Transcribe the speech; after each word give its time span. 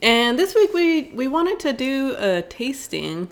And 0.00 0.38
this 0.38 0.54
week 0.54 0.72
we, 0.72 1.10
we 1.14 1.26
wanted 1.28 1.58
to 1.60 1.72
do 1.72 2.14
a 2.18 2.42
tasting. 2.42 3.30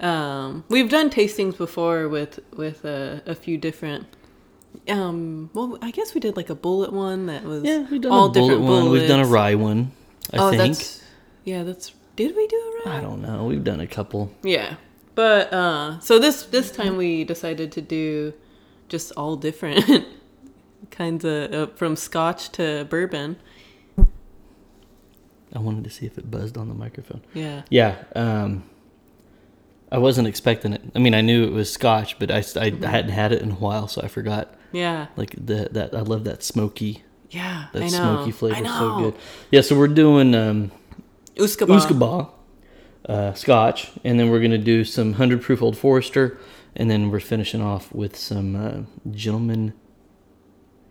Um, 0.00 0.64
we've 0.68 0.88
done 0.88 1.10
tastings 1.10 1.56
before 1.56 2.08
with 2.08 2.40
with 2.56 2.84
a, 2.84 3.22
a 3.26 3.34
few 3.34 3.58
different. 3.58 4.06
Um, 4.88 5.50
well, 5.52 5.78
I 5.82 5.90
guess 5.90 6.14
we 6.14 6.20
did 6.20 6.36
like 6.36 6.48
a 6.48 6.54
bullet 6.54 6.92
one 6.92 7.26
that 7.26 7.44
was 7.44 7.64
Yeah, 7.64 7.86
we've 7.90 8.00
done 8.00 8.12
all 8.12 8.26
a 8.26 8.30
bullet 8.30 8.48
different 8.48 8.62
one. 8.62 8.90
We've 8.90 9.08
done 9.08 9.20
a 9.20 9.26
rye 9.26 9.54
one, 9.54 9.92
I 10.32 10.38
oh, 10.38 10.50
think. 10.50 10.76
that's 10.76 11.02
yeah. 11.44 11.62
That's 11.64 11.92
did 12.16 12.34
we 12.34 12.46
do 12.46 12.56
a 12.56 12.88
rye? 12.88 12.98
I 12.98 13.00
don't 13.00 13.20
know. 13.20 13.44
We've 13.44 13.64
done 13.64 13.80
a 13.80 13.86
couple. 13.86 14.32
Yeah. 14.42 14.76
But 15.14 15.52
uh 15.52 16.00
so 16.00 16.18
this 16.18 16.44
this 16.44 16.70
time 16.70 16.96
we 16.96 17.24
decided 17.24 17.72
to 17.72 17.82
do 17.82 18.32
just 18.88 19.12
all 19.18 19.36
different 19.36 20.06
kinds 20.90 21.24
of 21.24 21.52
uh, 21.52 21.66
from 21.74 21.94
scotch 21.94 22.50
to 22.52 22.86
bourbon. 22.88 23.36
I 25.54 25.58
wanted 25.58 25.84
to 25.84 25.90
see 25.90 26.06
if 26.06 26.16
it 26.18 26.30
buzzed 26.30 26.56
on 26.56 26.68
the 26.68 26.74
microphone. 26.74 27.22
Yeah. 27.34 27.62
Yeah, 27.70 27.96
um, 28.14 28.64
I 29.90 29.98
wasn't 29.98 30.28
expecting 30.28 30.72
it. 30.72 30.82
I 30.94 30.98
mean, 31.00 31.14
I 31.14 31.20
knew 31.20 31.44
it 31.44 31.52
was 31.52 31.72
Scotch, 31.72 32.18
but 32.18 32.30
I, 32.30 32.38
I, 32.38 32.40
Mm-hmm. 32.40 32.84
I 32.84 32.88
hadn't 32.88 33.10
had 33.10 33.32
it 33.32 33.42
in 33.42 33.50
a 33.52 33.54
while, 33.56 33.88
so 33.88 34.00
I 34.02 34.08
forgot. 34.08 34.54
Yeah. 34.72 35.08
Like 35.16 35.34
the 35.36 35.68
that 35.72 35.94
I 35.94 36.00
love 36.00 36.22
that 36.24 36.44
smoky 36.44 37.02
Yeah. 37.30 37.66
that 37.72 37.82
I 37.82 37.86
know. 37.86 37.90
smoky 37.90 38.30
flavor 38.30 38.64
so 38.64 38.98
good. 39.00 39.14
Yeah, 39.50 39.62
so 39.62 39.76
we're 39.76 39.88
doing 39.88 40.34
um, 40.36 40.70
Usquaebach. 41.34 41.80
Usquaebach, 41.88 42.30
uh, 43.08 43.32
Scotch, 43.34 43.90
and 44.04 44.20
then 44.20 44.30
we're 44.30 44.40
gonna 44.40 44.58
do 44.58 44.84
some 44.84 45.14
hundred 45.14 45.42
proof 45.42 45.60
Old 45.60 45.76
Forester, 45.76 46.38
and 46.76 46.88
then 46.88 47.10
we're 47.10 47.18
finishing 47.18 47.60
off 47.60 47.92
with 47.92 48.16
some 48.16 48.54
uh, 48.54 49.10
Gentleman 49.10 49.72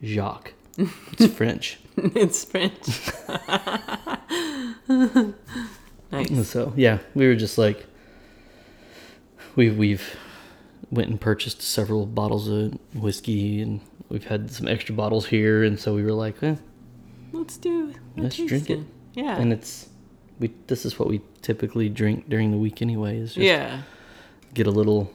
Jacques. 0.04 0.54
It's 0.80 1.34
French. 1.34 1.80
it's 1.98 2.46
French. 2.46 3.12
nice. 6.12 6.48
So 6.48 6.74
yeah, 6.76 7.00
we 7.14 7.28
were 7.28 7.36
just 7.36 7.58
like, 7.58 7.86
we've 9.56 9.78
we've 9.78 10.16
went 10.92 11.10
and 11.10 11.20
purchased 11.20 11.62
several 11.62 12.06
bottles 12.06 12.48
of 12.48 12.78
whiskey, 12.94 13.62
and 13.62 13.82
we've 14.10 14.26
had 14.26 14.52
some 14.52 14.68
extra 14.68 14.96
bottles 14.96 15.28
here, 15.28 15.64
and 15.64 15.80
so 15.80 15.94
we 15.94 16.04
were 16.04 16.14
like, 16.14 16.42
eh, 16.42 16.56
Let's 17.32 17.58
do 17.58 17.94
let's 18.18 18.38
drink 18.38 18.70
it. 18.70 18.80
Yeah. 19.14 19.38
And 19.38 19.54
it's 19.54 19.90
we 20.40 20.52
this 20.68 20.86
is 20.86 20.98
what 20.98 21.08
we 21.08 21.22
typically 21.42 21.90
drink 21.90 22.30
during 22.30 22.52
the 22.52 22.58
week 22.58 22.82
anyway. 22.82 23.18
Is 23.18 23.34
just 23.34 23.46
yeah. 23.46 23.82
get 24.54 24.68
a 24.68 24.72
little, 24.72 25.12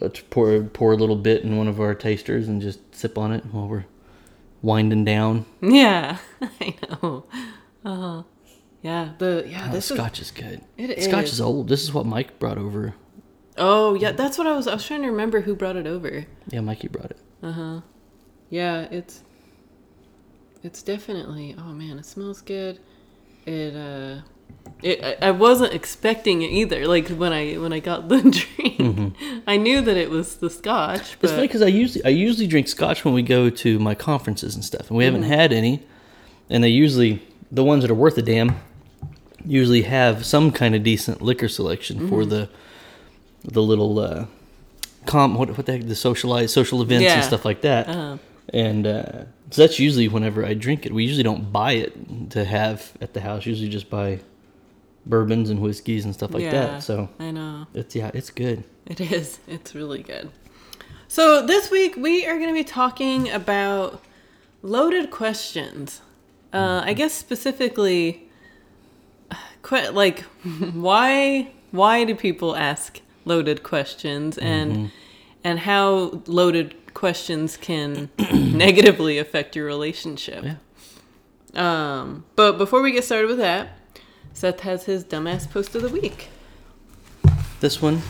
to 0.00 0.22
pour 0.24 0.62
pour 0.62 0.92
a 0.92 0.96
little 0.96 1.16
bit 1.16 1.42
in 1.42 1.56
one 1.56 1.68
of 1.68 1.80
our 1.80 1.94
tasters 1.94 2.48
and 2.48 2.62
just 2.62 2.94
sip 2.94 3.18
on 3.18 3.32
it 3.32 3.44
while 3.46 3.68
we're 3.68 3.84
winding 4.66 5.04
down. 5.04 5.46
Yeah. 5.62 6.18
I 6.60 6.74
know. 6.90 7.24
Uh 7.84 8.22
yeah, 8.82 9.12
the 9.18 9.44
yeah, 9.48 9.68
Oh, 9.68 9.72
this 9.74 9.90
is 9.90 9.96
Scotch 9.96 10.20
is 10.20 10.30
good. 10.30 10.60
It 10.76 11.02
Scotch 11.02 11.24
is. 11.24 11.32
is 11.34 11.40
old. 11.40 11.68
This 11.68 11.82
is 11.82 11.92
what 11.92 12.06
Mike 12.06 12.38
brought 12.38 12.58
over. 12.58 12.94
Oh, 13.58 13.94
yeah, 13.94 14.12
that's 14.12 14.36
what 14.38 14.46
I 14.46 14.54
was 14.54 14.66
I 14.66 14.74
was 14.74 14.86
trying 14.86 15.02
to 15.02 15.08
remember 15.08 15.40
who 15.40 15.56
brought 15.56 15.76
it 15.76 15.86
over. 15.86 16.26
Yeah, 16.50 16.60
Mikey 16.60 16.88
brought 16.88 17.10
it. 17.12 17.18
Uh-huh. 17.42 17.80
Yeah, 18.50 18.82
it's 18.90 19.22
it's 20.62 20.82
definitely 20.82 21.54
oh 21.58 21.72
man, 21.72 21.98
it 21.98 22.06
smells 22.06 22.42
good. 22.42 22.78
It 23.46 23.74
uh 23.74 24.20
it 24.82 25.02
I, 25.22 25.28
I 25.28 25.30
wasn't 25.30 25.72
expecting 25.74 26.42
it 26.42 26.50
either. 26.50 26.86
Like 26.86 27.08
when 27.08 27.32
I 27.32 27.54
when 27.54 27.72
I 27.72 27.80
got 27.80 28.08
the 28.08 28.20
drink, 28.56 29.14
I 29.46 29.56
knew 29.56 29.80
that 29.80 29.96
it 29.96 30.10
was 30.10 30.36
the 30.36 30.50
scotch, 30.50 31.16
It's 31.22 31.32
funny 31.32 31.46
because 31.46 31.62
I 31.62 31.66
usually 31.68 32.04
I 32.04 32.08
usually 32.10 32.46
drink 32.46 32.68
scotch 32.68 33.04
when 33.04 33.14
we 33.14 33.22
go 33.22 33.50
to 33.50 33.78
my 33.78 33.94
conferences 33.94 34.54
and 34.54 34.64
stuff, 34.64 34.88
and 34.88 34.96
we 34.96 35.04
haven't 35.04 35.24
had 35.24 35.52
any. 35.52 35.82
And 36.50 36.62
they 36.62 36.68
usually 36.68 37.22
the 37.50 37.64
ones 37.64 37.82
that 37.82 37.90
are 37.90 37.94
worth 37.94 38.16
a 38.18 38.22
damn 38.22 38.56
usually 39.44 39.82
have 39.82 40.24
some 40.26 40.50
kind 40.50 40.74
of 40.74 40.82
decent 40.82 41.22
liquor 41.22 41.48
selection 41.48 42.08
for 42.08 42.24
the 42.24 42.48
the 43.44 43.62
little 43.62 43.98
uh, 43.98 44.26
com 45.06 45.34
what 45.34 45.56
what 45.56 45.66
the 45.66 45.72
heck 45.72 45.86
the 45.86 45.94
socialized 45.94 46.50
social 46.50 46.82
events 46.82 47.04
Yeah. 47.04 47.14
and 47.16 47.24
stuff 47.24 47.44
like 47.44 47.60
that. 47.62 47.88
uh, 47.88 48.18
And 48.52 48.86
uh, 48.86 49.02
so 49.50 49.62
that's 49.62 49.78
usually 49.78 50.08
whenever 50.08 50.44
I 50.44 50.54
drink 50.54 50.86
it. 50.86 50.92
We 50.92 51.04
usually 51.04 51.22
don't 51.22 51.52
buy 51.52 51.72
it 51.72 52.30
to 52.30 52.44
have 52.44 52.92
at 53.00 53.12
the 53.14 53.20
house. 53.20 53.46
Usually 53.46 53.68
just 53.68 53.88
buy 53.90 54.20
bourbons 55.06 55.50
and 55.50 55.60
whiskeys 55.60 56.04
and 56.04 56.12
stuff 56.12 56.34
like 56.34 56.42
yeah, 56.42 56.50
that. 56.50 56.82
So 56.82 57.08
I 57.18 57.30
know. 57.30 57.66
it's 57.72 57.94
yeah, 57.94 58.10
it's 58.12 58.30
good. 58.30 58.64
It 58.86 59.00
is. 59.00 59.38
It's 59.46 59.74
really 59.74 60.02
good. 60.02 60.30
So 61.08 61.46
this 61.46 61.70
week 61.70 61.96
we 61.96 62.26
are 62.26 62.36
going 62.36 62.48
to 62.48 62.54
be 62.54 62.64
talking 62.64 63.30
about 63.30 64.02
loaded 64.62 65.10
questions. 65.10 66.02
Uh, 66.52 66.82
I 66.84 66.92
guess 66.92 67.12
specifically, 67.12 68.28
que- 69.62 69.90
like 69.90 70.20
why 70.74 71.52
why 71.70 72.04
do 72.04 72.14
people 72.14 72.56
ask 72.56 73.00
loaded 73.24 73.62
questions 73.62 74.38
and 74.38 74.90
and 75.44 75.60
how 75.60 76.22
loaded 76.26 76.74
questions 76.94 77.56
can 77.56 78.10
negatively 78.32 79.18
affect 79.18 79.54
your 79.54 79.66
relationship. 79.66 80.44
Yeah. 80.44 80.56
Um, 81.54 82.24
but 82.34 82.58
before 82.58 82.82
we 82.82 82.90
get 82.90 83.04
started 83.04 83.28
with 83.28 83.38
that, 83.38 83.68
Seth 84.36 84.60
has 84.60 84.84
his 84.84 85.02
dumbass 85.02 85.50
post 85.50 85.74
of 85.74 85.80
the 85.80 85.88
week. 85.88 86.28
This 87.60 87.80
one 87.80 88.02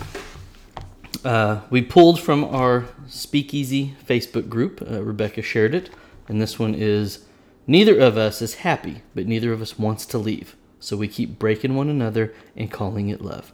uh, 1.23 1.61
we 1.69 1.81
pulled 1.81 2.19
from 2.19 2.43
our 2.43 2.85
Speakeasy 3.07 3.95
Facebook 4.05 4.49
group. 4.49 4.81
Uh, 4.81 5.01
Rebecca 5.01 5.41
shared 5.41 5.73
it, 5.73 5.89
and 6.27 6.41
this 6.41 6.59
one 6.59 6.75
is 6.75 7.23
Neither 7.65 7.97
of 7.97 8.17
us 8.17 8.41
is 8.41 8.55
happy, 8.55 9.03
but 9.15 9.25
neither 9.25 9.53
of 9.53 9.61
us 9.61 9.79
wants 9.79 10.05
to 10.07 10.17
leave. 10.17 10.57
So 10.81 10.97
we 10.97 11.07
keep 11.07 11.39
breaking 11.39 11.75
one 11.75 11.87
another 11.87 12.33
and 12.57 12.69
calling 12.69 13.07
it 13.07 13.21
love. 13.21 13.53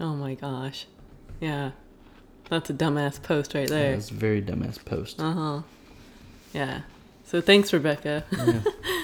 Oh 0.00 0.14
my 0.16 0.34
gosh. 0.34 0.86
Yeah. 1.38 1.70
That's 2.48 2.70
a 2.70 2.74
dumbass 2.74 3.22
post 3.22 3.54
right 3.54 3.68
there. 3.68 3.92
That's 3.92 4.10
a 4.10 4.14
very 4.14 4.42
dumbass 4.42 4.84
post. 4.84 5.20
Uh 5.20 5.32
huh. 5.32 5.62
Yeah. 6.52 6.80
So 7.24 7.40
thanks, 7.40 7.72
Rebecca, 7.72 8.24
Yeah. 8.32 8.62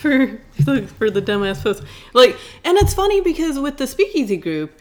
for 0.00 0.38
the, 0.58 0.86
for 0.98 1.10
the 1.10 1.22
dumbass 1.22 1.62
post. 1.62 1.82
Like, 2.14 2.36
and 2.64 2.76
it's 2.78 2.94
funny 2.94 3.20
because 3.20 3.58
with 3.58 3.76
the 3.76 3.86
Speakeasy 3.86 4.36
group, 4.36 4.78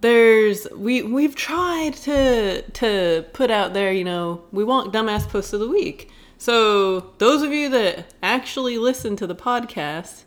there's 0.00 0.66
we 0.74 1.02
we've 1.02 1.34
tried 1.34 1.94
to 1.94 2.62
to 2.62 3.24
put 3.32 3.50
out 3.50 3.74
there, 3.74 3.92
you 3.92 4.04
know, 4.04 4.42
we 4.52 4.64
want 4.64 4.92
dumbass 4.92 5.28
post 5.28 5.52
of 5.52 5.60
the 5.60 5.68
week. 5.68 6.10
So 6.38 7.00
those 7.18 7.42
of 7.42 7.52
you 7.52 7.68
that 7.70 8.14
actually 8.22 8.78
listen 8.78 9.14
to 9.16 9.26
the 9.26 9.34
podcast 9.34 10.24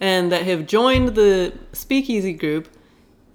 and 0.00 0.30
that 0.30 0.42
have 0.42 0.66
joined 0.66 1.14
the 1.14 1.54
Speakeasy 1.72 2.34
group, 2.34 2.68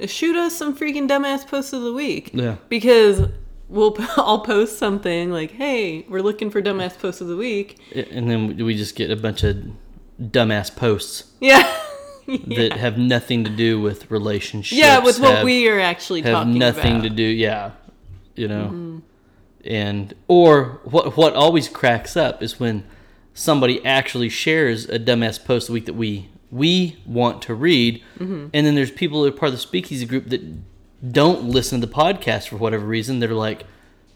shoot 0.05 0.35
us 0.35 0.55
some 0.55 0.77
freaking 0.77 1.09
dumbass 1.09 1.47
posts 1.47 1.73
of 1.73 1.81
the 1.81 1.91
week 1.91 2.29
Yeah. 2.33 2.57
because 2.69 3.29
we'll 3.67 3.95
I'll 4.17 4.41
post 4.41 4.77
something 4.77 5.31
like, 5.31 5.51
"Hey, 5.51 6.05
we're 6.07 6.21
looking 6.21 6.51
for 6.51 6.61
dumbass 6.61 6.97
post 7.00 7.19
of 7.19 7.27
the 7.27 7.35
week." 7.35 7.79
And 8.11 8.29
then 8.29 8.57
we 8.63 8.75
just 8.77 8.95
get 8.95 9.09
a 9.09 9.15
bunch 9.15 9.44
of 9.44 9.57
dumbass 10.22 10.75
posts 10.75 11.25
Yeah, 11.39 11.63
that 12.27 12.74
have 12.77 12.98
nothing 12.98 13.44
to 13.44 13.50
do 13.50 13.81
with 13.81 14.10
relationships. 14.12 14.77
yeah, 14.80 15.00
with 15.00 15.19
what 15.19 15.36
have- 15.36 15.45
we 15.45 15.68
are 15.69 15.80
actually 15.80 16.21
have 16.21 16.33
talking 16.33 16.57
nothing 16.57 16.92
about. 16.98 17.04
to 17.04 17.10
do. 17.10 17.24
Yeah, 17.24 17.71
you 18.36 18.48
know, 18.48 18.65
Mm-hmm. 18.65 19.00
and 19.65 20.13
or 20.27 20.80
what 20.83 21.15
what 21.18 21.33
always 21.33 21.68
cracks 21.69 22.15
up 22.18 22.42
is 22.44 22.60
when 22.60 22.83
somebody 23.33 23.83
actually 23.86 24.30
shares 24.30 24.88
a 24.89 25.00
dumbass 25.00 25.44
post 25.44 25.69
a 25.69 25.71
week 25.71 25.86
that 25.86 25.94
we 25.95 26.30
we 26.51 26.98
want 27.06 27.42
to 27.44 27.54
read, 27.56 28.01
Mm-hmm. 28.19 28.48
and 28.54 28.66
then 28.66 28.75
there's 28.75 28.92
people 28.92 29.24
that 29.24 29.33
are 29.33 29.38
part 29.38 29.50
of 29.50 29.54
the 29.56 29.62
speakeasy 29.62 30.06
group 30.06 30.30
that 30.30 30.42
don't 31.12 31.44
listen 31.45 31.81
to 31.81 31.88
the 31.88 31.94
podcast 31.94 32.48
for 32.48 32.57
whatever 32.57 32.86
reason. 32.86 33.19
They're 33.19 33.33
like, 33.33 33.66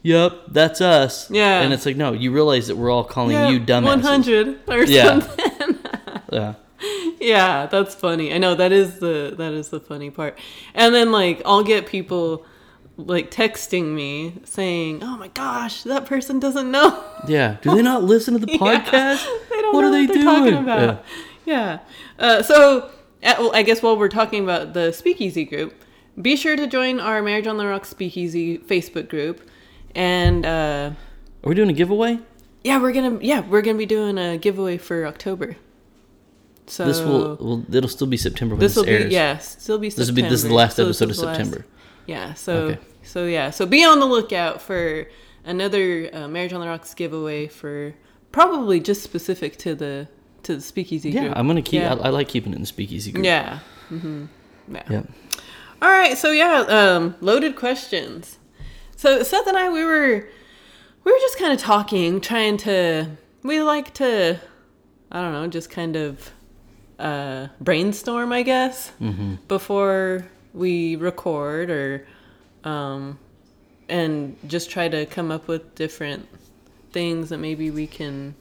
"Yep, 0.02 0.32
that's 0.48 0.80
us." 0.80 1.30
Yeah. 1.30 1.60
and 1.62 1.72
it's 1.74 1.84
like, 1.84 1.96
no, 1.96 2.12
you 2.12 2.30
realize 2.32 2.68
that 2.68 2.76
we're 2.76 2.90
all 2.90 3.04
calling 3.04 3.32
yeah, 3.32 3.48
you 3.50 3.58
dumbasses. 3.60 3.84
One 3.84 4.00
hundred 4.00 4.60
or 4.68 4.84
Yeah. 4.84 5.04
something. 5.20 5.44
Yeah. 6.32 6.54
yeah, 7.20 7.66
that's 7.66 7.94
funny. 7.94 8.32
I 8.32 8.38
know 8.38 8.54
that 8.54 8.70
is 8.72 8.98
the 9.00 9.34
that 9.38 9.52
is 9.52 9.68
the 9.70 9.80
funny 9.80 10.10
part. 10.10 10.38
And 10.74 10.94
then 10.94 11.10
like 11.12 11.42
I'll 11.44 11.64
get 11.64 11.86
people 11.86 12.46
like 12.96 13.30
texting 13.30 13.94
me 13.94 14.34
saying, 14.44 15.02
"Oh 15.02 15.16
my 15.16 15.28
gosh, 15.28 15.82
that 15.84 16.06
person 16.06 16.38
doesn't 16.38 16.70
know." 16.70 17.02
Yeah. 17.26 17.56
Do 17.62 17.74
they 17.74 17.82
not 17.82 18.04
listen 18.04 18.38
to 18.38 18.46
the 18.46 18.52
Yeah. 18.52 18.58
podcast? 18.58 19.26
They 19.50 19.56
don't 19.62 19.74
What 19.74 19.80
know 19.82 19.88
are 19.88 19.90
they 19.90 20.06
what 20.06 20.22
talking 20.24 20.52
doing? 20.52 20.62
about. 20.64 21.04
Yeah. 21.44 21.78
Uh, 22.18 22.42
so 22.42 22.90
uh, 23.24 23.34
well, 23.38 23.50
I 23.54 23.62
guess 23.62 23.82
while 23.82 23.96
we're 23.96 24.08
talking 24.08 24.44
about 24.44 24.72
the 24.74 24.92
Speakeasy 24.92 25.44
group, 25.44 25.74
be 26.20 26.36
sure 26.36 26.54
to 26.56 26.66
join 26.68 27.00
our 27.00 27.22
Marriage 27.22 27.46
on 27.48 27.56
the 27.56 27.66
Rocks 27.66 27.88
Speakeasy 27.88 28.58
Facebook 28.58 29.08
group, 29.08 29.48
and 29.96 30.44
uh, 30.46 30.90
Are 31.42 31.48
we 31.48 31.54
doing 31.56 31.70
a 31.70 31.72
giveaway? 31.72 32.20
yeah, 32.62 32.80
we're 32.80 32.92
gonna 32.92 33.18
yeah 33.20 33.40
we're 33.40 33.62
gonna 33.62 33.78
be 33.78 33.86
doing 33.86 34.16
a 34.18 34.36
giveaway 34.38 34.78
for 34.78 35.06
October. 35.06 35.56
So 36.68 36.84
This 36.86 37.00
will, 37.00 37.36
will 37.36 37.74
it'll 37.74 37.88
still 37.88 38.06
be 38.06 38.16
September 38.16 38.54
when 38.54 38.60
this 38.60 38.72
this, 38.74 38.76
will 38.76 38.84
be 38.84 38.90
airs. 39.04 39.12
yeah 39.12 39.38
still 39.38 39.78
be 39.78 39.90
September. 39.90 40.00
This 40.02 40.08
will 40.10 40.16
be 40.16 40.22
this 40.22 40.42
is 40.44 40.48
the 40.48 40.54
last 40.54 40.76
So 40.76 40.84
episode 40.84 41.10
of 41.10 41.16
last- 41.18 41.36
September. 41.36 41.66
Yeah. 42.06 42.34
So 42.34 42.52
Okay. 42.54 42.78
so 43.02 43.24
yeah. 43.26 43.50
So 43.50 43.66
be 43.66 43.84
on 43.84 44.00
the 44.00 44.06
lookout 44.06 44.60
for 44.62 45.06
another 45.44 46.10
uh, 46.12 46.28
Marriage 46.28 46.52
on 46.52 46.60
the 46.60 46.66
Rocks 46.66 46.94
giveaway 46.94 47.46
for 47.48 47.94
probably 48.32 48.80
just 48.80 49.02
specific 49.02 49.56
to 49.58 49.74
the 49.74 50.08
to 50.44 50.54
the 50.56 50.60
Speakeasy 50.60 51.10
Yeah, 51.10 51.20
group. 51.22 51.32
I'm 51.36 51.46
gonna 51.46 51.62
keep. 51.62 51.80
Yeah. 51.82 51.94
I, 51.94 52.06
I 52.06 52.08
like 52.10 52.28
keeping 52.28 52.52
it 52.52 52.56
in 52.56 52.62
the 52.62 52.66
speakeasy 52.66 53.12
group. 53.12 53.24
yeah. 53.24 53.58
hmm 53.88 54.26
Yeah. 54.72 54.82
Yeah. 54.90 55.02
All 55.80 55.90
right. 55.90 56.16
So 56.18 56.30
yeah, 56.32 56.60
um, 56.68 57.14
loaded 57.20 57.56
questions. 57.56 58.38
So 58.96 59.22
Seth 59.22 59.46
and 59.46 59.56
I, 59.56 59.68
we 59.70 59.84
were 59.84 60.28
we 61.04 61.12
were 61.12 61.18
just 61.20 61.38
kind 61.38 61.52
of 61.52 61.58
talking, 61.58 62.20
trying 62.20 62.56
to. 62.58 63.10
We 63.44 63.62
like 63.62 63.94
to, 63.94 64.40
I 65.12 65.20
don't 65.22 65.32
know, 65.32 65.46
just 65.46 65.70
kind 65.70 65.94
of 65.96 66.32
uh, 66.98 67.48
brainstorm, 67.60 68.32
I 68.32 68.42
guess, 68.42 68.92
Mm-hmm. 69.00 69.36
before 69.48 70.24
we 70.54 70.96
record, 70.96 71.70
or 71.70 72.06
um, 72.64 73.18
and 73.88 74.36
just 74.46 74.70
try 74.70 74.88
to 74.88 75.06
come 75.06 75.30
up 75.30 75.46
with 75.48 75.74
different 75.74 76.28
things 76.92 77.28
that 77.28 77.38
maybe 77.38 77.70
we 77.70 77.86
can 77.86 78.34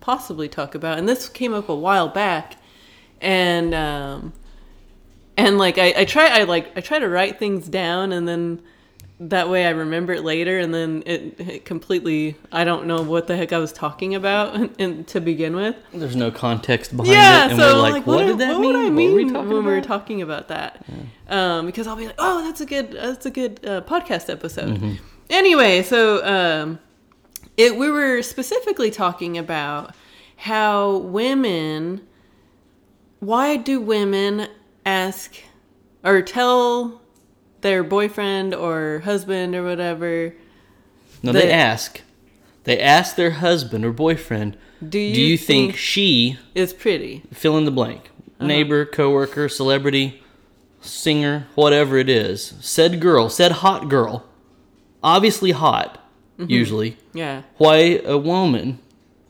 possibly 0.00 0.48
talk 0.48 0.74
about. 0.74 0.98
And 0.98 1.08
this 1.08 1.28
came 1.28 1.52
up 1.52 1.68
a 1.68 1.74
while 1.74 2.08
back, 2.08 2.56
and 3.20 3.74
um, 3.74 4.32
and 5.36 5.58
like 5.58 5.78
I, 5.78 5.92
I 5.98 6.04
try 6.04 6.28
I 6.28 6.44
like 6.44 6.76
I 6.76 6.80
try 6.80 6.98
to 6.98 7.08
write 7.08 7.38
things 7.38 7.68
down 7.68 8.12
and 8.12 8.26
then 8.26 8.62
that 9.20 9.48
way 9.48 9.66
I 9.66 9.70
remember 9.70 10.12
it 10.12 10.22
later 10.22 10.58
and 10.58 10.72
then 10.72 11.02
it, 11.04 11.40
it 11.40 11.64
completely 11.64 12.36
I 12.52 12.64
don't 12.64 12.86
know 12.86 13.02
what 13.02 13.26
the 13.26 13.36
heck 13.36 13.52
I 13.52 13.58
was 13.58 13.72
talking 13.72 14.14
about 14.14 14.54
and, 14.78 15.06
to 15.08 15.20
begin 15.20 15.56
with. 15.56 15.76
There's 15.92 16.16
no 16.16 16.30
context 16.30 16.96
behind 16.96 17.12
Yeah, 17.12 17.46
it, 17.46 17.50
and 17.50 17.60
so 17.60 17.74
we're 17.74 17.82
like, 17.82 17.92
like, 17.94 18.06
what, 18.06 18.16
what, 18.16 18.26
did 18.26 18.38
that 18.38 18.52
what 18.52 18.60
mean? 18.60 18.76
I 18.76 18.84
What 18.84 18.92
mean 18.92 19.14
we 19.14 19.24
when 19.24 19.48
we 19.48 19.60
were 19.60 19.80
talking 19.80 20.22
about 20.22 20.48
that? 20.48 20.84
Um, 21.28 21.66
because 21.66 21.86
I'll 21.86 21.96
be 21.96 22.06
like, 22.06 22.14
oh, 22.18 22.44
that's 22.44 22.60
a 22.60 22.66
good 22.66 22.92
that's 22.92 23.26
a 23.26 23.30
good 23.30 23.60
uh, 23.66 23.80
podcast 23.82 24.30
episode. 24.30 24.76
Mm-hmm. 24.76 24.94
Anyway, 25.30 25.82
so 25.82 26.24
um, 26.24 26.78
it 27.56 27.76
we 27.76 27.90
were 27.90 28.22
specifically 28.22 28.90
talking 28.90 29.36
about 29.36 29.94
how 30.36 30.98
women 30.98 32.06
why 33.20 33.56
do 33.56 33.80
women 33.80 34.46
ask 34.86 35.34
or 36.04 36.22
tell 36.22 37.02
their 37.60 37.82
boyfriend 37.82 38.54
or 38.54 39.00
husband 39.04 39.54
or 39.54 39.64
whatever 39.64 40.34
no, 41.22 41.32
they 41.32 41.46
the- 41.46 41.52
ask. 41.52 42.02
They 42.64 42.78
ask 42.80 43.16
their 43.16 43.30
husband 43.32 43.84
or 43.84 43.92
boyfriend, 43.92 44.56
do 44.86 44.98
you, 44.98 45.14
"Do 45.14 45.20
you 45.22 45.36
think, 45.38 45.70
think 45.72 45.76
she 45.78 46.38
is 46.54 46.72
pretty 46.74 47.22
fill 47.32 47.56
in 47.56 47.64
the 47.64 47.70
blank? 47.70 48.10
Uh-huh. 48.38 48.46
Neighbor, 48.46 48.84
coworker, 48.84 49.48
celebrity, 49.48 50.20
singer, 50.80 51.46
whatever 51.54 51.96
it 51.96 52.08
is. 52.08 52.54
Said 52.60 53.00
girl, 53.00 53.28
said 53.30 53.52
hot 53.52 53.88
girl, 53.88 54.24
obviously 55.02 55.52
hot, 55.52 56.04
Mm-hmm. 56.38 56.50
usually. 56.52 56.96
yeah 57.12 57.42
Why 57.56 58.00
a 58.04 58.16
woman 58.16 58.78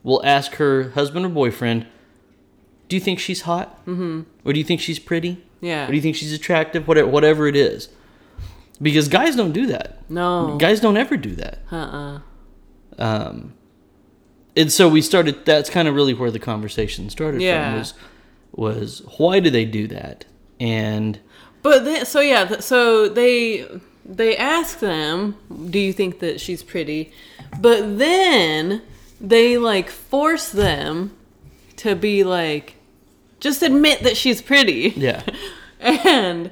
will 0.02 0.20
ask 0.26 0.56
her 0.56 0.90
husband 0.90 1.24
or 1.24 1.30
boyfriend, 1.30 1.86
"Do 2.88 2.96
you 2.96 3.00
think 3.00 3.18
she's 3.18 3.42
hot? 3.42 3.78
Mm-hmm. 3.86 4.22
Or 4.44 4.52
do 4.52 4.58
you 4.58 4.64
think 4.64 4.80
she's 4.82 4.98
pretty? 4.98 5.38
yeah 5.62 5.84
Or 5.84 5.90
do 5.90 5.94
you 5.96 6.02
think 6.02 6.16
she's 6.16 6.32
attractive? 6.34 6.86
Whatever, 6.86 7.08
whatever 7.08 7.46
it 7.46 7.56
is." 7.56 7.88
Because 8.80 9.08
guys 9.08 9.34
don't 9.36 9.52
do 9.52 9.66
that. 9.66 9.98
no 10.08 10.56
Guys 10.58 10.80
don't 10.80 10.96
ever 10.96 11.16
do 11.16 11.34
that. 11.36 11.58
uh-uh 11.72 12.20
Um, 12.98 13.54
and 14.56 14.72
so 14.72 14.88
we 14.88 15.02
started. 15.02 15.44
That's 15.44 15.70
kind 15.70 15.88
of 15.88 15.94
really 15.94 16.14
where 16.14 16.30
the 16.30 16.38
conversation 16.38 17.10
started 17.10 17.40
Yeah. 17.42 17.70
from. 17.70 17.78
Was 17.78 17.94
was 18.52 19.02
why 19.18 19.40
do 19.40 19.50
they 19.50 19.64
do 19.64 19.86
that? 19.88 20.24
And 20.58 21.18
But 21.62 21.84
then, 21.84 22.06
so 22.06 22.20
yeah, 22.20 22.58
so 22.60 23.08
they 23.08 23.66
they 24.04 24.36
ask 24.36 24.78
them, 24.80 25.36
"Do 25.70 25.78
you 25.78 25.92
think 25.92 26.18
that 26.20 26.40
she's 26.40 26.62
pretty?" 26.62 27.12
But 27.60 27.98
then 27.98 28.82
they 29.20 29.58
like 29.58 29.90
force 29.90 30.48
them 30.50 31.12
to 31.76 31.94
be 31.94 32.24
like, 32.24 32.76
just 33.40 33.62
admit 33.62 34.02
that 34.02 34.16
she's 34.16 34.42
pretty. 34.42 34.92
yeah, 34.96 35.22
and 35.80 36.50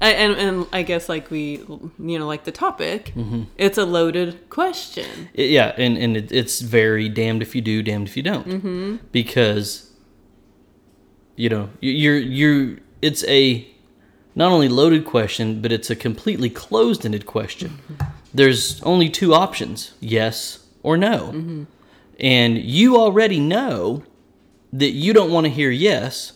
I- 0.00 0.10
and 0.12 0.32
and 0.34 0.66
I 0.72 0.82
guess 0.82 1.08
like 1.08 1.30
we 1.30 1.58
you 1.98 2.18
know 2.18 2.26
like 2.26 2.44
the 2.44 2.52
topic, 2.52 3.12
Mm-hmm. 3.16 3.42
it's 3.56 3.78
a 3.78 3.84
loaded 3.84 4.48
question. 4.50 5.28
It- 5.34 5.50
yeah, 5.50 5.72
and 5.78 5.96
and 5.96 6.16
it, 6.16 6.30
it's 6.32 6.60
very 6.60 7.08
damned 7.08 7.42
if 7.42 7.54
you 7.54 7.62
do, 7.62 7.82
damned 7.82 8.08
if 8.08 8.16
you 8.16 8.22
don't, 8.22 8.46
mm-hmm. 8.48 8.96
because 9.12 9.90
you 11.36 11.48
know 11.48 11.70
you- 11.80 11.92
you're 11.92 12.18
you're 12.18 12.78
it's 13.02 13.24
a 13.28 13.66
not 14.34 14.52
only 14.52 14.68
loaded 14.68 15.04
question, 15.06 15.62
but 15.62 15.72
it's 15.72 15.88
a 15.88 15.96
completely 15.96 16.50
closed-ended 16.50 17.24
question. 17.24 17.78
There's 18.34 18.82
only 18.82 19.08
two 19.08 19.32
options: 19.32 19.94
yes 20.00 20.66
or 20.82 20.96
no, 20.98 21.66
and 22.20 22.58
you 22.58 22.96
already 22.98 23.40
know 23.40 24.02
that 24.72 24.90
you 24.90 25.12
don't 25.14 25.30
want 25.30 25.46
to 25.46 25.50
hear 25.50 25.70
yes, 25.70 26.34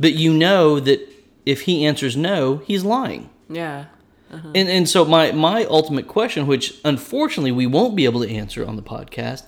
but 0.00 0.14
you 0.14 0.32
know 0.32 0.80
that 0.80 1.00
if 1.46 1.62
he 1.62 1.86
answers 1.86 2.16
no, 2.16 2.58
he's 2.58 2.84
lying. 2.84 3.30
Yeah. 3.48 3.86
Uh-huh. 4.30 4.50
And 4.54 4.68
and 4.68 4.88
so 4.88 5.04
my 5.04 5.30
my 5.32 5.64
ultimate 5.66 6.08
question, 6.08 6.46
which 6.46 6.74
unfortunately 6.84 7.52
we 7.52 7.66
won't 7.66 7.94
be 7.94 8.04
able 8.04 8.20
to 8.22 8.30
answer 8.30 8.66
on 8.66 8.76
the 8.76 8.82
podcast, 8.82 9.44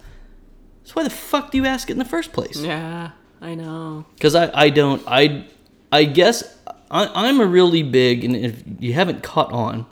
is 0.84 0.94
why 0.94 1.02
the 1.02 1.10
fuck 1.10 1.50
do 1.50 1.58
you 1.58 1.66
ask 1.66 1.90
it 1.90 1.94
in 1.94 1.98
the 1.98 2.04
first 2.04 2.32
place? 2.32 2.58
Yeah. 2.58 3.10
I 3.40 3.54
know. 3.54 4.06
Because 4.14 4.34
I 4.34 4.50
I 4.54 4.70
don't 4.70 5.02
I 5.06 5.46
I 5.90 6.04
guess 6.04 6.56
I, 6.90 7.10
I'm 7.12 7.40
a 7.40 7.46
really 7.46 7.82
big 7.82 8.24
and 8.24 8.36
if 8.36 8.62
you 8.78 8.92
haven't 8.92 9.22
caught 9.22 9.52
on, 9.52 9.86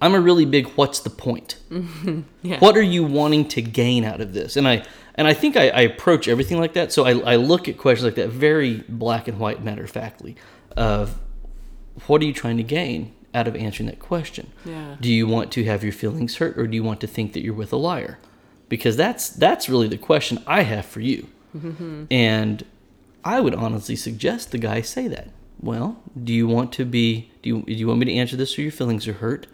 I'm 0.00 0.14
a 0.14 0.20
really 0.20 0.44
big. 0.44 0.68
What's 0.74 1.00
the 1.00 1.10
point? 1.10 1.56
Yeah. 2.42 2.60
What 2.60 2.76
are 2.76 2.82
you 2.82 3.02
wanting 3.02 3.48
to 3.48 3.62
gain 3.62 4.04
out 4.04 4.20
of 4.20 4.32
this? 4.32 4.56
And 4.56 4.68
I 4.68 4.84
and 5.16 5.26
I 5.26 5.34
think 5.34 5.56
I, 5.56 5.68
I 5.70 5.80
approach 5.80 6.28
everything 6.28 6.58
like 6.60 6.74
that. 6.74 6.92
So 6.92 7.04
I, 7.04 7.32
I 7.32 7.36
look 7.36 7.68
at 7.68 7.76
questions 7.76 8.04
like 8.04 8.14
that 8.14 8.28
very 8.28 8.84
black 8.88 9.26
and 9.26 9.40
white, 9.40 9.64
matter 9.64 9.82
of 9.82 9.90
factly, 9.90 10.36
of 10.76 11.18
what 12.06 12.20
are 12.22 12.24
you 12.24 12.32
trying 12.32 12.56
to 12.58 12.62
gain 12.62 13.12
out 13.34 13.48
of 13.48 13.56
answering 13.56 13.88
that 13.88 13.98
question? 13.98 14.52
Yeah. 14.64 14.96
Do 15.00 15.12
you 15.12 15.26
want 15.26 15.52
to 15.52 15.64
have 15.64 15.82
your 15.82 15.92
feelings 15.92 16.36
hurt, 16.36 16.58
or 16.58 16.66
do 16.66 16.74
you 16.74 16.82
want 16.82 17.00
to 17.00 17.06
think 17.06 17.32
that 17.32 17.42
you're 17.42 17.54
with 17.54 17.72
a 17.72 17.76
liar? 17.76 18.18
Because 18.68 18.96
that's 18.96 19.28
that's 19.28 19.68
really 19.68 19.88
the 19.88 19.98
question 19.98 20.42
I 20.46 20.62
have 20.62 20.86
for 20.86 21.00
you. 21.00 21.28
Mm-hmm. 21.56 22.04
And 22.10 22.64
I 23.24 23.40
would 23.40 23.54
honestly 23.54 23.96
suggest 23.96 24.50
the 24.50 24.58
guy 24.58 24.80
say 24.82 25.08
that. 25.08 25.28
Well, 25.60 26.02
do 26.22 26.32
you 26.32 26.46
want 26.46 26.72
to 26.74 26.84
be? 26.84 27.30
Do 27.42 27.48
you 27.48 27.62
do 27.62 27.72
you 27.72 27.88
want 27.88 28.00
me 28.00 28.06
to 28.06 28.14
answer 28.14 28.36
this 28.36 28.54
so 28.54 28.62
your 28.62 28.72
feelings 28.72 29.08
are 29.08 29.14
hurt, 29.14 29.46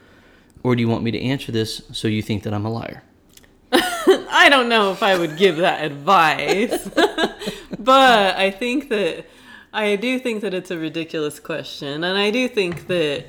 or 0.63 0.75
do 0.75 0.81
you 0.81 0.89
want 0.89 1.05
me 1.05 1.11
to 1.11 1.21
answer 1.21 1.53
this 1.53 1.83
so 1.93 2.09
you 2.09 2.23
think 2.23 2.43
that 2.43 2.55
I'm 2.55 2.67
a 2.67 2.71
liar? 2.71 3.03
I 3.73 4.49
don't 4.51 4.69
know 4.69 4.93
if 4.93 5.03
I 5.03 5.17
would 5.17 5.37
give 5.37 5.59
that 5.59 5.85
advice, 5.85 6.89
but 7.79 8.37
I 8.37 8.51
think 8.51 8.89
that 8.89 9.27
I 9.73 9.97
do 9.97 10.19
think 10.19 10.43
that 10.43 10.53
it's 10.55 10.71
a 10.71 10.79
ridiculous 10.79 11.41
question, 11.41 12.05
and 12.05 12.19
I 12.19 12.31
do 12.31 12.47
think 12.49 12.87
that 12.89 13.25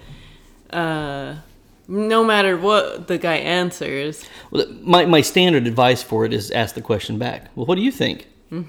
uh, 0.72 1.36
no 1.88 2.24
matter 2.24 2.58
what 2.58 3.08
the 3.08 3.18
guy 3.18 3.36
answers, 3.36 4.26
Well, 4.52 4.66
my 4.82 5.06
my 5.06 5.22
standard 5.22 5.68
advice 5.68 6.04
for 6.04 6.26
it 6.26 6.34
is 6.34 6.52
ask 6.52 6.76
the 6.76 6.82
question 6.82 7.18
back. 7.18 7.50
Well, 7.56 7.66
what 7.66 7.76
do 7.76 7.82
you 7.82 7.92
think? 7.92 8.28
yeah, 8.52 8.62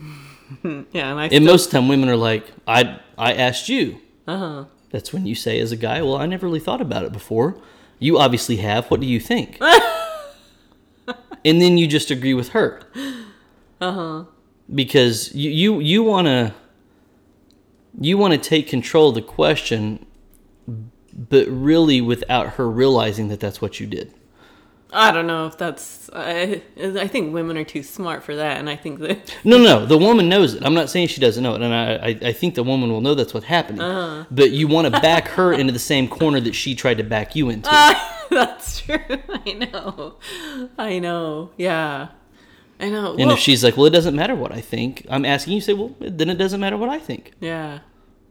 and 0.63 1.19
I 1.21 1.25
And 1.25 1.33
still, 1.33 1.43
most 1.45 1.67
of 1.67 1.71
the 1.73 1.79
time, 1.79 1.89
women 1.89 2.09
are 2.09 2.17
like, 2.17 2.45
"I 2.67 2.99
I 3.19 3.33
asked 3.35 3.69
you." 3.69 3.99
uh 4.27 4.39
huh, 4.39 4.65
That's 4.91 5.13
when 5.13 5.27
you 5.27 5.35
say 5.35 5.59
as 5.61 5.73
a 5.73 5.77
guy, 5.77 6.01
"Well, 6.03 6.17
I 6.17 6.27
never 6.27 6.47
really 6.47 6.61
thought 6.61 6.81
about 6.81 7.05
it 7.05 7.13
before." 7.13 7.57
You 7.99 8.19
obviously 8.19 8.57
have. 8.57 8.91
What 8.91 9.01
do 9.01 9.07
you 9.07 9.19
think? 9.21 9.59
and 11.45 11.61
then 11.61 11.79
you 11.79 11.87
just 11.87 12.11
agree 12.11 12.35
with 12.35 12.51
her. 12.51 12.81
uh 13.81 13.93
huh, 13.93 14.25
because 14.75 15.35
you 15.35 15.51
you 15.51 15.81
you 15.81 16.03
want 16.03 16.27
to 16.27 16.55
you 18.01 18.19
want 18.19 18.33
to 18.35 18.39
take 18.39 18.69
control 18.69 19.11
of 19.11 19.15
the 19.15 19.23
question 19.23 20.05
but 21.17 21.47
really 21.49 22.01
without 22.01 22.55
her 22.55 22.69
realizing 22.69 23.29
that 23.29 23.39
that's 23.41 23.61
what 23.63 23.79
you 23.81 23.87
did 23.87 24.13
I 24.97 25.11
don't 25.11 25.27
know 25.27 25.49
if 25.49 25.59
that's. 25.59 26.09
I 26.13 26.63
I 26.79 27.09
think 27.09 27.35
women 27.35 27.57
are 27.59 27.65
too 27.65 27.83
smart 27.83 28.23
for 28.23 28.37
that, 28.37 28.59
and 28.59 28.71
I 28.71 28.77
think 28.77 29.01
that 29.01 29.35
no 29.45 29.59
no 29.59 29.85
the 29.85 29.99
woman 29.99 30.29
knows 30.29 30.55
it 30.55 30.65
i'm 30.65 30.75
not 30.75 30.89
saying 30.89 31.09
she 31.09 31.21
doesn't 31.21 31.43
know 31.43 31.57
it 31.57 31.63
and 31.63 31.75
i 31.75 31.95
i, 31.97 32.29
I 32.29 32.33
think 32.33 32.55
the 32.55 32.63
woman 32.63 32.93
will 32.93 33.01
know 33.01 33.17
that's 33.17 33.35
what's 33.35 33.47
happening 33.47 33.81
Uh-huh. 33.81 34.25
but 34.31 34.53
you 34.53 34.69
want 34.69 34.85
to 34.95 35.01
back 35.01 35.27
her 35.29 35.53
into 35.53 35.73
the 35.73 35.81
same 35.81 36.07
corner 36.07 36.39
that 36.39 36.55
she 36.55 36.77
tried 36.77 36.99
to 36.99 37.03
back 37.05 37.35
you 37.35 37.51
into 37.51 37.69
that's 38.31 38.81
true. 38.83 38.99
I 39.47 39.53
know, 39.55 40.15
I 40.79 40.99
know, 41.01 41.51
yeah, 41.57 42.09
I 42.81 42.91
know. 42.91 43.13
and 43.13 43.27
Well, 43.27 43.33
if 43.33 43.39
she's 43.39 43.63
like 43.63 43.77
well 43.77 43.87
it 43.87 43.91
doesn't 43.91 44.17
matter 44.17 44.35
what 44.35 44.53
i 44.53 44.61
think 44.61 45.07
i'm 45.09 45.25
asking 45.25 45.55
you 45.55 45.61
say 45.61 45.73
well 45.75 45.95
then 46.01 46.29
it 46.29 46.37
doesn't 46.37 46.61
matter 46.61 46.77
what 46.77 46.89
i 46.89 46.99
think 46.99 47.33
yeah, 47.41 47.81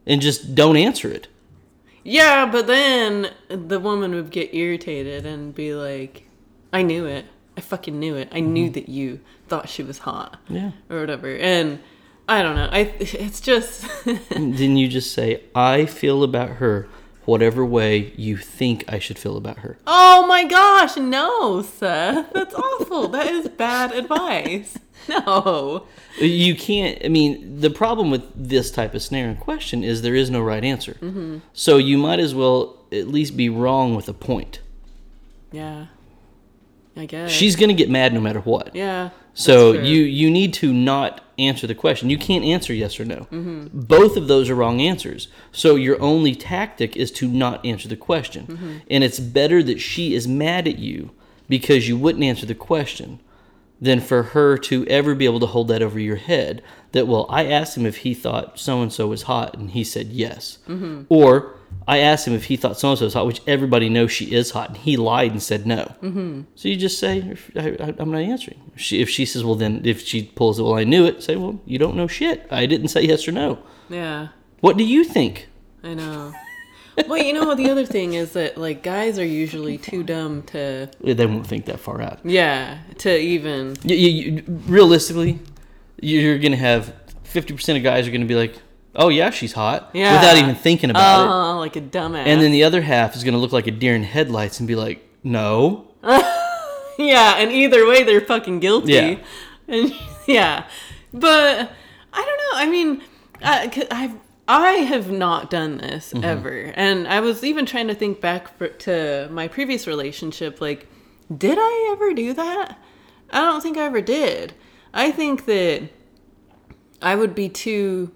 and 0.06 0.20
just 0.20 0.54
don't 0.54 0.76
answer 0.76 1.08
it. 1.08 1.28
Yeah, 2.02 2.46
but 2.50 2.66
then 2.66 3.30
the 3.48 3.80
woman 3.80 4.14
would 4.14 4.30
get 4.30 4.54
irritated 4.54 5.24
and 5.24 5.54
be 5.54 5.74
like, 5.74 6.28
I 6.72 6.82
knew 6.82 7.06
it. 7.06 7.24
I 7.56 7.60
fucking 7.60 7.98
knew 7.98 8.14
it. 8.16 8.28
I 8.30 8.40
mm-hmm. 8.40 8.52
knew 8.52 8.70
that 8.70 8.88
you 8.88 9.20
thought 9.48 9.68
she 9.68 9.82
was 9.82 9.98
hot. 9.98 10.38
Yeah. 10.48 10.72
Or 10.90 11.00
whatever. 11.00 11.34
And 11.34 11.80
I 12.28 12.42
don't 12.42 12.56
know. 12.56 12.68
I 12.70 12.78
it's 13.00 13.40
just 13.40 13.86
Didn't 14.04 14.76
you 14.76 14.88
just 14.88 15.12
say, 15.12 15.44
I 15.54 15.86
feel 15.86 16.22
about 16.22 16.50
her 16.50 16.88
whatever 17.26 17.64
way 17.64 18.12
you 18.16 18.36
think 18.36 18.84
I 18.88 18.98
should 18.98 19.18
feel 19.18 19.36
about 19.36 19.58
her? 19.58 19.78
Oh 19.86 20.26
my 20.26 20.44
gosh, 20.44 20.96
no, 20.96 21.62
Seth. 21.62 22.32
That's 22.32 22.54
awful. 22.54 23.08
that 23.08 23.26
is 23.26 23.48
bad 23.48 23.92
advice. 23.92 24.78
No. 25.06 25.86
You 26.18 26.54
can't, 26.54 26.98
I 27.04 27.08
mean, 27.08 27.60
the 27.60 27.68
problem 27.68 28.10
with 28.10 28.22
this 28.34 28.70
type 28.70 28.94
of 28.94 29.02
snare 29.02 29.28
and 29.28 29.38
question 29.38 29.84
is 29.84 30.00
there 30.00 30.14
is 30.14 30.30
no 30.30 30.40
right 30.40 30.64
answer. 30.64 30.94
Mm-hmm. 30.94 31.38
So 31.52 31.76
you 31.76 31.98
might 31.98 32.20
as 32.20 32.34
well 32.34 32.78
at 32.90 33.08
least 33.08 33.36
be 33.36 33.50
wrong 33.50 33.94
with 33.94 34.08
a 34.08 34.14
point. 34.14 34.60
Yeah. 35.52 35.88
I 36.96 37.04
guess. 37.04 37.30
She's 37.30 37.54
going 37.54 37.68
to 37.68 37.74
get 37.74 37.90
mad 37.90 38.14
no 38.14 38.20
matter 38.20 38.40
what. 38.40 38.74
Yeah. 38.74 39.10
So 39.34 39.72
you 39.72 40.02
you 40.02 40.30
need 40.30 40.54
to 40.54 40.72
not 40.72 41.20
answer 41.38 41.66
the 41.66 41.74
question. 41.74 42.10
You 42.10 42.18
can't 42.18 42.44
answer 42.44 42.72
yes 42.72 42.98
or 42.98 43.04
no. 43.04 43.26
Mm-hmm. 43.32 43.80
Both 43.80 44.16
of 44.16 44.28
those 44.28 44.48
are 44.48 44.54
wrong 44.54 44.80
answers. 44.80 45.28
So 45.52 45.74
your 45.74 46.00
only 46.00 46.34
tactic 46.34 46.96
is 46.96 47.10
to 47.12 47.28
not 47.28 47.64
answer 47.66 47.88
the 47.88 47.96
question. 47.96 48.46
Mm-hmm. 48.46 48.76
And 48.88 49.04
it's 49.04 49.18
better 49.18 49.62
that 49.64 49.80
she 49.80 50.14
is 50.14 50.28
mad 50.28 50.68
at 50.68 50.78
you 50.78 51.10
because 51.48 51.88
you 51.88 51.98
wouldn't 51.98 52.24
answer 52.24 52.46
the 52.46 52.54
question 52.54 53.20
than 53.80 54.00
for 54.00 54.22
her 54.22 54.56
to 54.56 54.86
ever 54.86 55.14
be 55.14 55.24
able 55.24 55.40
to 55.40 55.46
hold 55.46 55.68
that 55.68 55.82
over 55.82 55.98
your 55.98 56.16
head 56.16 56.62
that 56.92 57.08
well 57.08 57.26
I 57.28 57.46
asked 57.46 57.76
him 57.76 57.84
if 57.84 57.98
he 57.98 58.14
thought 58.14 58.58
so 58.58 58.80
and 58.80 58.92
so 58.92 59.08
was 59.08 59.22
hot 59.22 59.56
and 59.56 59.72
he 59.72 59.82
said 59.82 60.08
yes. 60.08 60.58
Mm-hmm. 60.68 61.02
Or 61.08 61.54
I 61.86 61.98
asked 61.98 62.26
him 62.26 62.34
if 62.34 62.44
he 62.44 62.56
thought 62.56 62.78
so 62.78 62.90
and 62.90 62.98
so 62.98 63.04
was 63.04 63.14
hot, 63.14 63.26
which 63.26 63.42
everybody 63.46 63.88
knows 63.88 64.10
she 64.10 64.34
is 64.34 64.50
hot, 64.52 64.68
and 64.68 64.78
he 64.78 64.96
lied 64.96 65.32
and 65.32 65.42
said 65.42 65.66
no. 65.66 65.94
Mm-hmm. 66.02 66.42
So 66.54 66.68
you 66.68 66.76
just 66.76 66.98
say, 66.98 67.36
I, 67.56 67.76
I, 67.80 67.94
I'm 67.98 68.10
not 68.10 68.22
answering. 68.22 68.60
If 68.74 68.80
she, 68.80 69.02
if 69.02 69.10
she 69.10 69.26
says, 69.26 69.44
well, 69.44 69.54
then 69.54 69.82
if 69.84 70.00
she 70.00 70.22
pulls 70.24 70.58
it, 70.58 70.62
well, 70.62 70.74
I 70.74 70.84
knew 70.84 71.04
it, 71.04 71.22
say, 71.22 71.36
well, 71.36 71.60
you 71.66 71.78
don't 71.78 71.96
know 71.96 72.06
shit. 72.06 72.46
I 72.50 72.66
didn't 72.66 72.88
say 72.88 73.02
yes 73.02 73.28
or 73.28 73.32
no. 73.32 73.58
Yeah. 73.88 74.28
What 74.60 74.76
do 74.78 74.84
you 74.84 75.04
think? 75.04 75.48
I 75.82 75.92
know. 75.94 76.32
well, 77.08 77.18
you 77.18 77.32
know 77.32 77.54
the 77.54 77.68
other 77.70 77.84
thing 77.84 78.14
is 78.14 78.32
that 78.32 78.56
like 78.56 78.82
guys 78.82 79.18
are 79.18 79.24
usually 79.24 79.76
too 79.76 80.02
dumb 80.02 80.42
to 80.44 80.88
They 81.02 81.26
won't 81.26 81.46
think 81.46 81.66
that 81.66 81.80
far 81.80 82.00
out. 82.00 82.20
yeah, 82.24 82.78
to 82.98 83.18
even 83.18 83.76
You, 83.82 83.96
you, 83.96 84.32
you, 84.32 84.44
realistically, 84.66 85.40
you're 86.00 86.38
going 86.38 86.52
to 86.52 86.58
have 86.58 86.94
50% 87.24 87.76
of 87.76 87.82
guys 87.82 88.06
are 88.06 88.10
going 88.10 88.20
to 88.20 88.26
be 88.26 88.36
like, 88.36 88.54
oh, 88.96 89.08
yeah, 89.08 89.30
she's 89.30 89.52
hot, 89.52 89.90
Yeah. 89.92 90.14
without 90.20 90.36
even 90.36 90.54
thinking 90.54 90.90
about 90.90 91.24
it. 91.24 91.30
Oh, 91.30 91.58
like 91.58 91.76
a 91.76 91.80
dumbass. 91.80 92.26
And 92.26 92.40
then 92.40 92.52
the 92.52 92.64
other 92.64 92.82
half 92.82 93.14
is 93.16 93.24
going 93.24 93.34
to 93.34 93.40
look 93.40 93.52
like 93.52 93.66
a 93.66 93.70
deer 93.70 93.94
in 93.94 94.02
headlights 94.04 94.58
and 94.60 94.66
be 94.68 94.74
like, 94.76 95.06
no. 95.22 95.88
Yeah, 96.96 97.34
and 97.38 97.50
either 97.50 97.86
way, 97.88 98.04
they're 98.04 98.20
fucking 98.20 98.60
guilty. 98.60 98.92
Yeah. 98.92 99.16
And 99.66 99.92
yeah, 100.28 100.64
but 101.12 101.72
I 102.12 102.24
don't 102.24 102.38
know. 102.38 102.52
I 102.54 102.66
mean, 102.70 103.02
I, 103.42 103.66
'cause 103.68 103.86
I've 103.90 104.14
I 104.46 104.70
have 104.74 105.10
not 105.10 105.50
done 105.50 105.78
this 105.78 106.12
Mm-hmm. 106.12 106.24
ever, 106.24 106.72
and 106.76 107.08
I 107.08 107.18
was 107.18 107.42
even 107.42 107.66
trying 107.66 107.88
to 107.88 107.94
think 107.96 108.20
back 108.20 108.56
for, 108.56 108.68
to 108.68 109.28
my 109.32 109.48
previous 109.48 109.88
relationship. 109.88 110.60
Like, 110.60 110.86
did 111.36 111.58
I 111.58 111.90
ever 111.96 112.14
do 112.14 112.32
that? 112.34 112.78
I 113.32 113.40
don't 113.40 113.60
think 113.60 113.76
I 113.76 113.86
ever 113.86 114.00
did. 114.00 114.52
I 114.92 115.10
think 115.10 115.46
that 115.46 115.88
I 117.02 117.16
would 117.16 117.34
be 117.34 117.48
too 117.48 118.12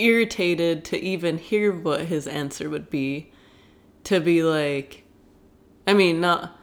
irritated 0.00 0.84
to 0.86 0.98
even 1.00 1.38
hear 1.38 1.72
what 1.72 2.02
his 2.06 2.26
answer 2.26 2.68
would 2.70 2.90
be. 2.90 3.32
To 4.04 4.18
be 4.20 4.42
like, 4.42 5.04
I 5.86 5.94
mean, 5.94 6.20
not. 6.20 6.56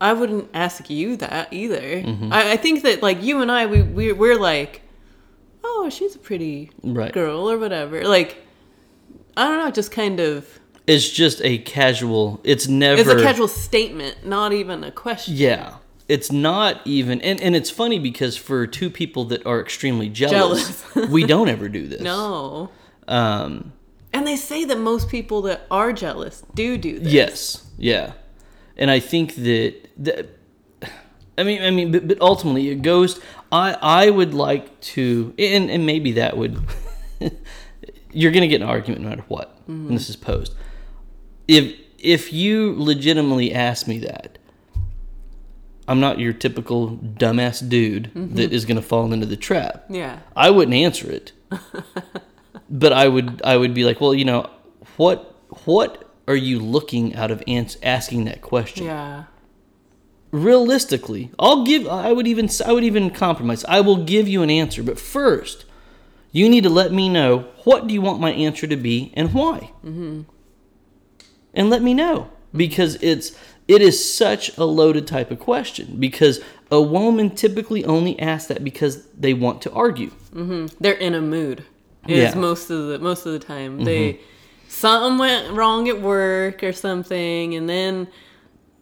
I 0.00 0.14
wouldn't 0.14 0.48
ask 0.52 0.90
you 0.90 1.16
that 1.18 1.52
either. 1.52 1.80
Mm-hmm. 1.80 2.32
I, 2.32 2.52
I 2.52 2.56
think 2.56 2.82
that 2.82 3.02
like 3.02 3.22
you 3.22 3.40
and 3.40 3.52
I, 3.52 3.66
we, 3.66 3.82
we 3.82 4.12
we're 4.12 4.38
like, 4.38 4.82
oh, 5.62 5.88
she's 5.90 6.16
a 6.16 6.18
pretty 6.18 6.70
Right. 6.82 7.12
girl 7.12 7.48
or 7.48 7.58
whatever. 7.58 8.02
Like, 8.04 8.42
I 9.36 9.46
don't 9.46 9.58
know, 9.58 9.70
just 9.70 9.92
kind 9.92 10.18
of. 10.18 10.58
It's 10.86 11.08
just 11.08 11.40
a 11.44 11.58
casual, 11.58 12.40
it's 12.42 12.66
never. 12.66 13.00
It's 13.00 13.10
a 13.10 13.22
casual 13.22 13.46
statement, 13.46 14.26
not 14.26 14.52
even 14.52 14.82
a 14.82 14.90
question. 14.90 15.34
Yeah. 15.36 15.76
It's 16.12 16.30
not 16.30 16.80
even, 16.84 17.20
and, 17.22 17.40
and 17.40 17.56
it's 17.56 17.70
funny 17.70 17.98
because 17.98 18.36
for 18.36 18.66
two 18.66 18.90
people 18.90 19.24
that 19.26 19.46
are 19.46 19.60
extremely 19.60 20.08
jealous, 20.10 20.84
Jealous. 20.92 21.10
we 21.10 21.24
don't 21.24 21.48
ever 21.48 21.68
do 21.68 21.86
this. 21.88 22.00
No. 22.12 22.68
Um, 23.08 23.72
And 24.12 24.26
they 24.26 24.36
say 24.36 24.64
that 24.66 24.78
most 24.78 25.08
people 25.08 25.42
that 25.48 25.66
are 25.70 25.92
jealous 25.92 26.42
do 26.54 26.76
do 26.76 26.98
this. 26.98 27.12
yes. 27.12 27.66
Yeah. 27.78 28.12
And 28.76 28.90
I 28.90 29.00
think 29.00 29.34
that, 29.36 29.74
that 30.04 30.24
I 31.38 31.42
mean, 31.44 31.62
I 31.62 31.70
mean, 31.70 31.90
but, 31.92 32.06
but 32.08 32.20
ultimately 32.20 32.68
it 32.68 32.82
goes, 32.82 33.18
I, 33.50 33.76
I 33.80 34.10
would 34.10 34.34
like 34.34 34.66
to, 34.94 35.32
and, 35.38 35.70
and 35.70 35.86
maybe 35.86 36.12
that 36.12 36.36
would, 36.36 36.60
you're 38.12 38.32
going 38.32 38.42
to 38.42 38.48
get 38.48 38.60
an 38.60 38.68
argument 38.68 39.02
no 39.02 39.08
matter 39.08 39.24
what 39.28 39.48
when 39.66 39.94
this 39.94 40.10
is 40.10 40.16
posed. 40.16 40.54
If, 41.48 41.74
if 41.98 42.32
you 42.32 42.74
legitimately 42.76 43.54
ask 43.54 43.86
me 43.88 43.98
that, 44.00 44.36
I'm 45.92 46.00
not 46.00 46.18
your 46.18 46.32
typical 46.32 46.96
dumbass 46.96 47.68
dude 47.68 48.10
that 48.14 48.50
is 48.50 48.64
going 48.64 48.76
to 48.76 48.82
fall 48.82 49.12
into 49.12 49.26
the 49.26 49.36
trap. 49.36 49.84
Yeah. 49.90 50.20
I 50.34 50.48
wouldn't 50.48 50.74
answer 50.74 51.12
it. 51.12 51.32
but 52.70 52.94
I 52.94 53.08
would 53.08 53.42
I 53.44 53.58
would 53.58 53.74
be 53.74 53.84
like, 53.84 54.00
well, 54.00 54.14
you 54.14 54.24
know, 54.24 54.48
what 54.96 55.36
what 55.66 56.10
are 56.26 56.34
you 56.34 56.60
looking 56.60 57.14
out 57.14 57.30
of 57.30 57.42
ans- 57.46 57.76
asking 57.82 58.24
that 58.24 58.40
question? 58.40 58.86
Yeah. 58.86 59.24
Realistically, 60.30 61.30
I'll 61.38 61.62
give 61.66 61.86
I 61.86 62.10
would 62.10 62.26
even 62.26 62.48
I 62.64 62.72
would 62.72 62.84
even 62.84 63.10
compromise. 63.10 63.62
I 63.66 63.82
will 63.82 64.02
give 64.02 64.26
you 64.26 64.42
an 64.42 64.48
answer, 64.48 64.82
but 64.82 64.98
first, 64.98 65.66
you 66.30 66.48
need 66.48 66.62
to 66.62 66.70
let 66.70 66.90
me 66.90 67.10
know 67.10 67.40
what 67.64 67.86
do 67.86 67.92
you 67.92 68.00
want 68.00 68.18
my 68.18 68.32
answer 68.32 68.66
to 68.66 68.76
be 68.76 69.12
and 69.12 69.34
why. 69.34 69.72
Mm-hmm. 69.84 70.22
And 71.52 71.68
let 71.68 71.82
me 71.82 71.92
know 71.92 72.30
because 72.54 72.96
it's 73.02 73.36
it 73.72 73.80
is 73.80 74.14
such 74.14 74.56
a 74.58 74.64
loaded 74.64 75.06
type 75.06 75.30
of 75.30 75.38
question 75.38 75.96
because 75.98 76.40
a 76.70 76.80
woman 76.80 77.30
typically 77.30 77.84
only 77.86 78.18
asks 78.20 78.48
that 78.48 78.62
because 78.62 79.06
they 79.18 79.32
want 79.32 79.62
to 79.62 79.72
argue. 79.72 80.10
They're 80.78 80.92
in 80.92 81.14
a 81.14 81.22
mood. 81.22 81.64
Is 82.06 82.18
Yeah. 82.18 82.30
Mm-hmm. 82.30 82.40
most 82.40 82.70
of 82.70 82.88
the 82.88 82.98
most 82.98 83.24
of 83.26 83.32
the 83.32 83.38
time. 83.38 83.84
They 83.84 84.20
something 84.68 85.18
went 85.18 85.52
wrong 85.52 85.88
at 85.88 86.00
work 86.02 86.62
or 86.62 86.72
something 86.72 87.54
and 87.54 87.68
then 87.68 88.08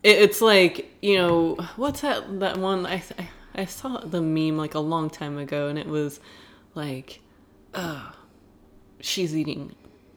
it, 0.03 0.19
it's 0.19 0.41
like, 0.41 0.91
you 1.03 1.17
know, 1.19 1.57
what's 1.77 2.01
that 2.01 2.41
that 2.41 2.57
one 2.59 2.87
I, 2.87 3.03
I 3.19 3.29
I 3.55 3.65
saw 3.67 3.99
the 3.99 4.23
meme 4.23 4.57
like 4.57 4.75
a 4.75 4.81
long 4.81 5.11
time 5.11 5.37
ago 5.39 5.69
and 5.69 5.79
it 5.79 5.87
was 5.87 6.19
like 6.75 7.21
uh 7.75 8.11
she's 9.01 9.37
eating 9.37 9.75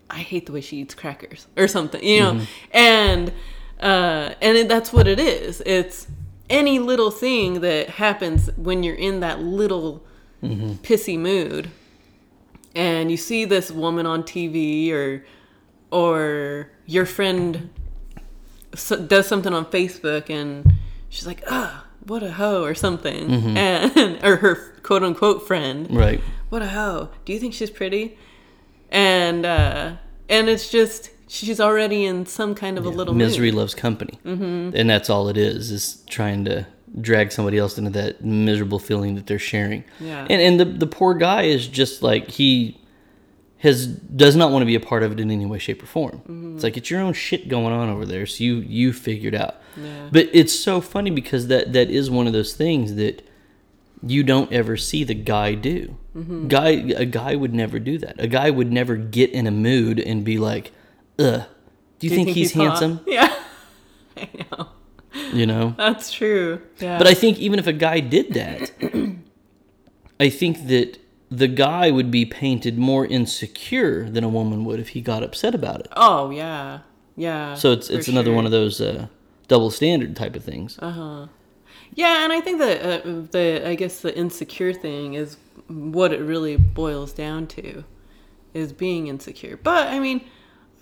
I 0.10 0.20
hate 0.20 0.46
the 0.46 0.52
way 0.52 0.62
she 0.62 0.78
eats 0.78 0.94
crackers 0.96 1.48
or 1.58 1.68
something, 1.68 2.04
you 2.04 2.20
know. 2.20 2.42
And 2.72 3.34
uh 3.80 4.34
and 4.42 4.58
it, 4.58 4.68
that's 4.68 4.92
what 4.94 5.08
it 5.08 5.20
is. 5.20 5.62
It's 5.66 6.08
any 6.50 6.80
little 6.80 7.12
thing 7.12 7.62
that 7.62 7.90
happens 7.90 8.50
when 8.58 8.84
you're 8.84 8.96
in 8.96 9.20
that 9.22 9.40
little 9.40 10.04
pissy 10.44 11.18
mood 11.18 11.70
and 12.76 13.10
you 13.10 13.16
see 13.18 13.46
this 13.46 13.72
woman 13.72 14.06
on 14.06 14.24
TV 14.24 14.92
or 14.92 15.24
or 15.92 16.70
your 16.86 17.06
friend 17.06 17.70
does 19.08 19.28
something 19.28 19.54
on 19.54 19.66
Facebook 19.68 20.30
and 20.30 20.74
she's 21.10 21.28
like, 21.28 21.44
"Ah, 21.50 21.86
what 22.08 22.24
a 22.24 22.32
hoe" 22.34 22.64
or 22.64 22.74
something. 22.76 23.30
And 23.58 24.24
or 24.24 24.38
her 24.38 24.56
quote 24.84 25.04
unquote 25.04 25.48
friend 25.48 25.88
Right. 25.96 26.22
what 26.50 26.62
a 26.62 26.68
hoe. 26.68 27.10
Do 27.26 27.32
you 27.34 27.40
think 27.40 27.54
she's 27.54 27.70
pretty? 27.70 28.18
And 28.90 29.46
uh 29.46 29.94
and 30.30 30.50
it's 30.50 30.70
just 30.70 31.10
she's 31.36 31.60
already 31.60 32.06
in 32.06 32.26
some 32.26 32.54
kind 32.56 32.78
of 32.78 32.86
a 32.86 32.90
little 32.90 33.14
misery 33.14 33.50
mood. 33.52 33.60
loves 33.60 33.76
company 33.76 34.20
mm-hmm. 34.26 34.76
and 34.76 34.90
that's 34.90 35.10
all 35.10 35.28
it 35.30 35.38
is 35.38 35.72
is 35.72 36.04
trying 36.10 36.46
to 36.46 36.66
drag 37.02 37.32
somebody 37.32 37.58
else 37.58 37.78
into 37.80 37.90
that 37.90 38.24
miserable 38.24 38.80
feeling 38.80 39.16
that 39.16 39.26
they're 39.28 39.40
sharing 39.40 39.84
Yeah. 40.00 40.28
and 40.30 40.40
and 40.42 40.60
the, 40.60 40.66
the 40.66 40.88
poor 40.88 41.14
guy 41.16 41.44
is 41.44 41.68
just 41.68 42.04
like 42.04 42.30
he 42.30 42.80
has 43.58 43.88
does 43.88 44.36
not 44.36 44.52
want 44.52 44.62
to 44.62 44.66
be 44.68 44.76
a 44.76 44.80
part 44.80 45.04
of 45.04 45.12
it 45.14 45.20
in 45.20 45.32
any 45.32 45.46
way 45.46 45.58
shape 45.58 45.82
or 45.82 45.86
form 45.88 46.18
Mm-hmm. 46.20 46.56
it's 46.56 46.64
like 46.64 46.78
it's 46.78 46.90
your 46.92 47.02
own 47.02 47.14
shit 47.14 47.48
going 47.48 47.74
on 47.74 47.90
over 47.90 48.06
there 48.06 48.26
so 48.26 48.44
you 48.44 48.56
you 48.58 48.94
figure 48.94 49.30
it 49.30 49.36
out 49.36 49.56
Yeah. 49.76 50.10
but 50.12 50.30
it's 50.34 50.54
so 50.58 50.82
funny 50.82 51.10
because 51.10 51.48
that 51.48 51.74
that 51.74 51.90
is 51.90 52.12
one 52.12 52.28
of 52.28 52.34
those 52.34 52.54
things 52.54 52.96
that 52.96 53.28
you 54.06 54.22
don't 54.22 54.52
ever 54.52 54.76
see 54.78 55.04
the 55.04 55.16
guy 55.16 55.56
do 55.56 55.98
Mm-hmm. 56.16 56.48
guy 56.48 56.70
a 57.06 57.06
guy 57.06 57.34
would 57.36 57.56
never 57.56 57.80
do 57.80 57.98
that 57.98 58.16
a 58.20 58.28
guy 58.28 58.52
would 58.52 58.72
never 58.72 58.96
get 58.98 59.32
in 59.32 59.48
a 59.48 59.52
mood 59.52 60.00
and 60.00 60.24
be 60.24 60.38
like 60.38 60.72
ugh 61.20 61.44
do 62.00 62.08
you, 62.08 62.16
think, 62.16 62.30
he's, 62.30 62.54
hot? 62.54 62.68
handsome 62.68 63.00
Yeah. 63.08 63.34
I 64.18 64.30
know. 64.52 64.70
you 65.32 65.46
know 65.46 65.76
That's 65.78 66.12
true. 66.12 66.62
Yeah. 66.80 66.98
but 66.98 67.08
i 67.08 67.14
think 67.14 67.40
even 67.40 67.60
if 67.60 67.68
a 67.68 67.74
guy 67.74 68.00
did 68.00 68.34
that 68.34 68.72
i 70.20 70.30
think 70.30 70.68
that 70.68 71.00
the 71.38 71.48
guy 71.48 71.90
would 71.90 72.12
be 72.12 72.26
painted 72.26 72.78
more 72.78 73.06
insecure 73.06 74.08
than 74.10 74.24
a 74.24 74.30
woman 74.30 74.66
would 74.66 74.80
if 74.80 74.90
he 74.90 75.02
got 75.02 75.24
upset 75.24 75.56
about 75.56 75.80
it. 75.80 75.88
Oh 75.96 76.30
yeah, 76.30 76.80
yeah. 77.16 77.56
So 77.56 77.72
it's 77.72 77.90
it's 77.90 78.08
another 78.08 78.28
sure. 78.28 78.36
one 78.36 78.46
of 78.46 78.52
those 78.52 78.80
uh, 78.80 79.08
double 79.48 79.72
standard 79.72 80.16
type 80.16 80.36
of 80.36 80.44
things. 80.44 80.78
Uh-huh. 80.80 81.28
Yeah, 81.96 82.24
and 82.24 82.32
I 82.32 82.40
think 82.40 82.60
that 82.60 82.82
uh, 82.82 83.22
the 83.32 83.68
I 83.68 83.76
guess 83.76 84.02
the 84.02 84.16
insecure 84.16 84.74
thing 84.74 85.16
is 85.16 85.38
what 85.68 86.14
it 86.14 86.20
really 86.20 86.56
boils 86.56 87.14
down 87.14 87.48
to, 87.48 87.84
is 88.54 88.72
being 88.72 89.08
insecure. 89.08 89.58
But 89.58 89.88
I 89.88 90.00
mean, 90.00 90.22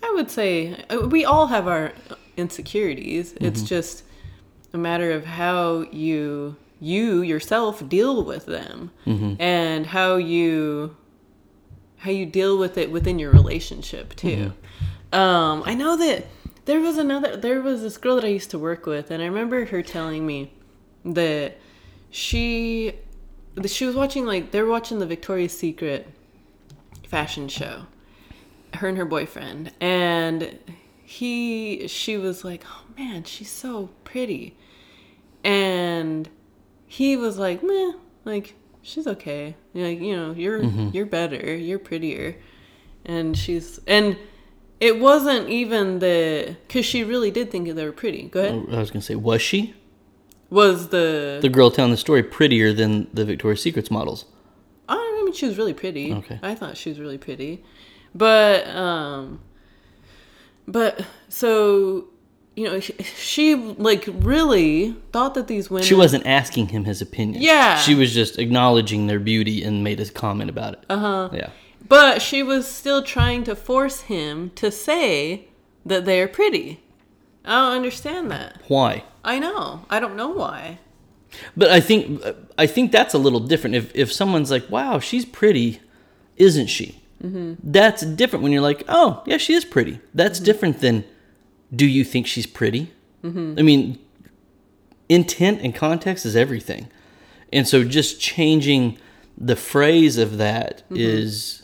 I 0.02 0.12
would 0.14 0.30
say 0.30 0.84
uh, 0.90 1.06
we 1.08 1.24
all 1.24 1.46
have 1.48 1.66
our 1.68 1.92
insecurities. 2.36 3.34
It's 3.40 3.62
just 3.62 4.04
a 4.72 4.78
matter 4.78 5.12
of 5.12 5.24
how 5.24 5.86
you 5.92 6.56
you 6.80 7.22
yourself 7.22 7.88
deal 7.88 8.24
with 8.24 8.46
them 8.46 8.90
and 9.40 9.86
how 9.86 10.16
you 10.16 10.96
how 11.98 12.10
you 12.10 12.26
deal 12.26 12.58
with 12.58 12.76
it 12.76 12.90
within 12.90 13.18
your 13.20 13.30
relationship 13.30 14.14
too. 14.16 14.52
Um, 15.12 15.62
I 15.64 15.74
know 15.74 15.96
that 15.96 16.26
there 16.64 16.80
was 16.80 16.98
another 16.98 17.36
there 17.36 17.60
was 17.60 17.82
this 17.82 17.96
girl 17.98 18.16
that 18.16 18.24
I 18.24 18.28
used 18.28 18.50
to 18.50 18.58
work 18.58 18.86
with, 18.86 19.10
and 19.10 19.22
I 19.22 19.26
remember 19.26 19.64
her 19.66 19.82
telling 19.82 20.26
me 20.26 20.52
that 21.04 21.58
she 22.10 22.94
she 23.66 23.84
was 23.86 23.94
watching 23.94 24.26
like 24.26 24.50
they 24.50 24.62
were 24.62 24.70
watching 24.70 24.98
the 24.98 25.06
Victoria's 25.06 25.56
Secret 25.56 26.08
fashion 27.06 27.48
show. 27.48 27.82
Her 28.74 28.88
and 28.88 28.98
her 28.98 29.04
boyfriend, 29.04 29.72
and 29.80 30.58
he 31.02 31.86
she 31.88 32.16
was 32.16 32.44
like, 32.44 32.64
"Oh 32.66 32.84
man, 32.98 33.24
she's 33.24 33.50
so 33.50 33.90
pretty," 34.04 34.56
and 35.44 36.28
he 36.86 37.16
was 37.16 37.38
like, 37.38 37.62
"Meh, 37.62 37.92
like 38.24 38.54
she's 38.80 39.06
okay. 39.06 39.56
Like 39.74 40.00
you 40.00 40.16
know, 40.16 40.32
you're 40.32 40.60
mm-hmm. 40.60 40.88
you're 40.92 41.06
better, 41.06 41.54
you're 41.54 41.78
prettier," 41.78 42.36
and 43.04 43.36
she's 43.36 43.78
and 43.86 44.16
it 44.80 44.98
wasn't 44.98 45.48
even 45.48 45.98
the 45.98 46.56
because 46.66 46.84
she 46.84 47.04
really 47.04 47.30
did 47.30 47.50
think 47.50 47.68
they 47.68 47.84
were 47.84 47.92
pretty. 47.92 48.24
Go 48.24 48.40
ahead. 48.40 48.66
Oh, 48.68 48.76
I 48.76 48.78
was 48.78 48.90
gonna 48.90 49.02
say, 49.02 49.14
was 49.14 49.42
she 49.42 49.74
Was 50.52 50.88
the, 50.88 51.38
the 51.40 51.48
girl 51.48 51.70
telling 51.70 51.92
the 51.92 51.96
story 51.96 52.22
prettier 52.22 52.74
than 52.74 53.08
the 53.14 53.24
Victoria's 53.24 53.62
Secrets 53.62 53.90
models? 53.90 54.26
I 54.86 54.96
don't 54.96 55.24
mean 55.24 55.32
she 55.32 55.46
was 55.46 55.56
really 55.56 55.72
pretty. 55.72 56.12
Okay. 56.12 56.38
I 56.42 56.54
thought 56.54 56.76
she 56.76 56.90
was 56.90 57.00
really 57.00 57.16
pretty, 57.16 57.64
but 58.14 58.66
um, 58.68 59.40
but 60.66 61.04
so 61.28 62.06
you 62.54 62.64
know 62.64 62.80
she, 62.80 62.92
she 63.02 63.54
like 63.54 64.06
really 64.06 64.94
thought 65.12 65.34
that 65.34 65.48
these 65.48 65.70
women 65.70 65.86
She 65.86 65.94
wasn't 65.94 66.26
asking 66.26 66.68
him 66.68 66.84
his 66.84 67.00
opinion. 67.02 67.42
Yeah. 67.42 67.78
She 67.78 67.94
was 67.94 68.12
just 68.12 68.38
acknowledging 68.38 69.06
their 69.06 69.20
beauty 69.20 69.62
and 69.62 69.82
made 69.82 70.00
a 70.00 70.06
comment 70.10 70.50
about 70.50 70.74
it. 70.74 70.84
Uh 70.90 70.94
Uh-huh. 70.94 71.28
huh. 71.30 71.36
Yeah. 71.36 71.50
But 71.88 72.22
she 72.22 72.42
was 72.42 72.66
still 72.68 73.02
trying 73.02 73.44
to 73.44 73.56
force 73.56 74.02
him 74.02 74.50
to 74.54 74.70
say 74.70 75.48
that 75.84 76.04
they're 76.04 76.28
pretty. 76.28 76.80
I 77.44 77.50
don't 77.70 77.76
understand 77.76 78.30
that. 78.30 78.60
Why? 78.68 79.02
I 79.24 79.38
know. 79.40 79.84
I 79.90 79.98
don't 79.98 80.16
know 80.16 80.28
why. 80.28 80.78
But 81.56 81.70
I 81.70 81.80
think 81.80 82.22
I 82.56 82.66
think 82.66 82.92
that's 82.92 83.14
a 83.14 83.18
little 83.18 83.40
different. 83.40 83.74
If 83.74 83.94
if 83.96 84.12
someone's 84.12 84.50
like, 84.50 84.68
"Wow, 84.70 85.00
she's 85.00 85.24
pretty," 85.24 85.80
isn't 86.36 86.66
she? 86.68 87.01
Mm-hmm. 87.22 87.54
That's 87.62 88.02
different 88.02 88.42
when 88.42 88.52
you're 88.52 88.62
like, 88.62 88.84
"Oh, 88.88 89.22
yeah, 89.26 89.36
she 89.36 89.54
is 89.54 89.64
pretty." 89.64 90.00
That's 90.12 90.40
different 90.40 90.80
than, 90.80 91.04
"Do 91.74 91.86
you 91.86 92.04
think 92.04 92.26
she's 92.26 92.46
pretty?" 92.46 92.92
Mm-hmm. 93.22 93.54
I 93.58 93.62
mean, 93.62 93.98
intent 95.08 95.60
and 95.62 95.74
context 95.74 96.26
is 96.26 96.34
everything, 96.34 96.88
and 97.52 97.66
so 97.68 97.84
just 97.84 98.20
changing 98.20 98.98
the 99.38 99.56
phrase 99.56 100.18
of 100.18 100.38
that 100.38 100.82
is 100.90 101.62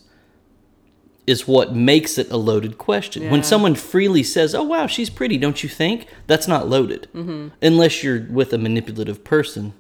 is 1.26 1.46
what 1.46 1.74
makes 1.74 2.16
it 2.16 2.30
a 2.30 2.36
loaded 2.38 2.78
question. 2.78 3.28
When 3.30 3.42
someone 3.42 3.74
freely 3.74 4.22
says, 4.22 4.54
"Oh 4.54 4.62
wow, 4.62 4.86
she's 4.86 5.10
pretty," 5.10 5.36
don't 5.36 5.62
you 5.62 5.68
think? 5.68 6.06
That's 6.26 6.48
not 6.48 6.68
loaded, 6.68 7.08
mm-hmm. 7.14 7.48
unless 7.60 8.02
you're 8.02 8.26
with 8.30 8.52
a 8.52 8.58
manipulative 8.58 9.24
person 9.24 9.74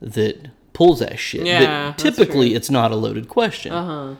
that 0.00 0.50
pulls 0.72 1.00
that 1.00 1.18
shit. 1.18 1.46
Yeah, 1.46 1.94
typically, 1.96 2.54
it's 2.54 2.70
not 2.70 2.92
a 2.92 2.96
loaded 2.96 3.28
question. 3.28 3.72
Uh-huh. 3.72 4.14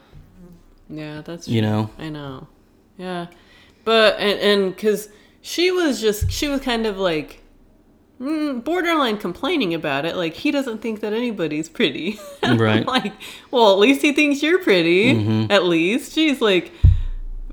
Yeah, 0.88 1.22
that's 1.24 1.48
You 1.48 1.60
true. 1.60 1.70
know? 1.70 1.90
I 1.98 2.08
know. 2.10 2.48
Yeah. 2.98 3.26
But 3.84 4.18
and 4.18 4.38
and 4.40 4.76
cuz 4.76 5.08
she 5.42 5.70
was 5.70 6.00
just 6.00 6.30
she 6.30 6.48
was 6.48 6.60
kind 6.60 6.86
of 6.86 6.96
like 6.98 7.42
mm, 8.20 8.62
borderline 8.64 9.18
complaining 9.18 9.74
about 9.74 10.04
it 10.04 10.16
like 10.16 10.34
he 10.34 10.50
doesn't 10.50 10.78
think 10.80 11.00
that 11.00 11.12
anybody's 11.12 11.68
pretty. 11.68 12.18
Right. 12.42 12.86
like, 12.86 13.12
well, 13.50 13.72
at 13.72 13.78
least 13.78 14.02
he 14.02 14.12
thinks 14.12 14.42
you're 14.42 14.58
pretty. 14.62 15.14
Mm-hmm. 15.14 15.50
At 15.50 15.64
least 15.64 16.12
she's 16.12 16.40
like 16.40 16.72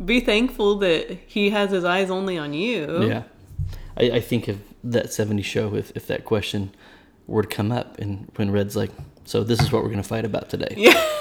be 0.03 0.19
thankful 0.19 0.75
that 0.79 1.17
he 1.27 1.49
has 1.51 1.71
his 1.71 1.83
eyes 1.83 2.09
only 2.09 2.37
on 2.37 2.53
you. 2.53 3.03
Yeah, 3.07 3.23
I, 3.97 4.03
I 4.17 4.19
think 4.19 4.47
of 4.47 4.59
that 4.83 5.07
'70s 5.07 5.43
show 5.43 5.75
if 5.75 5.91
if 5.95 6.07
that 6.07 6.25
question 6.25 6.71
were 7.27 7.43
to 7.43 7.47
come 7.47 7.71
up, 7.71 7.99
and 7.99 8.27
when 8.35 8.51
Red's 8.51 8.75
like, 8.75 8.91
"So 9.25 9.43
this 9.43 9.59
is 9.61 9.71
what 9.71 9.83
we're 9.83 9.89
gonna 9.89 10.03
fight 10.03 10.25
about 10.25 10.49
today." 10.49 10.73
Yeah. 10.77 11.01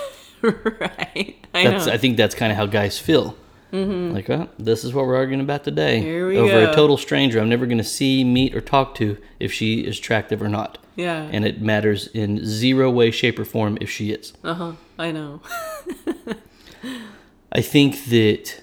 right. 0.80 1.36
I 1.54 1.64
That's 1.64 1.86
know. 1.86 1.92
I 1.92 1.96
think 1.98 2.16
that's 2.16 2.34
kind 2.34 2.50
of 2.52 2.56
how 2.56 2.66
guys 2.66 2.98
feel. 2.98 3.36
Like, 3.72 4.28
oh, 4.28 4.48
this 4.58 4.82
is 4.82 4.92
what 4.92 5.06
we're 5.06 5.14
arguing 5.14 5.40
about 5.40 5.62
today. 5.62 6.02
Mm-hmm. 6.02 6.38
Over 6.38 6.64
go. 6.66 6.70
a 6.72 6.74
total 6.74 6.96
stranger 6.96 7.38
I'm 7.38 7.48
never 7.48 7.66
going 7.66 7.78
to 7.78 7.84
see, 7.84 8.24
meet, 8.24 8.52
or 8.54 8.60
talk 8.60 8.96
to 8.96 9.16
if 9.38 9.52
she 9.52 9.82
is 9.82 9.98
attractive 9.98 10.42
or 10.42 10.48
not. 10.48 10.78
yeah. 10.96 11.28
And 11.30 11.44
it 11.44 11.60
matters 11.62 12.08
in 12.08 12.44
zero 12.44 12.90
way, 12.90 13.12
shape, 13.12 13.38
or 13.38 13.44
form 13.44 13.78
if 13.80 13.88
she 13.88 14.10
is. 14.10 14.32
uh-huh. 14.42 14.72
I 14.98 15.12
know. 15.12 15.40
I 17.52 17.60
think 17.60 18.06
that 18.06 18.60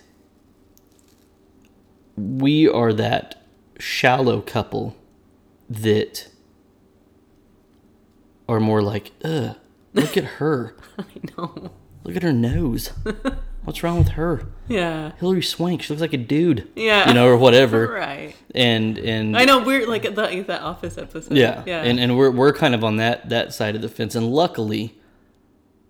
we 2.17 2.67
are 2.67 2.91
that 2.91 3.41
shallow 3.79 4.41
couple 4.41 4.95
that 5.69 6.27
are 8.49 8.59
more 8.59 8.81
like, 8.81 9.11
ugh, 9.23 9.55
look 9.97 10.17
at 10.17 10.23
her. 10.23 10.75
I 10.99 11.03
know. 11.37 11.71
Look 12.03 12.15
at 12.15 12.23
her 12.23 12.33
nose. 12.33 12.91
What's 13.65 13.83
wrong 13.83 13.97
with 13.97 14.09
her? 14.09 14.45
Yeah. 14.69 15.11
Hilary 15.19 15.41
Swank, 15.41 15.81
she 15.81 15.91
looks 15.91 15.99
like 15.99 16.13
a 16.13 16.17
dude. 16.17 16.69
Yeah. 16.75 17.09
You 17.09 17.13
know, 17.13 17.27
or 17.27 17.35
whatever. 17.35 17.87
Right. 17.91 18.33
And 18.55 18.97
and 18.97 19.35
I 19.37 19.43
know 19.43 19.61
we're 19.63 19.85
like 19.87 20.03
the 20.03 20.43
that 20.47 20.61
office 20.61 20.97
episode. 20.97 21.35
yeah. 21.35 21.63
Yeah. 21.65 21.83
And 21.83 21.99
and 21.99 22.17
we're 22.17 22.31
we're 22.31 22.53
kind 22.53 22.73
of 22.73 22.83
on 22.85 22.95
that 22.97 23.27
that 23.29 23.53
side 23.53 23.75
of 23.75 23.81
the 23.81 23.89
fence. 23.89 24.15
And 24.15 24.31
luckily, 24.31 24.95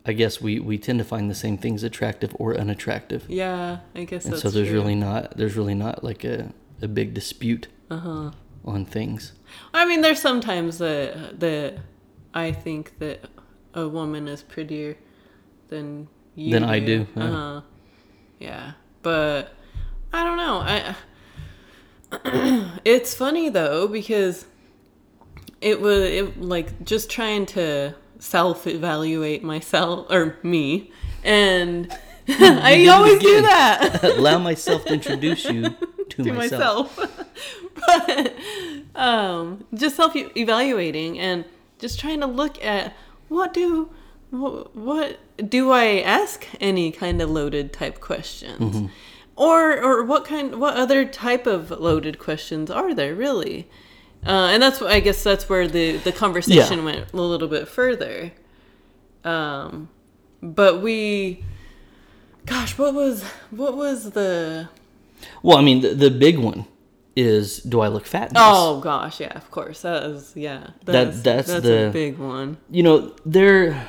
I 0.08 0.14
guess 0.14 0.42
we 0.42 0.60
we 0.60 0.80
tend 0.80 0.98
to 1.00 1.06
find 1.06 1.30
the 1.30 1.36
same 1.36 1.58
things 1.58 1.84
attractive 1.84 2.36
or 2.40 2.56
unattractive. 2.58 3.26
yeah, 3.30 3.80
I 3.94 4.06
guess 4.06 4.26
And 4.26 4.38
so 4.38 4.50
there's 4.50 4.70
true. 4.70 4.80
really 4.80 4.96
not 4.96 5.38
there's 5.38 5.56
really 5.56 5.76
not 5.76 6.04
like 6.04 6.24
a, 6.24 6.52
a 6.82 6.88
big 6.88 7.14
dispute 7.14 7.68
Uh-huh. 7.92 8.32
on 8.66 8.86
things. 8.86 9.34
I 9.74 9.86
mean, 9.86 10.02
there's 10.02 10.20
sometimes 10.22 10.80
that 10.80 11.40
that 11.42 11.78
I 12.34 12.52
think 12.54 12.98
that 13.00 13.26
a 13.78 13.88
woman 13.88 14.28
is 14.28 14.42
prettier 14.42 14.98
than 15.70 16.08
you 16.36 16.52
Than 16.52 16.64
I 16.64 16.80
do, 16.80 17.08
yeah. 17.16 17.24
Uh-huh. 17.24 17.62
Yeah, 18.40 18.72
but 19.04 19.54
I 20.12 20.24
don't 20.24 20.38
know. 20.38 20.60
I 20.60 20.96
it's 22.86 23.14
funny 23.14 23.50
though 23.50 23.88
because 23.88 24.46
it 25.62 25.82
was 25.82 26.04
it, 26.04 26.42
like 26.42 26.84
just 26.84 27.10
trying 27.10 27.46
to 27.48 27.96
self-evaluate 28.20 29.44
myself 29.44 30.08
or 30.10 30.38
me 30.42 30.92
and 31.24 31.92
I 32.30 32.88
always 32.88 33.20
do 33.20 33.42
that. 33.42 34.04
Allow 34.18 34.40
myself 34.40 34.86
to 34.86 34.94
introduce 34.94 35.46
you 35.46 35.64
to, 36.10 36.24
to 36.24 36.34
myself. 36.34 36.98
myself. 36.98 37.26
but 37.86 38.36
um, 38.96 39.66
just 39.74 39.96
self 39.96 40.16
evaluating 40.16 41.20
and 41.20 41.46
just 41.80 42.00
trying 42.00 42.22
to 42.22 42.28
look 42.28 42.64
at 42.64 42.94
what 43.30 43.54
do 43.54 43.90
what, 44.30 44.76
what 44.76 45.18
do 45.50 45.72
I 45.72 46.00
ask 46.02 46.46
any 46.60 46.92
kind 46.92 47.22
of 47.22 47.30
loaded 47.30 47.72
type 47.74 48.00
questions, 48.02 48.76
Mm-hmm. 48.76 48.86
or 49.36 49.82
or 49.82 50.04
what 50.04 50.26
kind 50.26 50.60
what 50.60 50.76
other 50.76 51.06
type 51.06 51.46
of 51.48 51.72
loaded 51.72 52.20
questions 52.20 52.70
are 52.70 52.94
there 52.94 53.16
really? 53.16 53.68
Uh, 54.26 54.50
and 54.52 54.62
that's 54.64 54.82
what 54.82 54.92
I 54.92 55.00
guess 55.00 55.24
that's 55.24 55.48
where 55.48 55.68
the 55.68 55.98
the 55.98 56.12
conversation 56.12 56.80
Yeah. 56.80 56.86
went 56.86 57.14
a 57.14 57.18
little 57.22 57.48
bit 57.48 57.68
further. 57.68 58.32
Um, 59.24 59.90
but 60.42 60.82
we, 60.82 61.44
gosh, 62.46 62.78
what 62.78 62.94
was 62.94 63.24
what 63.52 63.76
was 63.78 64.12
the 64.12 64.70
Well, 65.44 65.58
I 65.58 65.62
mean, 65.62 65.82
the, 65.82 65.94
the 65.94 66.12
big 66.12 66.38
one 66.40 66.66
is 67.18 67.58
do 67.58 67.82
I 67.82 67.88
look 67.88 68.06
fat? 68.06 68.30
in 68.30 68.36
this? 68.36 68.44
Oh 68.46 68.80
gosh, 68.80 69.20
yeah, 69.20 69.36
of 69.36 69.50
course. 69.50 69.82
That 69.82 70.04
is 70.04 70.34
yeah. 70.36 70.68
That's, 70.86 71.22
that's 71.22 71.48
that's 71.48 71.64
the- 71.64 71.88
a 71.88 71.92
big 71.92 72.20
one. 72.20 72.58
you 72.70 72.84
know, 72.84 73.16
there. 73.26 73.88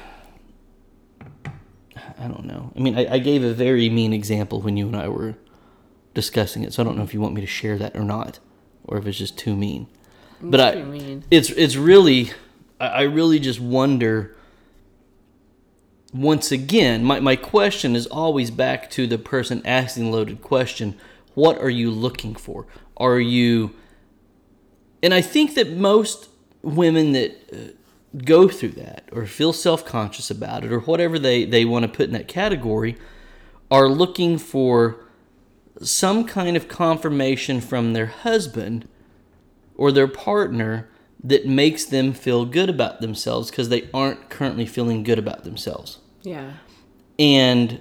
I 2.21 2.27
don't 2.27 2.47
know. 2.47 2.73
I 2.75 2.81
mean, 2.81 2.99
I, 2.99 3.15
I 3.15 3.19
gave 3.19 3.45
a 3.45 3.53
very 3.53 3.89
mean 3.91 4.13
example 4.13 4.61
when 4.61 4.77
you 4.77 4.87
and 4.89 4.97
I 4.97 5.09
were 5.09 5.37
discussing 6.15 6.65
it, 6.65 6.73
so 6.73 6.83
I 6.83 6.85
don't 6.85 6.97
know 6.97 7.05
if 7.05 7.15
you 7.15 7.21
want 7.21 7.35
me 7.35 7.43
to 7.43 7.47
share 7.47 7.79
that 7.79 7.95
or 7.95 8.03
not, 8.03 8.41
or 8.85 8.97
if 8.97 9.07
it's 9.07 9.19
just 9.19 9.39
too 9.39 9.55
mean. 9.55 9.87
But 10.41 10.61
I, 10.61 10.83
mean. 10.83 11.25
it's 11.31 11.51
it's 11.51 11.77
really, 11.77 12.33
I, 12.81 12.87
I 12.87 13.03
really 13.03 13.39
just 13.39 13.61
wonder 13.61 14.35
once 16.13 16.51
again, 16.51 17.05
my, 17.05 17.21
my 17.21 17.37
question 17.37 17.95
is 17.95 18.07
always 18.07 18.51
back 18.51 18.91
to 18.93 19.07
the 19.07 19.19
person 19.19 19.61
asking 19.67 20.05
the 20.05 20.11
loaded 20.11 20.41
question 20.41 20.99
what 21.39 21.57
are 21.59 21.71
you 21.71 21.89
looking 21.89 22.35
for? 22.35 22.67
Are 22.99 23.19
you. 23.19 23.75
And 25.03 25.15
I 25.15 25.21
think 25.21 25.55
that 25.55 25.71
most 25.71 26.29
women 26.63 27.13
that 27.13 27.33
uh, 27.53 27.73
go 28.25 28.49
through 28.49 28.71
that 28.71 29.09
or 29.13 29.27
feel 29.27 29.53
self 29.53 29.85
conscious 29.85 30.31
about 30.31 30.65
it 30.65 30.73
or 30.73 30.81
whatever 30.81 31.19
they, 31.19 31.45
they 31.45 31.65
want 31.65 31.85
to 31.85 31.89
put 31.89 32.07
in 32.07 32.13
that 32.13 32.29
category 32.29 32.97
are 33.71 33.89
looking 33.89 34.39
for 34.39 35.05
some 35.81 36.25
kind 36.25 36.57
of 36.57 36.69
confirmation 36.69 37.61
from 37.61 37.93
their 37.93 38.07
husband 38.07 38.89
or 39.77 39.93
their 39.93 40.09
partner 40.09 40.89
that 41.23 41.47
makes 41.47 41.85
them 41.85 42.13
feel 42.13 42.45
good 42.45 42.69
about 42.69 43.01
themselves 43.01 43.51
because 43.51 43.69
they 43.69 43.89
aren't 43.93 44.31
currently 44.31 44.67
feeling 44.67 45.03
good 45.03 45.19
about 45.19 45.45
themselves. 45.45 45.99
Yeah. 46.23 46.55
And 47.19 47.81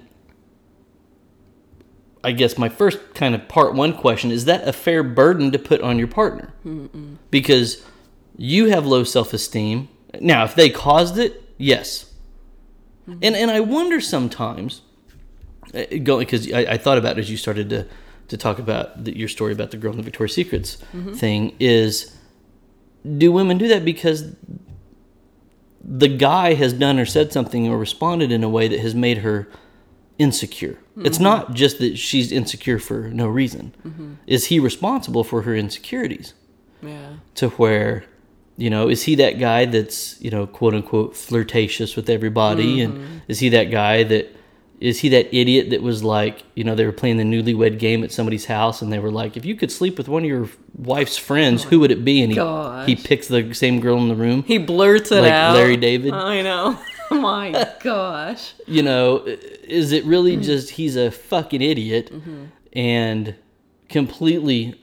I 2.28 2.34
guess 2.34 2.58
my 2.58 2.68
first 2.68 3.00
kind 3.14 3.34
of 3.34 3.48
part 3.48 3.74
one 3.74 3.94
question 3.94 4.32
is 4.32 4.44
that 4.46 4.68
a 4.68 4.74
fair 4.74 5.02
burden 5.02 5.50
to 5.54 5.60
put 5.60 5.80
on 5.82 5.98
your 5.98 6.10
partner? 6.10 6.54
Because 7.32 7.86
you 8.36 8.66
have 8.66 8.86
low 8.86 9.06
self 9.06 9.32
esteem. 9.34 9.88
Now, 10.20 10.44
if 10.44 10.54
they 10.54 10.70
caused 10.70 11.18
it, 11.18 11.42
yes. 11.58 12.12
And 13.22 13.34
and 13.36 13.50
I 13.50 13.62
wonder 13.62 14.02
sometimes, 14.02 14.82
uh, 15.74 15.84
going 16.04 16.26
because 16.26 16.52
I, 16.52 16.74
I 16.74 16.78
thought 16.78 16.98
about 16.98 17.18
it 17.18 17.22
as 17.22 17.32
you 17.32 17.38
started 17.38 17.70
to 17.70 17.88
to 18.28 18.36
talk 18.36 18.60
about 18.60 19.06
the, 19.06 19.18
your 19.18 19.30
story 19.30 19.54
about 19.54 19.72
the 19.72 19.78
girl 19.78 19.92
in 19.92 19.98
the 19.98 20.04
Victoria's 20.04 20.34
Secrets 20.36 20.76
thing 21.16 21.56
is, 21.62 22.14
do 23.18 23.32
women 23.32 23.58
do 23.58 23.70
that 23.70 23.86
because 23.86 24.36
the 25.82 26.10
guy 26.10 26.56
has 26.56 26.74
done 26.74 27.00
or 27.00 27.06
said 27.06 27.32
something 27.32 27.70
or 27.70 27.78
responded 27.78 28.34
in 28.34 28.44
a 28.44 28.50
way 28.50 28.68
that 28.68 28.82
has 28.82 28.94
made 28.94 29.20
her 29.20 29.48
insecure. 30.20 30.78
It's 31.00 31.20
not 31.20 31.54
just 31.54 31.78
that 31.78 31.98
she's 31.98 32.32
insecure 32.32 32.80
for 32.80 33.10
no 33.10 33.28
reason. 33.28 33.76
Mm-hmm. 33.86 34.14
Is 34.26 34.48
he 34.48 34.60
responsible 34.60 35.24
for 35.24 35.44
her 35.44 35.56
insecurities? 35.56 36.34
Yeah. 36.82 37.18
To 37.36 37.50
where, 37.50 38.04
you 38.58 38.70
know, 38.70 38.90
is 38.90 39.04
he 39.04 39.14
that 39.16 39.40
guy 39.40 39.66
that's, 39.66 40.20
you 40.20 40.32
know, 40.32 40.48
quote 40.48 40.74
unquote 40.74 41.16
flirtatious 41.16 41.96
with 41.96 42.10
everybody? 42.10 42.82
And 42.82 42.94
mm-hmm. 42.96 43.18
is 43.28 43.40
he 43.40 43.50
that 43.50 43.66
guy 43.66 44.04
that 44.06 44.36
is 44.80 45.00
he 45.00 45.10
that 45.10 45.36
idiot 45.36 45.72
that 45.72 45.82
was 45.82 46.04
like, 46.04 46.44
you 46.56 46.64
know, 46.64 46.76
they 46.76 46.86
were 46.86 46.92
playing 46.92 47.18
the 47.18 47.24
newlywed 47.24 47.80
game 47.80 48.04
at 48.04 48.12
somebody's 48.12 48.46
house 48.46 48.82
and 48.82 48.92
they 48.92 49.00
were 49.00 49.12
like, 49.12 49.36
if 49.36 49.46
you 49.46 49.56
could 49.56 49.72
sleep 49.72 49.98
with 49.98 50.08
one 50.08 50.24
of 50.24 50.30
your 50.30 50.50
wife's 50.76 51.18
friends, 51.18 51.64
who 51.64 51.80
would 51.80 51.92
it 51.92 52.06
be? 52.06 52.22
And 52.22 52.32
he, 52.32 52.36
gosh. 52.36 52.88
he 52.88 52.96
picks 52.96 53.28
the 53.28 53.54
same 53.54 53.80
girl 53.80 53.98
in 53.98 54.08
the 54.08 54.16
room. 54.16 54.44
He 54.44 54.58
blurts 54.60 55.12
it 55.12 55.22
Like 55.22 55.32
out. 55.32 55.56
Larry 55.56 55.78
David? 55.78 56.14
I 56.14 56.42
know. 56.42 56.80
My 57.12 57.74
gosh. 57.82 58.54
you 58.66 58.84
know, 58.84 59.24
is 59.26 59.92
it 59.92 60.04
really 60.06 60.38
just 60.38 60.72
he's 60.72 60.96
a 60.96 61.12
fucking 61.12 61.62
idiot 61.62 62.12
and 62.74 63.36
completely 63.90 64.80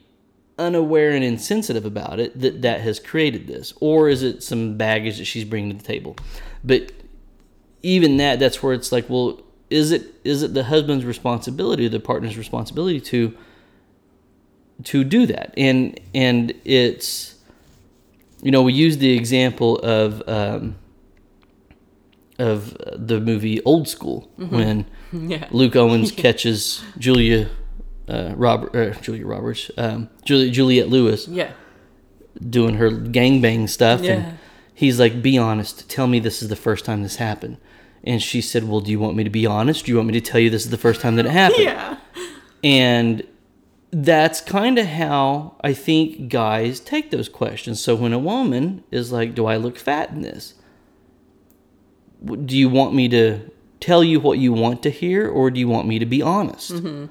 unaware 0.57 1.11
and 1.11 1.23
insensitive 1.23 1.85
about 1.85 2.19
it 2.19 2.39
that 2.39 2.61
that 2.61 2.81
has 2.81 2.99
created 2.99 3.47
this, 3.47 3.73
or 3.79 4.09
is 4.09 4.23
it 4.23 4.41
some 4.41 4.77
baggage 4.77 5.17
that 5.17 5.25
she's 5.25 5.45
bringing 5.45 5.71
to 5.71 5.77
the 5.77 5.83
table? 5.83 6.15
But 6.63 6.91
even 7.83 8.17
that, 8.17 8.39
that's 8.39 8.63
where 8.63 8.73
it's 8.73 8.91
like, 8.91 9.09
well, 9.09 9.41
is 9.69 9.91
it 9.91 10.13
is 10.23 10.43
it 10.43 10.53
the 10.53 10.63
husband's 10.63 11.05
responsibility, 11.05 11.87
the 11.87 11.99
partner's 11.99 12.37
responsibility 12.37 13.01
to 13.01 13.37
to 14.85 15.03
do 15.03 15.25
that? 15.27 15.53
And 15.57 15.99
and 16.13 16.53
it's 16.63 17.35
you 18.41 18.51
know 18.51 18.61
we 18.63 18.73
use 18.73 18.97
the 18.97 19.13
example 19.15 19.77
of. 19.79 20.23
Um, 20.27 20.75
of 22.39 22.75
the 22.93 23.19
movie 23.21 23.61
Old 23.63 23.87
School 23.87 24.29
when 24.37 24.85
Yeah. 25.13 25.47
Luke 25.51 25.75
Owens 25.75 26.11
catches 26.23 26.83
Julia 26.97 27.49
uh, 28.09 28.33
Robert 28.35 28.75
uh, 28.75 28.99
Julia 29.01 29.25
Roberts 29.25 29.71
um, 29.77 30.09
Julia 30.25 30.51
Juliette 30.51 30.89
Lewis 30.89 31.27
Yeah. 31.27 31.51
doing 32.49 32.75
her 32.75 32.89
gangbang 32.91 33.69
stuff 33.69 34.01
Yeah. 34.01 34.11
and 34.13 34.37
he's 34.73 34.99
like 34.99 35.21
be 35.21 35.37
honest 35.37 35.89
tell 35.89 36.07
me 36.07 36.19
this 36.19 36.41
is 36.41 36.49
the 36.49 36.55
first 36.57 36.83
time 36.85 37.03
this 37.03 37.15
happened 37.15 37.57
and 38.03 38.21
she 38.21 38.41
said 38.41 38.65
well 38.67 38.81
do 38.81 38.91
you 38.91 38.99
want 38.99 39.15
me 39.15 39.23
to 39.23 39.29
be 39.29 39.45
honest 39.45 39.85
do 39.85 39.91
you 39.91 39.95
want 39.97 40.07
me 40.07 40.13
to 40.13 40.21
tell 40.21 40.39
you 40.41 40.49
this 40.49 40.65
is 40.65 40.71
the 40.71 40.77
first 40.77 40.99
time 41.01 41.15
that 41.15 41.25
it 41.25 41.31
happened 41.31 41.63
Yeah. 41.63 41.97
and 42.63 43.23
that's 43.91 44.41
kind 44.41 44.77
of 44.77 44.87
how 44.87 45.55
I 45.61 45.71
think 45.73 46.27
guys 46.27 46.81
take 46.81 47.11
those 47.11 47.29
questions. 47.29 47.81
So 47.81 47.95
when 47.95 48.11
a 48.11 48.19
woman 48.19 48.83
is 48.91 49.13
like, 49.13 49.33
Do 49.35 49.45
I 49.45 49.55
look 49.55 49.77
fat 49.77 50.09
in 50.09 50.19
this? 50.21 50.55
Do 52.23 52.57
you 52.57 52.69
want 52.69 52.93
me 52.93 53.09
to 53.09 53.51
tell 53.79 54.03
you 54.03 54.19
what 54.19 54.39
you 54.39 54.53
want 54.53 54.83
to 54.83 54.89
hear, 54.89 55.27
or 55.27 55.51
do 55.51 55.59
you 55.59 55.67
want 55.67 55.87
me 55.87 55.99
to 55.99 56.05
be 56.05 56.21
honest? 56.21 56.73
Mm-hmm. 56.73 57.05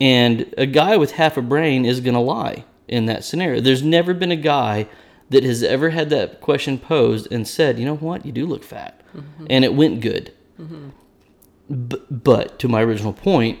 And 0.00 0.54
a 0.56 0.66
guy 0.66 0.96
with 0.96 1.12
half 1.12 1.36
a 1.36 1.42
brain 1.42 1.84
is 1.84 2.00
going 2.00 2.14
to 2.14 2.20
lie 2.20 2.64
in 2.88 3.06
that 3.06 3.24
scenario. 3.24 3.60
There's 3.60 3.82
never 3.82 4.14
been 4.14 4.30
a 4.30 4.36
guy 4.36 4.88
that 5.30 5.44
has 5.44 5.62
ever 5.62 5.90
had 5.90 6.10
that 6.10 6.40
question 6.40 6.78
posed 6.78 7.30
and 7.32 7.46
said, 7.46 7.78
You 7.78 7.84
know 7.84 7.96
what? 7.96 8.26
You 8.26 8.32
do 8.32 8.46
look 8.46 8.64
fat. 8.64 9.00
Mm-hmm. 9.16 9.46
And 9.48 9.64
it 9.64 9.74
went 9.74 10.00
good. 10.00 10.32
Mm-hmm. 10.60 11.86
B- 11.88 12.02
but 12.10 12.58
to 12.58 12.68
my 12.68 12.82
original 12.82 13.12
point, 13.12 13.60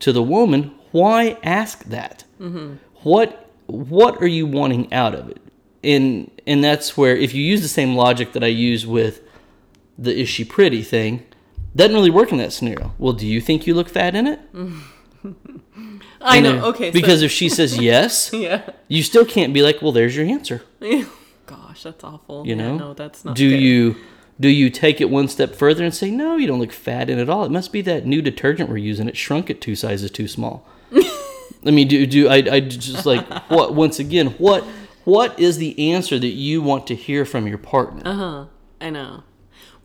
to 0.00 0.12
the 0.12 0.22
woman, 0.22 0.74
why 0.92 1.36
ask 1.42 1.84
that? 1.84 2.24
What 3.02 3.50
what 3.66 4.22
are 4.22 4.26
you 4.26 4.46
wanting 4.46 4.92
out 4.92 5.14
of 5.14 5.28
it? 5.28 5.42
And 5.82 6.30
and 6.46 6.62
that's 6.62 6.96
where 6.96 7.16
if 7.16 7.34
you 7.34 7.42
use 7.42 7.62
the 7.62 7.68
same 7.68 7.96
logic 7.96 8.32
that 8.32 8.44
I 8.44 8.48
use 8.48 8.86
with 8.86 9.20
the 9.98 10.14
is 10.18 10.28
she 10.28 10.44
pretty 10.44 10.82
thing, 10.82 11.24
doesn't 11.74 11.94
really 11.94 12.10
work 12.10 12.32
in 12.32 12.38
that 12.38 12.52
scenario. 12.52 12.92
Well, 12.98 13.12
do 13.12 13.26
you 13.26 13.40
think 13.40 13.66
you 13.66 13.74
look 13.74 13.88
fat 13.88 14.14
in 14.14 14.26
it? 14.26 14.40
I 16.20 16.40
know. 16.40 16.66
Okay. 16.66 16.90
Because 16.90 17.20
so, 17.20 17.26
if 17.26 17.32
she 17.32 17.48
says 17.48 17.78
yes, 17.80 18.30
yeah. 18.32 18.70
you 18.88 19.02
still 19.02 19.24
can't 19.24 19.52
be 19.52 19.62
like, 19.62 19.82
well, 19.82 19.92
there's 19.92 20.16
your 20.16 20.26
answer. 20.26 20.62
Gosh, 21.46 21.82
that's 21.84 22.02
awful. 22.02 22.46
You 22.46 22.56
Yeah, 22.56 22.62
know? 22.68 22.76
no, 22.78 22.94
that's 22.94 23.24
not. 23.24 23.36
do 23.36 23.48
good. 23.50 23.60
you 23.60 23.96
do 24.38 24.48
you 24.48 24.68
take 24.68 25.00
it 25.00 25.08
one 25.08 25.28
step 25.28 25.54
further 25.54 25.82
and 25.84 25.94
say, 25.94 26.10
no, 26.10 26.36
you 26.36 26.46
don't 26.46 26.58
look 26.58 26.72
fat 26.72 27.08
in 27.08 27.18
it 27.18 27.22
at 27.22 27.30
all. 27.30 27.44
It 27.44 27.50
must 27.50 27.72
be 27.72 27.80
that 27.82 28.04
new 28.04 28.20
detergent 28.20 28.68
we're 28.68 28.76
using. 28.76 29.08
It 29.08 29.16
shrunk 29.16 29.48
it 29.48 29.60
two 29.62 29.74
sizes 29.76 30.10
too 30.10 30.28
small. 30.28 30.66
I 31.64 31.70
mean, 31.70 31.88
do 31.88 32.06
do 32.06 32.28
I, 32.28 32.36
I 32.36 32.60
just 32.60 33.06
like 33.06 33.26
what 33.50 33.74
once 33.74 33.98
again 33.98 34.28
what 34.38 34.62
what 35.04 35.38
is 35.38 35.58
the 35.58 35.92
answer 35.92 36.18
that 36.18 36.26
you 36.28 36.62
want 36.62 36.86
to 36.88 36.94
hear 36.94 37.24
from 37.24 37.46
your 37.46 37.58
partner? 37.58 38.02
Uh 38.04 38.14
huh. 38.14 38.44
I 38.80 38.90
know. 38.90 39.22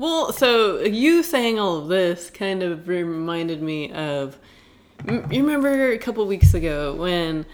Well, 0.01 0.33
so 0.33 0.79
you 0.79 1.21
saying 1.21 1.59
all 1.59 1.77
of 1.77 1.87
this 1.87 2.31
kind 2.31 2.63
of 2.63 2.87
reminded 2.87 3.61
me 3.61 3.91
of. 3.91 4.39
You 5.07 5.21
remember 5.29 5.91
a 5.91 5.99
couple 5.99 6.25
weeks 6.25 6.55
ago 6.55 6.95
when 6.95 7.45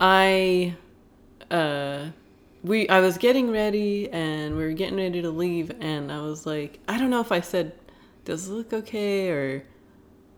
I, 0.00 0.74
uh, 1.50 2.06
we 2.64 2.88
I 2.88 3.00
was 3.00 3.18
getting 3.18 3.50
ready 3.50 4.10
and 4.10 4.56
we 4.56 4.64
were 4.64 4.72
getting 4.72 4.96
ready 4.96 5.20
to 5.20 5.28
leave 5.28 5.70
and 5.80 6.10
I 6.10 6.22
was 6.22 6.46
like, 6.46 6.78
I 6.88 6.96
don't 6.96 7.10
know 7.10 7.20
if 7.20 7.30
I 7.30 7.42
said, 7.42 7.74
"Does 8.24 8.48
it 8.48 8.52
look 8.52 8.72
okay?" 8.72 9.28
or 9.28 9.64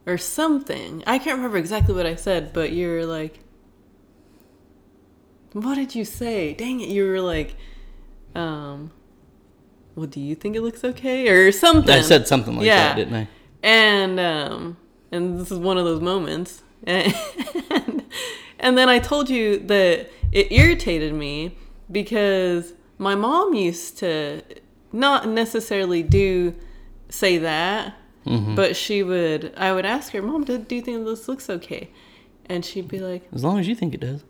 or 0.07 0.19
something. 0.19 1.05
I 1.07 1.19
can't 1.21 1.37
remember 1.37 1.59
exactly 1.59 1.95
what 1.95 2.05
I 2.05 2.17
said, 2.17 2.53
but 2.53 2.73
you're 2.73 3.07
like, 3.07 3.39
what 5.53 5.77
did 5.77 5.95
you 5.95 6.05
say? 6.05 6.53
Dang 6.55 6.81
it, 6.81 6.89
you 6.89 7.07
were 7.07 7.21
like, 7.21 7.55
um, 8.35 8.91
well, 9.97 10.07
do 10.07 10.21
you 10.21 10.35
think 10.35 10.57
it 10.57 10.63
looks 10.63 10.85
okay 10.85 11.29
or 11.29 11.53
something? 11.53 11.95
I 11.95 12.01
said 12.01 12.27
something 12.29 12.57
like 12.57 12.67
Yeah. 12.67 12.89
that, 12.89 12.97
didn't 12.97 13.15
I? 13.15 13.29
and 13.63 14.21
um, 14.21 14.77
and 15.13 15.39
this 15.41 15.51
is 15.51 15.59
one 15.59 15.79
of 15.79 15.85
those 15.85 16.01
moments, 16.01 16.63
and 16.87 17.15
and 18.59 18.77
then 18.79 18.89
I 18.89 18.99
told 18.99 19.29
you 19.31 19.59
that 19.61 20.11
it 20.33 20.53
irritated 20.53 21.15
me 21.15 21.57
because 21.91 22.73
my 22.99 23.15
mom 23.15 23.55
used 23.55 23.99
to 23.99 24.43
not 24.93 25.29
necessarily 25.29 26.03
do 26.03 26.55
say 27.09 27.39
that, 27.39 27.95
Mm-hmm. 28.27 28.55
but 28.55 28.75
she 28.75 29.03
would. 29.03 29.53
I 29.55 29.73
would 29.75 29.85
ask 29.85 30.13
her, 30.15 30.23
"Mom, 30.23 30.45
do, 30.45 30.57
do 30.57 30.75
you 30.77 30.81
think 30.81 31.05
this 31.05 31.29
looks 31.29 31.51
okay?" 31.51 31.91
And 32.47 32.65
she'd 32.65 32.89
be 32.89 32.99
like, 32.99 33.23
As 33.35 33.45
long 33.45 33.59
as 33.59 33.69
you 33.69 33.75
think 33.75 33.93
it 33.93 34.01
does. 34.01 34.25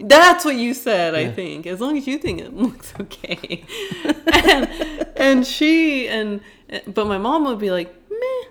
That's 0.00 0.44
what 0.44 0.56
you 0.56 0.74
said, 0.74 1.14
I 1.14 1.30
think. 1.30 1.66
As 1.66 1.80
long 1.80 1.96
as 1.96 2.06
you 2.06 2.18
think 2.18 2.40
it 2.40 2.52
looks 2.64 2.92
okay. 3.00 3.64
and, 4.32 5.06
and 5.16 5.46
she 5.46 6.08
and 6.08 6.40
but 6.86 7.06
my 7.06 7.18
mom 7.18 7.44
would 7.44 7.58
be 7.58 7.70
like, 7.70 7.94
meh, 8.10 8.48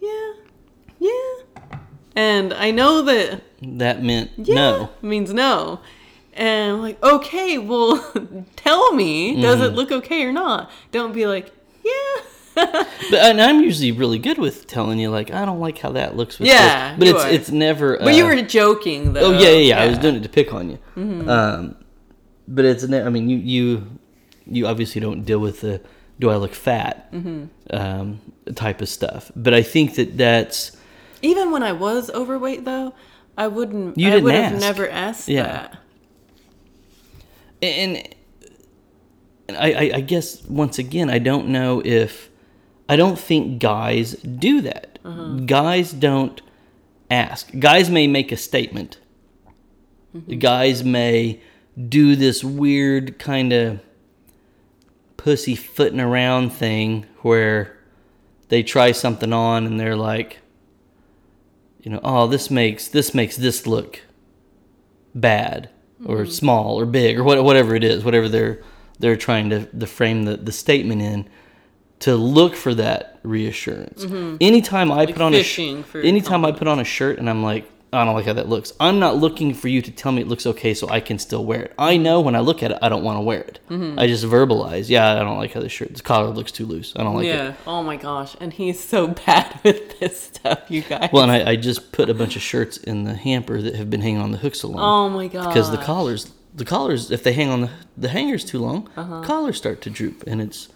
yeah, 0.00 0.32
yeah. 0.98 1.78
And 2.14 2.54
I 2.54 2.70
know 2.70 3.02
that 3.02 3.42
That 3.62 4.02
meant 4.02 4.30
yeah 4.36 4.54
no. 4.54 4.90
means 5.02 5.32
no. 5.32 5.80
And 6.32 6.72
I'm 6.72 6.82
like, 6.82 7.02
okay, 7.02 7.58
well, 7.58 7.96
tell 8.56 8.92
me, 8.92 9.40
does 9.40 9.56
Mm-hmm. 9.56 9.64
it 9.64 9.74
look 9.74 9.90
okay 9.92 10.22
or 10.24 10.32
not? 10.32 10.70
Don't 10.92 11.12
be 11.14 11.26
like, 11.26 11.50
yeah. 11.84 12.22
But 13.10 13.20
and 13.20 13.40
I'm 13.40 13.60
usually 13.62 13.92
really 13.92 14.18
good 14.18 14.38
with 14.38 14.66
telling 14.66 14.98
you 14.98 15.10
like 15.10 15.30
I 15.30 15.44
don't 15.44 15.60
like 15.60 15.78
how 15.78 15.92
that 15.92 16.16
looks 16.16 16.38
with 16.38 16.48
Yeah, 16.48 16.96
this. 16.96 16.98
But 16.98 17.08
it's 17.08 17.24
are. 17.24 17.28
it's 17.30 17.50
never 17.50 17.98
but 17.98 18.14
you 18.14 18.24
uh, 18.24 18.28
were 18.34 18.42
joking, 18.42 19.12
though. 19.12 19.26
Oh 19.26 19.32
yeah, 19.32 19.50
yeah, 19.50 19.58
yeah. 19.76 19.82
I 19.82 19.86
was 19.88 19.98
doing 19.98 20.16
it 20.16 20.22
to 20.22 20.28
pick 20.28 20.52
on 20.52 20.70
you. 20.70 20.78
Um, 21.30 21.76
but 22.48 22.64
it's 22.64 22.84
ne- 22.84 23.02
I 23.02 23.10
mean 23.10 23.28
you 23.28 23.36
you 23.38 23.86
you 24.46 24.66
obviously 24.66 25.00
don't 25.00 25.24
deal 25.24 25.38
with 25.38 25.60
the 25.60 25.80
do 26.18 26.30
I 26.30 26.36
look 26.36 26.54
fat, 26.54 27.12
um, 27.70 28.20
type 28.54 28.80
of 28.80 28.88
stuff. 28.88 29.30
But 29.36 29.52
I 29.54 29.62
think 29.62 29.96
that 29.96 30.16
that's 30.16 30.76
Even 31.22 31.50
when 31.50 31.62
I 31.62 31.72
was 31.72 32.10
overweight, 32.10 32.64
though, 32.64 32.94
I 33.36 33.48
wouldn't. 33.48 33.98
You 33.98 34.10
didn't 34.10 34.20
I 34.22 34.24
would 34.24 34.34
have 34.34 34.60
never 34.60 34.88
asked 34.88 35.28
Yeah. 35.28 35.42
that. 35.42 35.78
and, 37.62 38.08
and 39.48 39.56
I, 39.56 39.72
I, 39.72 39.90
I 39.96 40.00
guess 40.00 40.42
once 40.44 40.78
again, 40.78 41.10
I 41.10 41.18
don't 41.18 41.48
know 41.48 41.82
if 41.84 42.30
I 42.88 42.96
don't 42.96 43.18
think 43.18 43.60
guys 43.60 44.12
do 44.14 44.60
that. 44.62 44.98
Uh-huh. 45.04 45.40
Guys 45.46 45.92
don't 45.92 46.40
ask. 47.10 47.50
Guys 47.58 47.90
may 47.90 48.06
make 48.06 48.32
a 48.32 48.36
statement. 48.36 48.98
Mm-hmm. 50.14 50.38
Guys 50.38 50.84
may 50.84 51.40
do 51.88 52.16
this 52.16 52.42
weird 52.42 53.18
kind 53.18 53.52
of 53.52 53.80
pussy 55.16 55.56
footing 55.56 56.00
around 56.00 56.50
thing 56.50 57.06
where 57.22 57.76
they 58.48 58.62
try 58.62 58.92
something 58.92 59.32
on 59.32 59.66
and 59.66 59.78
they're 59.78 59.96
like, 59.96 60.38
you 61.82 61.90
know, 61.90 62.00
oh, 62.02 62.26
this 62.26 62.50
makes 62.50 62.88
this 62.88 63.14
makes 63.14 63.36
this 63.36 63.66
look 63.66 64.02
bad 65.14 65.68
or 66.04 66.18
mm-hmm. 66.18 66.30
small 66.30 66.78
or 66.78 66.86
big 66.86 67.18
or 67.18 67.24
what, 67.24 67.42
whatever 67.42 67.74
it 67.74 67.84
is, 67.84 68.04
whatever 68.04 68.28
they're 68.28 68.62
they're 68.98 69.16
trying 69.16 69.50
to, 69.50 69.66
to 69.66 69.86
frame 69.86 70.24
the, 70.24 70.36
the 70.36 70.52
statement 70.52 71.02
in 71.02 71.28
to 72.00 72.14
look 72.14 72.54
for 72.54 72.74
that 72.74 73.18
reassurance. 73.22 74.04
Mm-hmm. 74.04 74.36
Anytime 74.40 74.92
I 74.92 75.06
put 75.06 75.20
on 75.20 75.34
a 75.34 75.42
sh- 75.42 75.58
anytime 75.94 76.44
I 76.44 76.52
put 76.52 76.68
on 76.68 76.78
a 76.78 76.84
shirt 76.84 77.18
and 77.18 77.28
I'm 77.28 77.42
like, 77.42 77.70
I 77.92 78.04
don't 78.04 78.14
like 78.14 78.26
how 78.26 78.34
that 78.34 78.48
looks. 78.48 78.72
I'm 78.78 78.98
not 78.98 79.16
looking 79.16 79.54
for 79.54 79.68
you 79.68 79.80
to 79.80 79.90
tell 79.90 80.12
me 80.12 80.20
it 80.20 80.28
looks 80.28 80.44
okay 80.44 80.74
so 80.74 80.88
I 80.90 81.00
can 81.00 81.18
still 81.18 81.44
wear 81.44 81.62
it. 81.62 81.74
I 81.78 81.94
mm-hmm. 81.94 82.02
know 82.02 82.20
when 82.20 82.34
I 82.34 82.40
look 82.40 82.62
at 82.62 82.72
it, 82.72 82.78
I 82.82 82.88
don't 82.90 83.02
want 83.04 83.16
to 83.16 83.22
wear 83.22 83.40
it. 83.40 83.60
Mm-hmm. 83.70 83.98
I 83.98 84.06
just 84.06 84.24
verbalize, 84.24 84.88
yeah, 84.90 85.14
I 85.14 85.20
don't 85.20 85.38
like 85.38 85.52
how 85.52 85.60
this 85.60 85.72
shirt. 85.72 85.90
This 85.90 86.02
collar 86.02 86.28
looks 86.28 86.52
too 86.52 86.66
loose. 86.66 86.92
I 86.96 87.04
don't 87.04 87.14
like 87.14 87.26
it. 87.26 87.28
yeah. 87.28 87.54
Oh 87.66 87.82
my 87.82 87.96
gosh. 87.96 88.36
And 88.40 88.52
he's 88.52 88.82
so 88.82 89.06
bad 89.26 89.58
with 89.64 89.98
this 89.98 90.20
stuff, 90.20 90.64
you 90.68 90.82
guys. 90.82 91.10
Well, 91.12 91.22
and 91.22 91.32
I, 91.32 91.52
I 91.52 91.56
just 91.56 91.92
put 91.92 92.10
a 92.10 92.14
bunch 92.14 92.36
of 92.36 92.42
shirts 92.42 92.76
in 92.76 93.04
the 93.04 93.14
hamper 93.14 93.62
that 93.62 93.76
have 93.76 93.88
been 93.88 94.02
hanging 94.02 94.20
on 94.20 94.32
the 94.32 94.38
hooks 94.38 94.60
so 94.60 94.68
long. 94.68 94.80
oh 94.80 95.16
my 95.16 95.28
god. 95.28 95.48
because 95.48 95.70
the 95.70 95.78
collars 95.78 96.32
the 96.54 96.64
collars 96.64 97.10
if 97.10 97.22
they 97.22 97.34
hang 97.34 97.50
on 97.50 97.60
the, 97.62 97.70
the 97.96 98.08
hangers 98.08 98.44
too 98.44 98.58
long 98.58 98.88
Uh-huh. 98.96 99.22
collars 99.22 99.56
start 99.58 99.80
to 99.82 99.90
droop 99.90 100.24
and 100.26 100.40
it's 100.40 100.68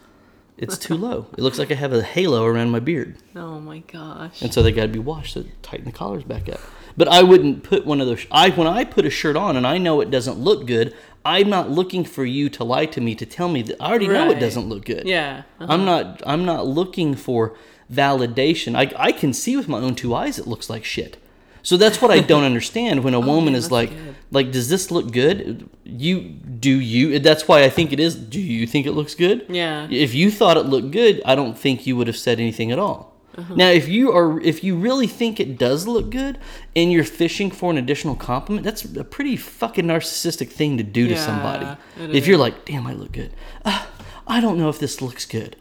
it's 0.61 0.79
too 0.79 0.95
low 0.97 1.27
it 1.37 1.41
looks 1.41 1.59
like 1.59 1.71
i 1.71 1.75
have 1.75 1.93
a 1.93 2.03
halo 2.03 2.45
around 2.45 2.71
my 2.71 2.79
beard 2.81 3.17
Oh 3.35 3.59
my 3.61 3.79
gosh. 3.81 4.41
and 4.43 4.53
so 4.55 4.63
they 4.63 4.73
got 4.73 4.83
to 4.83 4.89
be 4.89 4.99
washed 4.99 5.35
to 5.35 5.45
tighten 5.63 5.87
the 5.87 5.93
collars 5.93 6.23
back 6.25 6.49
up 6.49 6.61
but 6.97 7.09
i 7.09 7.23
wouldn't 7.23 7.63
put 7.65 7.85
one 7.87 8.01
of 8.01 8.07
those 8.07 8.27
i 8.31 8.51
when 8.51 8.67
i 8.67 8.85
put 8.85 9.05
a 9.07 9.11
shirt 9.11 9.37
on 9.37 9.57
and 9.57 9.67
i 9.67 9.79
know 9.79 10.01
it 10.01 10.11
doesn't 10.11 10.39
look 10.39 10.67
good 10.67 10.95
i'm 11.25 11.49
not 11.51 11.71
looking 11.71 12.05
for 12.05 12.25
you 12.25 12.49
to 12.51 12.63
lie 12.65 12.87
to 12.87 13.01
me 13.01 13.15
to 13.15 13.25
tell 13.27 13.49
me 13.49 13.63
that 13.63 13.77
i 13.81 13.89
already 13.91 14.07
know 14.09 14.25
it 14.31 14.35
Right. 14.35 14.41
doesn't 14.41 14.69
look 14.69 14.85
good 14.85 15.07
Yeah. 15.07 15.43
uh, 15.61 15.67
i'm 15.69 15.85
not 15.85 16.23
i'm 16.27 16.45
not 16.45 16.67
looking 16.67 17.15
for 17.15 17.57
validation 17.93 18.77
I, 18.77 18.93
I 18.97 19.13
can 19.13 19.33
see 19.33 19.57
with 19.57 19.69
my 19.69 19.79
own 19.79 19.95
two 19.95 20.15
eyes 20.15 20.39
it 20.39 20.47
looks 20.47 20.71
like 20.71 20.85
shit 20.85 21.17
so 21.63 21.77
that's 21.77 22.01
what 22.01 22.11
i 22.11 22.21
don't 22.21 22.45
understand 22.53 23.03
when 23.05 23.15
a 23.15 23.21
woman 23.21 23.47
man, 23.47 23.55
is 23.55 23.65
that's 23.65 23.73
like 23.73 23.91
good. 23.91 24.15
Like 24.31 24.53
does 24.53 24.69
this 24.69 24.91
look 24.91 25.11
good? 25.13 25.69
You 25.85 26.21
do 26.21 26.71
you 26.79 27.19
that's 27.19 27.49
why 27.49 27.65
i 27.65 27.71
think 27.71 27.93
it 27.93 27.99
is 27.99 28.15
do 28.15 28.41
you 28.41 28.67
think 28.67 28.87
it 28.87 28.93
looks 28.93 29.15
good? 29.15 29.47
Yeah. 29.49 29.89
if 29.91 30.15
you 30.15 30.31
thought 30.31 30.57
it 30.57 30.67
looked 30.67 30.91
good 30.91 31.21
i 31.25 31.35
don't 31.35 31.59
think 31.59 31.87
you 31.87 31.97
would 31.97 32.07
have 32.07 32.17
said 32.19 32.39
anything 32.39 32.71
at 32.71 32.79
all. 32.79 33.17
Uh-huh. 33.39 33.55
now 33.55 33.69
if 33.71 33.89
you 33.89 34.11
are 34.13 34.41
if 34.41 34.63
you 34.65 34.77
really 34.77 35.07
think 35.07 35.39
it 35.41 35.57
does 35.57 35.87
look 35.87 36.11
good 36.11 36.37
and 36.77 36.93
you're 36.93 37.05
fishing 37.05 37.51
for 37.51 37.71
an 37.71 37.79
additional 37.79 38.15
compliment 38.17 38.65
that's 38.65 38.85
a 38.85 39.05
pretty 39.05 39.37
fucking 39.37 39.85
narcissistic 39.87 40.49
thing 40.51 40.77
to 40.79 40.83
do 40.83 41.07
to 41.09 41.17
somebody. 41.17 41.67
if 41.97 42.27
you're 42.27 42.39
like 42.39 42.65
damn 42.65 42.87
i 42.87 42.93
look 42.93 43.13
good. 43.13 43.33
Uh, 43.65 43.87
i 44.27 44.41
don't 44.41 44.59
know 44.59 44.69
if 44.69 44.79
this 44.79 45.01
looks 45.01 45.25
good. 45.27 45.57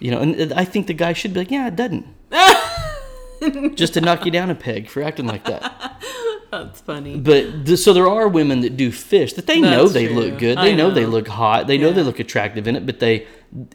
You 0.00 0.10
know 0.10 0.20
and 0.20 0.52
i 0.54 0.64
think 0.64 0.86
the 0.86 0.94
guy 0.94 1.12
should 1.12 1.32
be 1.34 1.40
like 1.40 1.50
yeah 1.50 1.68
it 1.68 1.76
doesn't. 1.76 2.06
Just 3.76 3.94
to 3.94 4.00
knock 4.00 4.24
you 4.24 4.30
down 4.30 4.48
a 4.50 4.54
peg 4.54 4.88
for 4.88 5.02
acting 5.02 5.26
like 5.26 5.44
that 5.44 6.02
That's 6.50 6.80
funny. 6.80 7.16
but 7.18 7.66
th- 7.66 7.78
so 7.78 7.92
there 7.92 8.08
are 8.08 8.28
women 8.28 8.60
that 8.60 8.76
do 8.76 8.90
fish 8.92 9.32
that 9.34 9.46
they 9.46 9.60
know 9.60 9.88
they 9.88 10.06
true. 10.06 10.16
look 10.16 10.38
good. 10.38 10.58
They 10.58 10.74
know. 10.74 10.90
they 10.90 11.06
look 11.06 11.28
hot. 11.28 11.66
They 11.66 11.78
know 11.78 11.92
they 11.92 12.02
look 12.02 12.20
attractive 12.20 12.66
in 12.68 12.76
it, 12.76 12.86
but 12.86 13.00
they 13.00 13.26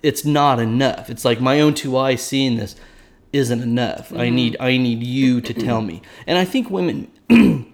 it's 0.04 0.26
not 0.26 0.60
enough. 0.60 1.10
It's 1.10 1.26
like 1.26 1.40
my 1.42 1.60
own 1.62 1.74
two 1.74 1.98
eyes 1.98 2.22
seeing 2.22 2.58
this 2.58 2.76
isn't 3.34 3.62
enough. 3.62 4.12
I 4.12 4.26
Mm-hmm. 4.28 4.36
need 4.36 4.58
I 4.60 4.78
need 4.78 5.04
you 5.04 5.42
to 5.42 5.54
tell 5.54 5.82
me. 5.82 6.02
And 6.28 6.38
I 6.38 6.46
think 6.46 6.70
women 6.70 7.10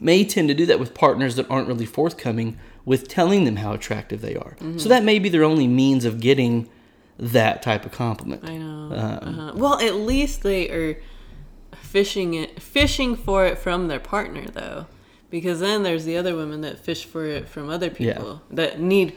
may 0.00 0.24
tend 0.24 0.48
to 0.48 0.54
do 0.54 0.66
that 0.66 0.78
with 0.80 0.94
partners 0.94 1.36
that 1.36 1.50
aren't 1.50 1.68
really 1.68 1.86
forthcoming 1.86 2.58
with 2.84 3.06
telling 3.08 3.44
them 3.44 3.56
how 3.56 3.72
attractive 3.72 4.20
they 4.20 4.34
are. 4.34 4.56
Mm-hmm. 4.60 4.78
So 4.78 4.88
that 4.88 5.04
may 5.04 5.18
be 5.18 5.28
their 5.28 5.44
only 5.44 5.68
means 5.68 6.04
of 6.04 6.20
getting 6.20 6.68
that 7.18 7.62
type 7.62 7.84
of 7.84 7.92
compliment. 7.92 8.42
I 8.44 8.56
know. 8.56 8.66
Um, 8.66 8.92
uh-huh. 9.38 9.52
Well, 9.54 9.80
at 9.80 9.94
least 9.94 10.42
they 10.42 10.68
are 10.70 11.00
fishing 11.92 12.34
it, 12.34 12.60
fishing 12.62 13.14
for 13.16 13.44
it 13.46 13.58
from 13.58 13.88
their 13.88 14.00
partner, 14.00 14.46
though, 14.46 14.86
because 15.30 15.60
then 15.60 15.82
there's 15.82 16.04
the 16.04 16.16
other 16.16 16.34
women 16.34 16.62
that 16.62 16.78
fish 16.78 17.04
for 17.04 17.26
it 17.26 17.48
from 17.48 17.68
other 17.68 17.90
Yeah. 17.98 18.14
people 18.14 18.42
that 18.50 18.80
need 18.80 19.12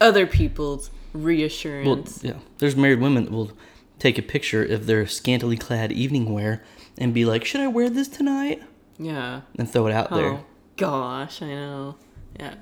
other 0.00 0.26
people's 0.26 0.90
Well, 1.14 1.22
reassurance. 1.24 2.20
yeah. 2.24 2.38
There's 2.58 2.74
married 2.76 3.00
women 3.00 3.24
that 3.24 3.32
will 3.32 3.52
take 3.98 4.18
a 4.18 4.22
picture 4.22 4.62
of 4.64 4.86
their 4.86 5.06
scantily 5.06 5.56
clad 5.56 5.92
evening 5.92 6.32
wear 6.32 6.62
and 6.98 7.14
be 7.14 7.24
like, 7.24 7.44
"Should 7.44 7.60
I 7.60 7.68
wear 7.68 7.88
this 7.88 8.08
tonight?" 8.08 8.60
yeah. 8.98 9.42
and 9.58 9.70
throw 9.70 9.86
it 9.86 9.92
out 9.92 10.10
there. 10.10 10.30
Oh 10.32 10.44
gosh, 10.76 11.40
I 11.42 11.46
know. 11.46 11.94
Yeah. 12.38 12.54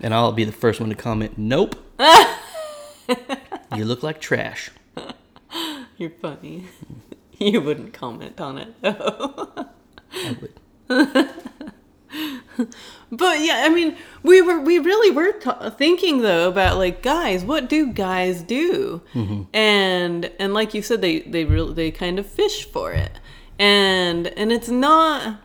And 0.00 0.12
I'll 0.12 0.32
be 0.32 0.44
the 0.44 0.52
first 0.52 0.80
one 0.80 0.88
to 0.90 0.96
comment, 0.96 1.38
"Nope." 1.38 1.76
you 3.76 3.84
look 3.84 4.02
like 4.02 4.20
trash. 4.20 4.70
You're 5.96 6.10
funny. 6.20 6.64
Mm. 6.84 7.16
you 7.52 7.60
wouldn't 7.60 7.92
comment 7.92 8.40
on 8.40 8.58
it 8.58 8.74
though. 8.80 9.66
I 10.12 10.36
would. 10.40 11.30
But 13.12 13.40
yeah, 13.40 13.64
I 13.66 13.68
mean, 13.68 13.98
we 14.22 14.40
were 14.40 14.58
we 14.58 14.78
really 14.78 15.10
were 15.10 15.32
ta 15.32 15.68
thinking 15.68 16.22
though 16.22 16.48
about 16.48 16.78
like 16.78 17.02
guys, 17.02 17.44
what 17.44 17.68
do 17.68 17.92
guys 17.92 18.42
do? 18.42 19.02
Mm-hmm. 19.12 19.42
And 19.52 20.32
and 20.38 20.54
like 20.54 20.72
you 20.72 20.80
said, 20.80 21.02
they 21.02 21.20
they 21.20 21.44
really 21.44 21.74
they 21.74 21.90
kind 21.90 22.18
of 22.18 22.26
fish 22.26 22.64
for 22.64 22.92
it, 22.92 23.20
and 23.58 24.28
and 24.28 24.50
it's 24.50 24.70
not. 24.70 25.40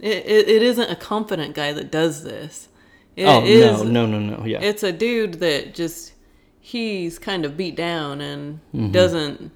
It, 0.00 0.26
it, 0.26 0.48
it 0.48 0.62
isn't 0.62 0.90
a 0.90 0.96
confident 0.96 1.54
guy 1.54 1.72
that 1.74 1.90
does 1.90 2.24
this. 2.24 2.68
It 3.14 3.26
oh 3.26 3.44
is- 3.44 3.82
no, 3.82 4.06
no, 4.06 4.18
no, 4.18 4.36
no. 4.38 4.46
Yeah. 4.46 4.60
It's 4.60 4.82
a 4.82 4.90
dude 4.90 5.34
that 5.34 5.74
just 5.74 6.14
he's 6.60 7.18
kind 7.18 7.44
of 7.44 7.58
beat 7.58 7.76
down 7.76 8.22
and 8.22 8.60
mm-hmm. 8.74 8.90
doesn't 8.90 9.52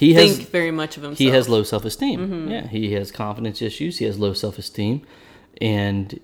he 0.00 0.14
has 0.14 0.36
think 0.38 0.48
very 0.48 0.70
much 0.70 0.96
of 0.96 1.02
himself. 1.02 1.18
he 1.18 1.28
has 1.28 1.48
low 1.48 1.62
self-esteem. 1.62 2.48
Yeah, 2.48 2.66
he 2.66 2.94
has 2.94 3.12
confidence 3.12 3.60
issues. 3.60 3.98
He 3.98 4.06
has 4.06 4.18
low 4.18 4.32
self-esteem, 4.32 5.06
and 5.60 6.18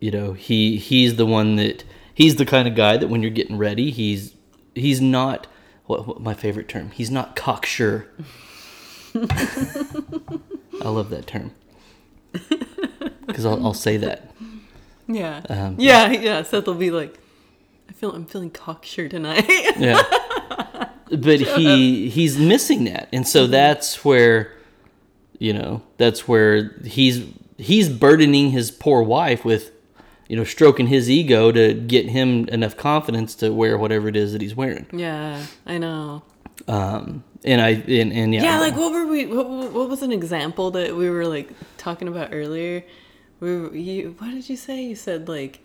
you 0.00 0.10
know 0.10 0.32
he 0.32 0.76
he's 0.76 1.14
the 1.16 1.26
one 1.26 1.54
that 1.56 1.84
he's 2.12 2.36
the 2.36 2.44
kind 2.44 2.66
of 2.66 2.74
guy 2.74 2.96
that 2.96 3.08
when 3.08 3.22
you're 3.22 3.30
getting 3.30 3.58
ready, 3.58 3.92
he's 3.92 4.34
he's 4.74 5.00
not 5.00 5.46
what, 5.86 6.06
what 6.06 6.20
my 6.20 6.34
favorite 6.34 6.68
term. 6.68 6.90
He's 6.90 7.10
not 7.10 7.36
cocksure. 7.36 8.08
I 9.14 10.88
love 10.88 11.10
that 11.10 11.26
term 11.26 11.52
because 13.26 13.46
I'll, 13.46 13.64
I'll 13.64 13.74
say 13.74 13.98
that. 13.98 14.34
Yeah. 15.06 15.42
Um, 15.48 15.76
yeah, 15.78 16.10
yeah. 16.10 16.42
Seth 16.42 16.66
will 16.66 16.74
be 16.74 16.90
like, 16.90 17.18
I 17.88 17.92
feel 17.92 18.12
I'm 18.12 18.24
feeling 18.24 18.50
cocksure 18.50 19.08
tonight. 19.08 19.44
Yeah. 19.76 20.02
but 21.18 21.40
he 21.56 22.08
he's 22.08 22.38
missing 22.38 22.84
that. 22.84 23.08
And 23.12 23.26
so 23.26 23.46
that's 23.46 24.04
where 24.04 24.52
you 25.38 25.52
know, 25.52 25.82
that's 25.98 26.26
where 26.28 26.76
he's 26.84 27.26
he's 27.58 27.88
burdening 27.88 28.50
his 28.50 28.70
poor 28.70 29.02
wife 29.02 29.44
with 29.44 29.70
you 30.28 30.36
know, 30.36 30.44
stroking 30.44 30.86
his 30.86 31.10
ego 31.10 31.52
to 31.52 31.74
get 31.74 32.08
him 32.08 32.48
enough 32.48 32.76
confidence 32.76 33.34
to 33.34 33.50
wear 33.52 33.76
whatever 33.76 34.08
it 34.08 34.16
is 34.16 34.32
that 34.32 34.40
he's 34.40 34.54
wearing. 34.54 34.86
yeah, 34.92 35.44
I 35.66 35.78
know. 35.78 36.22
Um 36.68 37.24
and 37.44 37.60
I 37.60 37.70
and, 37.70 38.12
and 38.12 38.34
yeah. 38.34 38.42
Yeah, 38.42 38.60
like 38.60 38.76
what 38.76 38.92
were 38.92 39.06
we? 39.06 39.26
What, 39.26 39.48
what 39.48 39.72
what 39.72 39.88
was 39.88 40.02
an 40.02 40.12
example 40.12 40.70
that 40.72 40.94
we 40.96 41.10
were 41.10 41.26
like 41.26 41.50
talking 41.76 42.08
about 42.08 42.30
earlier? 42.32 42.84
We 43.40 43.56
were, 43.56 43.74
you, 43.74 44.14
what 44.18 44.30
did 44.30 44.48
you 44.48 44.56
say? 44.56 44.82
You 44.84 44.94
said 44.94 45.28
like 45.28 45.60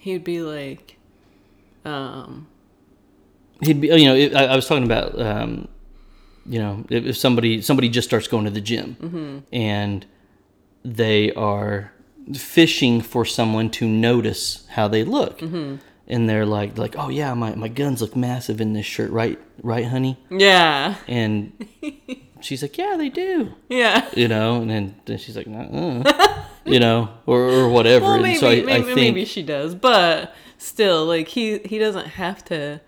he'd 0.00 0.24
be 0.24 0.40
like, 0.40 0.96
um, 1.84 2.46
he'd 3.60 3.80
be 3.80 3.88
you 3.88 4.06
know 4.06 4.14
it, 4.14 4.34
I, 4.34 4.46
I 4.46 4.56
was 4.56 4.66
talking 4.66 4.84
about 4.84 5.20
um, 5.20 5.68
you 6.46 6.58
know 6.58 6.84
if, 6.88 7.04
if 7.04 7.16
somebody 7.16 7.60
somebody 7.62 7.88
just 7.88 8.08
starts 8.08 8.28
going 8.28 8.44
to 8.44 8.50
the 8.50 8.60
gym 8.60 9.44
and 9.52 10.06
they 10.84 11.32
are 11.32 11.92
fishing 12.34 13.00
for 13.00 13.24
someone 13.24 13.70
to 13.70 13.86
notice 13.86 14.66
how 14.70 14.88
they 14.88 15.04
look. 15.04 15.40
And 16.10 16.26
they're 16.26 16.46
like 16.46 16.78
like 16.78 16.94
oh 16.96 17.10
yeah 17.10 17.34
my, 17.34 17.54
my 17.54 17.68
guns 17.68 18.00
look 18.00 18.16
massive 18.16 18.62
in 18.62 18.72
this 18.72 18.86
shirt 18.86 19.10
right 19.10 19.38
right 19.62 19.84
honey? 19.84 20.16
Yeah, 20.30 20.94
and 21.06 21.52
she's 22.40 22.62
like 22.62 22.78
yeah 22.78 22.96
they 22.96 23.10
do. 23.10 23.52
Yeah. 23.68 24.08
you 24.14 24.26
know 24.26 24.62
and 24.62 24.70
then, 24.70 24.94
then 25.04 25.18
she's 25.18 25.36
like 25.36 25.46
uh 25.46 26.40
you 26.64 26.80
know 26.80 27.10
or, 27.26 27.42
or 27.42 27.68
whatever. 27.68 28.06
Well, 28.06 28.14
and 28.14 28.22
maybe 28.22 28.38
so 28.38 28.48
I, 28.48 28.54
maybe, 28.56 28.72
I 28.72 28.82
think 28.82 28.96
maybe 28.96 29.24
she 29.26 29.42
does, 29.42 29.74
but 29.74 30.34
still, 30.56 31.04
like 31.04 31.28
he 31.28 31.58
he 31.58 31.78
doesn't 31.78 32.06
have 32.06 32.42
to 32.46 32.80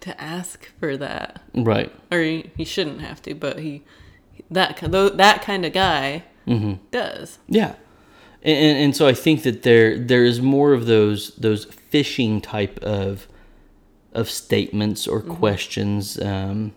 to 0.00 0.20
ask 0.20 0.68
for 0.78 0.96
that, 0.96 1.42
Right. 1.54 1.92
or 2.10 2.20
he, 2.20 2.50
he 2.56 2.64
shouldn't 2.64 3.00
have 3.00 3.20
to, 3.22 3.34
but 3.34 3.58
he 3.58 3.82
that 4.50 4.78
that 5.16 5.42
kind 5.42 5.64
of 5.64 5.72
guy 5.72 6.24
does. 6.90 7.38
Yeah, 7.48 7.74
and, 8.42 8.78
and 8.78 8.96
so 8.96 9.06
I 9.06 9.12
think 9.14 9.42
that 9.42 9.62
there 9.62 9.98
there 9.98 10.24
is 10.24 10.40
more 10.40 10.72
of 10.72 10.86
those 10.86 11.34
those 11.36 11.64
fishing 11.66 12.40
type 12.40 12.78
of 12.82 13.26
of 14.14 14.30
statements 14.30 15.06
or 15.06 15.20
questions 15.20 16.18
um, 16.20 16.72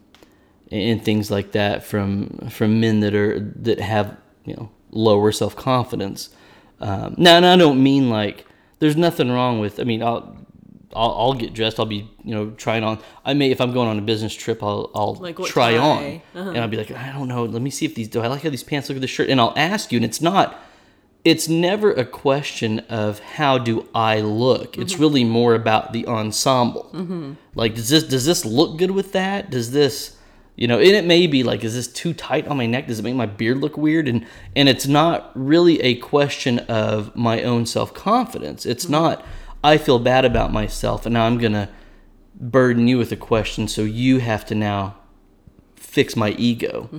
and 0.70 1.04
things 1.04 1.32
like 1.32 1.54
that 1.54 1.84
from 1.84 2.50
from 2.50 2.80
men 2.82 3.00
that 3.00 3.16
are 3.16 3.40
that 3.40 3.80
have 3.80 4.18
you 4.46 4.56
know 4.56 4.70
lower 4.92 5.32
self 5.32 5.56
confidence. 5.56 6.30
Um, 6.82 7.16
now, 7.18 7.38
and 7.38 7.46
I 7.46 7.56
don't 7.56 7.82
mean 7.82 8.10
like 8.10 8.46
there's 8.80 8.98
nothing 8.98 9.30
wrong 9.32 9.60
with. 9.60 9.80
I 9.80 9.84
mean, 9.84 10.02
I'll. 10.04 10.36
I'll, 10.96 11.12
I'll 11.12 11.34
get 11.34 11.54
dressed. 11.54 11.80
I'll 11.80 11.86
be, 11.86 12.10
you 12.24 12.34
know, 12.36 12.52
trying 12.52 12.84
on. 12.84 13.00
I 13.26 13.34
may, 13.34 13.52
if 13.52 13.62
I'm 13.62 13.74
going 13.74 13.88
on 13.88 13.98
a 13.98 14.02
business 14.02 14.34
trip, 14.34 14.62
I'll, 14.64 14.92
I'll 14.94 15.16
Like 15.16 15.38
try 15.44 15.74
tie? 15.74 16.22
on, 16.36 16.48
and 16.48 16.58
I'll 16.58 16.68
be 16.68 16.78
like, 16.78 16.92
I 16.92 17.12
don't 17.12 17.28
know. 17.28 17.46
Let 17.46 17.62
me 17.62 17.70
see 17.70 17.86
if 17.86 17.96
these. 17.96 18.08
Do 18.08 18.22
I 18.22 18.28
like 18.28 18.44
how 18.44 18.50
these 18.50 18.64
pants 18.64 18.90
look 18.90 18.98
at 18.98 19.02
this 19.02 19.12
shirt? 19.12 19.30
And 19.30 19.40
I'll 19.40 19.54
ask 19.56 19.92
you, 19.92 19.98
and 19.98 20.06
it's 20.06 20.22
not 20.22 20.60
it's 21.24 21.48
never 21.48 21.92
a 21.92 22.06
question 22.06 22.80
of 22.90 23.20
how 23.20 23.58
do 23.58 23.88
I 23.94 24.22
look. 24.22 24.78
It's 24.78 24.94
mm-hmm. 24.94 25.02
really 25.02 25.24
more 25.24 25.54
about 25.54 25.94
the 25.94 26.08
ensemble. 26.08 26.90
Mm-hmm. 26.94 27.34
Like, 27.54 27.76
does 27.76 27.90
this 27.90 28.04
does 28.04 28.26
this 28.26 28.46
look 28.46 28.78
good 28.78 28.92
with 28.92 29.12
that? 29.14 29.52
Does 29.52 29.72
this, 29.72 30.18
you 30.56 30.68
know, 30.68 30.80
and 30.80 30.90
it 30.90 31.06
may 31.06 31.28
be 31.28 31.44
like, 31.44 31.64
is 31.64 31.76
this 31.76 31.88
too 31.88 32.14
tight 32.14 32.48
on 32.48 32.58
my 32.58 32.66
neck? 32.66 32.88
Does 32.88 33.00
it 33.00 33.04
make 33.04 33.16
my 33.16 33.28
beard 33.28 33.60
look 33.60 33.78
weird? 33.78 34.08
And 34.08 34.26
and 34.56 34.68
it's 34.68 34.88
not 34.88 35.32
really 35.36 35.80
a 35.82 35.96
question 35.96 36.60
of 36.60 37.16
my 37.16 37.44
own 37.44 37.66
self 37.66 37.94
confidence. 37.94 38.66
It's 38.66 38.86
mm-hmm. 38.86 38.94
not. 38.94 39.26
I 39.64 39.78
feel 39.78 40.00
bad 40.00 40.26
about 40.26 40.52
myself, 40.52 41.06
and 41.06 41.14
now 41.14 41.26
I'm 41.26 41.38
gonna 41.38 41.70
burden 42.36 42.88
you 42.88 42.98
with 42.98 43.12
a 43.12 43.16
question, 43.16 43.68
so 43.68 43.84
you 43.84 44.20
have 44.20 44.46
to 44.48 44.56
now 44.56 44.96
fix 45.76 46.16
my 46.16 46.30
ego. 46.32 46.90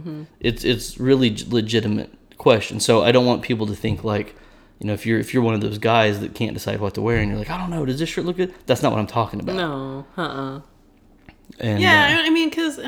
It's 0.40 0.64
it's 0.64 0.98
really 0.98 1.37
legitimate 1.48 2.12
question. 2.37 2.81
So 2.81 3.03
I 3.03 3.12
don't 3.12 3.25
want 3.25 3.42
people 3.42 3.66
to 3.68 3.75
think 3.75 4.05
like, 4.05 4.35
you 4.81 4.87
know, 4.87 4.92
if 4.92 5.07
you're 5.07 5.18
if 5.18 5.33
you're 5.33 5.42
one 5.42 5.55
of 5.55 5.61
those 5.61 5.79
guys 5.79 6.20
that 6.20 6.35
can't 6.35 6.55
decide 6.55 6.81
what 6.81 6.94
to 6.94 7.01
wear 7.01 7.16
and 7.18 7.31
you're 7.31 7.38
like, 7.38 7.51
I 7.51 7.57
don't 7.57 7.70
know, 7.70 7.87
does 7.87 7.98
this 7.98 8.09
shirt 8.09 8.25
look 8.25 8.37
good? 8.37 8.55
That's 8.66 8.83
not 8.83 8.92
what 8.92 8.98
I'm 8.98 9.07
talking 9.07 9.40
about. 9.40 9.57
No, 9.57 10.07
uh, 10.18 10.22
uh 10.22 10.61
And 11.59 11.81
Yeah, 11.81 12.18
uh, 12.20 12.27
I 12.27 12.31
mean, 12.31 12.51
because 12.51 12.81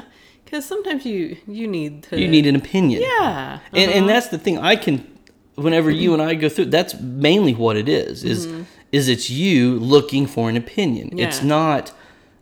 because 0.44 0.66
sometimes 0.66 1.06
you 1.06 1.37
you 1.46 1.66
need 1.66 2.02
to 2.04 2.20
you 2.20 2.28
need 2.28 2.46
an 2.46 2.56
opinion. 2.56 3.02
yeah, 3.02 3.60
And 3.72 3.88
uh-huh. 3.88 3.98
and 3.98 4.08
that's 4.08 4.28
the 4.28 4.38
thing. 4.38 4.58
I 4.58 4.76
can, 4.76 5.06
whenever 5.54 5.90
you 5.90 6.12
and 6.12 6.20
I 6.22 6.34
go 6.34 6.48
through, 6.48 6.66
that's 6.66 6.94
mainly 7.00 7.54
what 7.54 7.76
it 7.76 7.88
is. 7.88 8.24
Is 8.24 8.46
is 8.94 9.09
it's 9.09 9.28
you 9.28 9.76
looking 9.80 10.24
for 10.24 10.48
an 10.48 10.57
opinion. 10.57 11.18
It's 11.18 11.42
not. 11.42 11.90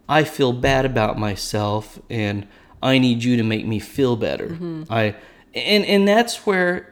I 0.06 0.22
feel 0.24 0.52
bad 0.52 0.84
about 0.84 1.18
myself, 1.18 1.98
and 2.10 2.46
I 2.82 2.98
need 2.98 3.24
you 3.24 3.38
to 3.38 3.42
make 3.42 3.66
me 3.66 3.78
feel 3.78 4.16
better. 4.16 4.48
Mm-hmm. 4.48 4.82
I 4.90 5.14
and 5.54 5.86
and 5.86 6.06
that's 6.06 6.44
where, 6.44 6.90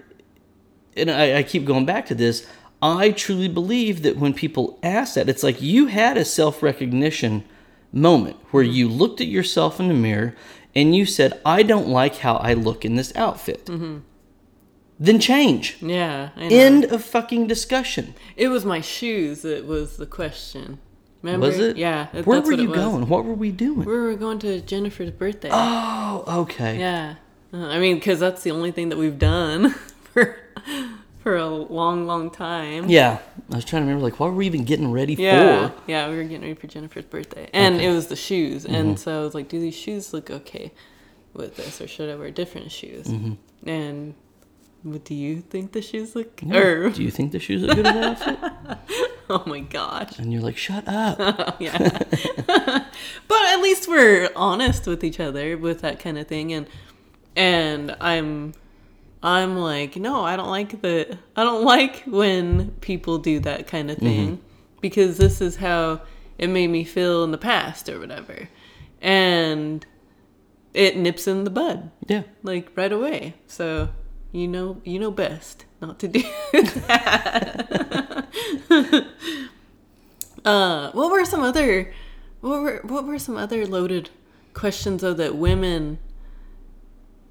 and 0.96 1.10
I, 1.10 1.38
I 1.38 1.42
keep 1.42 1.66
going 1.66 1.84
back 1.84 2.06
to 2.06 2.14
this. 2.14 2.46
I 2.80 3.10
truly 3.10 3.48
believe 3.48 4.00
that 4.02 4.16
when 4.16 4.32
people 4.32 4.78
ask 4.82 5.14
that, 5.16 5.28
it's 5.28 5.42
like 5.42 5.60
you 5.60 5.88
had 5.88 6.16
a 6.16 6.24
self 6.24 6.62
recognition 6.62 7.44
moment 7.92 8.36
where 8.52 8.64
mm-hmm. 8.64 8.72
you 8.72 8.88
looked 8.88 9.20
at 9.20 9.26
yourself 9.26 9.78
in 9.78 9.88
the 9.88 9.94
mirror 9.94 10.34
and 10.74 10.96
you 10.96 11.04
said, 11.04 11.38
I 11.44 11.64
don't 11.64 11.88
like 11.88 12.16
how 12.16 12.36
I 12.36 12.54
look 12.54 12.86
in 12.86 12.96
this 12.96 13.14
outfit. 13.14 13.66
Mm-hmm. 13.66 13.98
Then 15.02 15.18
change. 15.18 15.78
yeah. 15.80 16.28
End 16.36 16.84
of 16.84 17.02
fucking 17.02 17.46
discussion. 17.46 18.14
It 18.36 18.48
was 18.48 18.64
my 18.66 18.82
shoes 18.82 19.40
that 19.42 19.64
was 19.66 19.96
the 19.96 20.04
question. 20.06 20.78
Remember? 21.22 21.46
Was 21.46 21.58
it? 21.58 21.76
Yeah. 21.78 22.08
that- 22.12 22.26
Where 22.26 22.40
were 22.42 22.52
you 22.52 22.72
going? 22.74 23.08
What 23.08 23.24
were 23.24 23.34
we 23.34 23.50
doing? 23.50 23.80
We 23.86 23.86
were 23.98 24.14
going 24.14 24.38
to 24.40 24.60
Jennifer's 24.60 25.10
birthday. 25.10 25.48
oh, 25.52 26.24
okay. 26.42 26.78
Yeah. 26.78 27.14
Uh, 27.52 27.66
I 27.66 27.78
mean, 27.78 27.96
because 27.96 28.20
that's 28.20 28.42
the 28.42 28.50
only 28.50 28.70
thing 28.72 28.90
that 28.90 28.98
we've 28.98 29.18
done 29.18 29.70
for 30.12 30.36
for 31.22 31.36
a 31.36 31.46
long, 31.48 32.06
long 32.06 32.30
time. 32.30 32.88
Yeah. 32.88 33.18
I 33.52 33.56
was 33.56 33.64
trying 33.64 33.82
to 33.82 33.86
remember, 33.86 34.02
like, 34.04 34.18
what 34.20 34.30
were 34.30 34.36
we 34.36 34.46
even 34.46 34.64
getting 34.64 34.90
ready 34.92 35.14
Yeah, 35.14 35.68
for? 35.68 35.74
yeah, 35.86 36.04
Yeah, 36.04 36.10
we 36.10 36.16
were 36.16 36.22
getting 36.24 36.42
ready 36.42 36.54
for 36.54 36.66
Jennifer's 36.66 37.04
birthday, 37.04 37.48
and 37.52 37.76
Okay. 37.76 37.86
it 37.86 37.92
was 37.92 38.06
the 38.06 38.16
shoes, 38.16 38.64
Mm-hmm. 38.64 38.74
and 38.74 38.98
so 38.98 39.20
I 39.20 39.24
was 39.24 39.34
like, 39.34 39.48
"Do 39.48 39.58
these 39.60 39.74
shoes 39.74 40.14
look 40.14 40.30
okay 40.30 40.72
with 41.34 41.56
this, 41.56 41.80
or 41.80 41.86
should 41.88 42.08
I 42.08 42.16
wear 42.16 42.30
different 42.30 42.70
shoes?" 42.72 43.06
Mm-hmm. 43.08 43.68
And 43.68 44.14
what 44.82 45.04
do 45.04 45.14
you 45.14 45.40
think 45.40 45.72
the 45.72 45.82
shoes 45.82 46.14
look? 46.14 46.42
Or 46.50 46.90
Do 46.90 47.02
you 47.02 47.10
think 47.10 47.32
the 47.32 47.38
shoes 47.38 47.62
look 47.62 47.76
good 47.76 47.86
in 47.86 47.94
that 47.94 48.26
outfit? 48.26 48.80
oh 49.30 49.42
my 49.46 49.60
gosh, 49.60 50.18
And 50.18 50.32
you're 50.32 50.42
like, 50.42 50.56
shut 50.56 50.84
up. 50.88 51.18
yeah. 51.60 51.76
but 53.28 53.44
at 53.46 53.60
least 53.60 53.88
we're 53.88 54.30
honest 54.34 54.86
with 54.86 55.04
each 55.04 55.20
other 55.20 55.56
with 55.58 55.82
that 55.82 56.00
kind 56.00 56.18
of 56.18 56.26
thing, 56.26 56.52
and 56.52 56.66
and 57.36 57.94
I'm 58.00 58.54
I'm 59.22 59.58
like, 59.58 59.96
no, 59.96 60.24
I 60.24 60.36
don't 60.36 60.48
like 60.48 60.80
the 60.80 61.18
I 61.36 61.44
don't 61.44 61.64
like 61.64 62.02
when 62.06 62.70
people 62.80 63.18
do 63.18 63.40
that 63.40 63.66
kind 63.66 63.90
of 63.90 63.98
thing 63.98 64.36
mm-hmm. 64.36 64.42
because 64.80 65.18
this 65.18 65.40
is 65.40 65.56
how 65.56 66.00
it 66.38 66.48
made 66.48 66.68
me 66.68 66.84
feel 66.84 67.22
in 67.22 67.30
the 67.30 67.38
past 67.38 67.88
or 67.88 68.00
whatever. 68.00 68.48
And 69.02 69.84
it 70.72 70.96
nips 70.96 71.26
in 71.26 71.44
the 71.44 71.50
bud 71.50 71.90
Yeah. 72.06 72.22
like 72.42 72.70
right 72.76 72.92
away. 72.92 73.34
So, 73.46 73.90
you 74.32 74.48
know, 74.48 74.80
you 74.84 74.98
know 74.98 75.10
best 75.10 75.64
not 75.80 75.98
to 76.00 76.08
do 76.08 76.22
that. 76.52 78.26
uh, 80.44 80.90
what 80.92 81.10
were 81.10 81.24
some 81.24 81.42
other 81.42 81.92
what 82.40 82.60
were 82.60 82.80
what 82.84 83.06
were 83.06 83.18
some 83.18 83.36
other 83.36 83.66
loaded 83.66 84.10
questions 84.54 85.02
though 85.02 85.14
that 85.14 85.36
women 85.36 85.98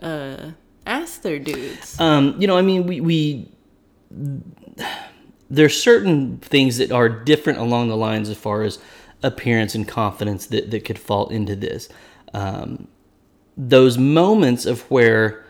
uh 0.02 0.52
ask 0.86 1.22
their 1.22 1.40
dudes? 1.40 2.00
Um, 2.00 2.36
you 2.40 2.48
know, 2.48 2.58
I 2.58 2.62
mean, 2.62 2.88
we, 2.88 3.00
we 3.00 3.52
there's 5.50 5.82
certain 5.82 6.38
things 6.40 6.78
that 6.78 6.92
are 6.92 7.10
different 7.10 7.60
along 7.60 7.90
the 7.90 7.98
lines 7.98 8.30
as 8.30 8.38
far 8.38 8.64
as 8.64 8.80
appearance 9.24 9.76
and 9.76 9.88
confidence 9.88 10.48
that, 10.48 10.72
that 10.72 10.86
could 10.86 11.00
fall 11.00 11.28
into 11.30 11.56
this. 11.56 11.90
Um, 12.34 12.88
those 13.58 13.98
moments 13.98 14.66
of 14.66 14.82
where, 14.90 15.44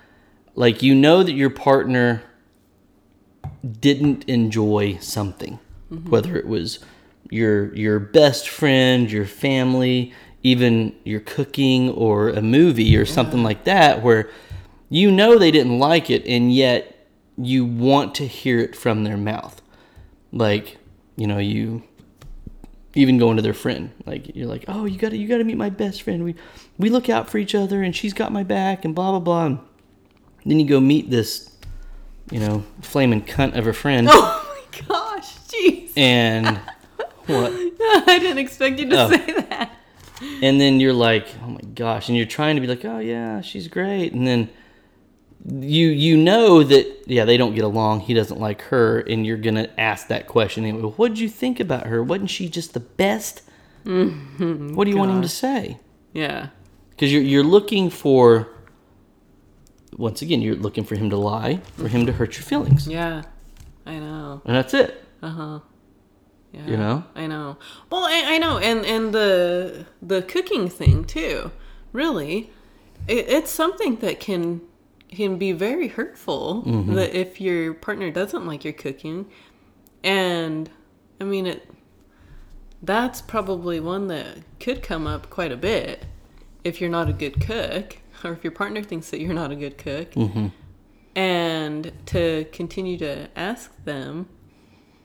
like, 0.59 0.83
you 0.83 0.93
know 0.93 1.23
that 1.23 1.31
your 1.31 1.49
partner 1.49 2.21
didn't 3.79 4.27
enjoy 4.27 4.97
something, 4.97 5.57
mm-hmm. 5.89 6.09
whether 6.09 6.35
it 6.35 6.47
was 6.47 6.79
your 7.29 7.73
your 7.75 7.97
best 7.97 8.49
friend, 8.49 9.09
your 9.09 9.25
family, 9.25 10.13
even 10.43 10.93
your 11.05 11.21
cooking 11.21 11.91
or 11.91 12.27
a 12.27 12.41
movie 12.41 12.97
or 12.97 13.05
something 13.05 13.41
like 13.41 13.63
that, 13.63 14.03
where 14.03 14.29
you 14.89 15.09
know 15.09 15.37
they 15.37 15.49
didn't 15.49 15.79
like 15.79 16.09
it, 16.09 16.25
and 16.25 16.53
yet 16.53 17.07
you 17.37 17.63
want 17.63 18.13
to 18.15 18.27
hear 18.27 18.59
it 18.59 18.75
from 18.75 19.05
their 19.05 19.15
mouth. 19.15 19.61
Like, 20.33 20.77
you 21.15 21.25
know, 21.25 21.37
you 21.37 21.83
even 22.95 23.17
going 23.17 23.37
to 23.37 23.41
their 23.41 23.53
friend, 23.53 23.91
like 24.05 24.35
you're 24.35 24.49
like, 24.49 24.65
oh, 24.67 24.83
you 24.83 24.97
gotta 24.97 25.15
you 25.15 25.29
gotta 25.29 25.45
meet 25.45 25.55
my 25.55 25.69
best 25.69 26.01
friend. 26.01 26.25
We 26.25 26.35
we 26.77 26.89
look 26.89 27.07
out 27.07 27.29
for 27.29 27.37
each 27.37 27.55
other, 27.55 27.81
and 27.81 27.95
she's 27.95 28.13
got 28.13 28.33
my 28.33 28.43
back, 28.43 28.83
and 28.83 28.93
blah 28.93 29.11
blah 29.11 29.21
blah. 29.21 29.45
And 29.45 29.59
then 30.49 30.59
you 30.59 30.65
go 30.65 30.79
meet 30.79 31.09
this, 31.09 31.49
you 32.31 32.39
know, 32.39 32.63
flaming 32.81 33.21
cunt 33.23 33.57
of 33.57 33.67
a 33.67 33.73
friend, 33.73 34.07
oh 34.09 34.55
my 34.71 34.81
gosh, 34.87 35.35
jeez. 35.47 35.91
and 35.97 36.57
what? 37.27 37.51
I 38.07 38.17
didn't 38.19 38.39
expect 38.39 38.79
you 38.79 38.89
to 38.89 39.03
Oh. 39.05 39.09
say 39.09 39.33
that. 39.33 39.71
and 40.41 40.59
then 40.59 40.79
you're 40.79 40.93
like, 40.93 41.27
oh 41.43 41.47
my 41.49 41.61
gosh, 41.75 42.07
and 42.09 42.17
you're 42.17 42.25
trying 42.25 42.55
to 42.55 42.61
be 42.61 42.67
like, 42.67 42.83
oh 42.85 42.99
yeah, 42.99 43.41
she's 43.41 43.67
great, 43.67 44.13
and 44.13 44.25
then 44.27 44.49
you 45.47 45.87
you 45.87 46.17
know 46.17 46.63
that 46.63 46.85
yeah 47.07 47.23
they 47.23 47.37
don't 47.37 47.55
get 47.55 47.63
along, 47.63 48.01
he 48.01 48.13
doesn't 48.13 48.39
like 48.39 48.61
her, 48.63 48.99
and 48.99 49.25
you're 49.25 49.37
gonna 49.37 49.69
ask 49.77 50.07
that 50.09 50.27
question 50.27 50.65
anyway. 50.65 50.81
What 50.97 51.09
did 51.09 51.19
you 51.19 51.29
think 51.29 51.59
about 51.61 51.87
her? 51.87 52.03
Wasn't 52.03 52.29
she 52.29 52.49
just 52.49 52.73
the 52.73 52.81
best? 52.81 53.41
Mm-hmm. 53.85 54.75
what 54.75 54.83
do 54.85 54.91
you 54.91 54.97
want 54.97 55.11
him 55.11 55.21
to 55.21 55.29
say? 55.29 55.79
Yeah. 56.13 56.47
Because 56.89 57.13
you're 57.13 57.21
you're 57.21 57.43
looking 57.45 57.89
for 57.89 58.49
once 59.97 60.21
again 60.21 60.41
you're 60.41 60.55
looking 60.55 60.83
for 60.83 60.95
him 60.95 61.09
to 61.09 61.17
lie, 61.17 61.57
for 61.77 61.87
him 61.87 62.05
to 62.05 62.11
hurt 62.13 62.35
your 62.35 62.43
feelings, 62.43 62.87
Yeah. 62.87 63.23
I 63.85 63.97
know. 63.99 64.41
and 64.45 64.55
that's 64.55 64.73
it. 64.73 65.03
Uh 65.21 65.29
huh. 65.29 65.59
Yeah. 66.51 66.65
You 66.67 66.77
know? 66.77 67.03
I 67.15 67.27
know. 67.27 67.57
Well, 67.91 68.05
I, 68.05 68.23
I 68.35 68.37
know, 68.37 68.57
and 68.57 68.85
and 68.85 69.13
the 69.13 69.85
the 70.01 70.21
cooking 70.21 70.67
thing 70.69 71.05
too. 71.05 71.51
Really, 71.91 72.49
it, 73.07 73.27
it's 73.29 73.49
something 73.51 73.95
that 73.97 74.19
can 74.19 74.61
can 75.09 75.37
be 75.37 75.51
very 75.53 75.87
hurtful. 75.87 76.63
Mm-hmm. 76.65 76.93
That 76.95 77.15
if 77.15 77.41
your 77.41 77.73
partner 77.73 78.11
doesn't 78.11 78.45
like 78.45 78.63
your 78.63 78.73
cooking, 78.73 79.25
and 80.03 80.69
I 81.19 81.23
mean 81.23 81.45
it. 81.47 81.67
That's 82.81 83.21
probably 83.21 83.79
one 83.79 84.07
that 84.07 84.37
could 84.59 84.81
come 84.81 85.05
up 85.05 85.29
quite 85.29 85.51
a 85.51 85.57
bit 85.57 86.05
if 86.63 86.79
you're 86.79 86.89
not 86.89 87.09
a 87.09 87.13
good 87.13 87.41
cook, 87.45 87.97
or 88.23 88.33
if 88.33 88.43
your 88.43 88.51
partner 88.51 88.83
thinks 88.83 89.09
that 89.09 89.19
you're 89.19 89.33
not 89.33 89.51
a 89.51 89.55
good 89.55 89.77
cook. 89.77 90.11
Mm-hmm. 90.11 90.47
And 91.15 91.91
to 92.07 92.45
continue 92.51 92.97
to 92.99 93.29
ask 93.37 93.83
them, 93.83 94.29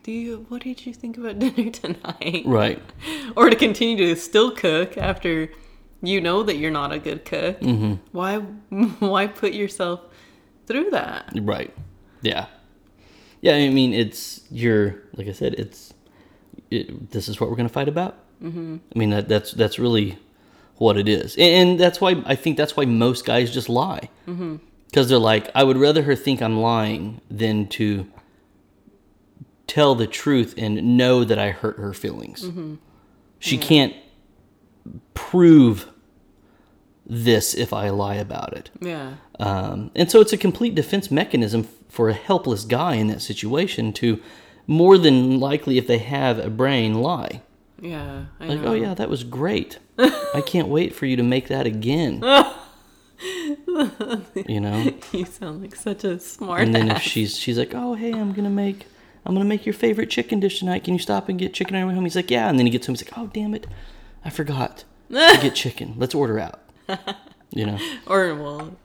do 0.02 0.12
you 0.12 0.46
what 0.48 0.62
did 0.62 0.84
you 0.86 0.92
think 0.92 1.16
about 1.16 1.38
dinner 1.40 1.70
tonight? 1.70 2.42
Right. 2.46 2.82
Or 3.36 3.50
to 3.50 3.56
continue 3.56 3.96
to 3.96 4.16
still 4.20 4.50
cook 4.52 4.96
after 4.96 5.48
You 6.02 6.20
know 6.20 6.42
that 6.42 6.56
you're 6.56 6.70
not 6.70 6.92
a 6.92 6.98
good 6.98 7.24
cook. 7.24 7.60
Mm-hmm. 7.60 7.94
Why 8.12 8.38
why 9.00 9.26
put 9.26 9.54
yourself 9.54 10.00
through 10.66 10.90
that? 10.90 11.32
Right. 11.34 11.74
Yeah. 12.22 12.46
Yeah. 13.40 13.54
I 13.54 13.70
mean, 13.70 13.92
it's 13.92 14.42
you're 14.50 15.02
like 15.16 15.26
I 15.26 15.32
said. 15.32 15.54
It's 15.54 15.94
it, 16.70 17.10
this 17.10 17.28
is 17.28 17.40
what 17.40 17.50
we're 17.50 17.56
gonna 17.56 17.68
fight 17.68 17.88
about. 17.88 18.18
Mm-hmm. 18.42 18.76
I 18.94 18.98
mean 18.98 19.10
that 19.10 19.28
that's 19.28 19.52
that's 19.52 19.78
really 19.78 20.18
what 20.76 20.96
it 20.96 21.08
is, 21.08 21.36
and, 21.36 21.70
and 21.70 21.80
that's 21.80 22.00
why 22.00 22.22
I 22.26 22.34
think 22.34 22.56
that's 22.56 22.76
why 22.76 22.84
most 22.84 23.24
guys 23.24 23.52
just 23.52 23.68
lie 23.68 24.08
because 24.26 24.38
mm-hmm. 24.38 25.08
they're 25.08 25.18
like, 25.18 25.50
I 25.54 25.64
would 25.64 25.76
rather 25.76 26.02
her 26.02 26.16
think 26.16 26.42
I'm 26.42 26.58
lying 26.58 27.20
than 27.30 27.68
to 27.68 28.06
tell 29.66 29.94
the 29.94 30.06
truth 30.06 30.54
and 30.56 30.96
know 30.96 31.24
that 31.24 31.38
I 31.38 31.50
hurt 31.50 31.78
her 31.78 31.92
feelings. 31.94 32.44
Mm-hmm. 32.44 32.74
She 33.38 33.58
can't 33.58 33.94
prove 35.12 35.88
this 37.06 37.54
if 37.54 37.72
I 37.72 37.90
lie 37.90 38.14
about 38.14 38.54
it. 38.54 38.70
Yeah. 38.80 39.14
Um, 39.38 39.90
and 39.94 40.10
so 40.10 40.20
it's 40.20 40.32
a 40.32 40.38
complete 40.38 40.74
defense 40.74 41.10
mechanism 41.10 41.64
for 41.88 42.08
a 42.08 42.14
helpless 42.14 42.64
guy 42.64 42.94
in 42.94 43.08
that 43.08 43.20
situation 43.20 43.92
to 43.94 44.20
more 44.66 44.96
than 44.96 45.38
likely, 45.38 45.76
if 45.76 45.86
they 45.86 45.98
have 45.98 46.38
a 46.38 46.48
brain, 46.48 46.94
lie. 46.94 47.42
Yeah. 47.84 48.24
I 48.40 48.46
Like, 48.46 48.60
know. 48.62 48.68
oh, 48.70 48.74
yeah, 48.74 48.94
that 48.94 49.08
was 49.10 49.24
great. 49.24 49.78
I 49.98 50.42
can't 50.46 50.68
wait 50.68 50.94
for 50.94 51.06
you 51.06 51.16
to 51.16 51.22
make 51.22 51.48
that 51.48 51.66
again. 51.66 52.22
you 54.46 54.60
know? 54.60 54.92
You 55.12 55.24
sound 55.24 55.62
like 55.62 55.76
such 55.76 56.04
a 56.04 56.18
smart 56.18 56.60
And 56.62 56.74
then 56.74 56.90
if 56.90 57.02
she's 57.02 57.36
she's 57.36 57.58
like, 57.58 57.72
oh, 57.74 57.94
hey, 57.94 58.12
I'm 58.12 58.32
going 58.32 58.44
to 58.44 58.50
make. 58.50 58.86
I'm 59.26 59.34
gonna 59.34 59.46
make 59.46 59.64
your 59.64 59.72
favorite 59.72 60.10
chicken 60.10 60.38
dish 60.38 60.58
tonight. 60.58 60.84
Can 60.84 60.92
you 60.92 61.00
stop 61.00 61.30
and 61.30 61.38
get 61.38 61.54
chicken 61.54 61.74
on 61.74 61.80
your 61.80 61.88
way 61.88 61.94
home? 61.94 62.04
He's 62.04 62.14
like, 62.14 62.30
yeah. 62.30 62.46
And 62.50 62.58
then 62.58 62.66
he 62.66 62.70
gets 62.70 62.86
home. 62.86 62.94
He's 62.94 63.08
like, 63.10 63.16
oh, 63.18 63.28
damn 63.32 63.54
it, 63.54 63.66
I 64.22 64.28
forgot 64.28 64.84
to 65.10 65.38
get 65.40 65.54
chicken. 65.54 65.94
Let's 65.96 66.14
order 66.14 66.38
out. 66.38 66.60
You 67.50 67.64
know, 67.64 67.78
or 68.06 68.34
well, 68.34 68.76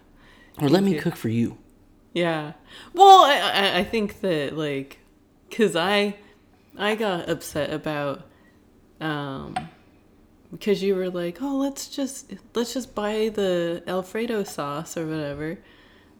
or 0.61 0.69
let 0.69 0.81
me 0.81 0.97
cook 0.97 1.17
for 1.17 1.27
you. 1.27 1.57
Yeah. 2.13 2.53
Well, 2.93 3.25
I, 3.25 3.37
I- 3.53 3.77
I 3.79 3.83
think 3.83 4.21
that 4.21 4.55
like, 4.57 4.99
cause 5.51 5.75
I, 5.75 6.15
I 6.77 6.95
got 6.95 7.27
upset 7.27 7.73
about, 7.73 8.21
um, 9.01 9.55
because 10.51 10.81
you 10.81 10.95
were 10.95 11.09
like, 11.09 11.41
oh, 11.41 11.57
let's 11.57 11.87
just 11.87 12.33
let's 12.55 12.73
just 12.73 12.95
buy 12.95 13.29
the 13.33 13.83
Alfredo 13.87 14.43
sauce 14.43 14.97
or 14.97 15.05
whatever, 15.07 15.49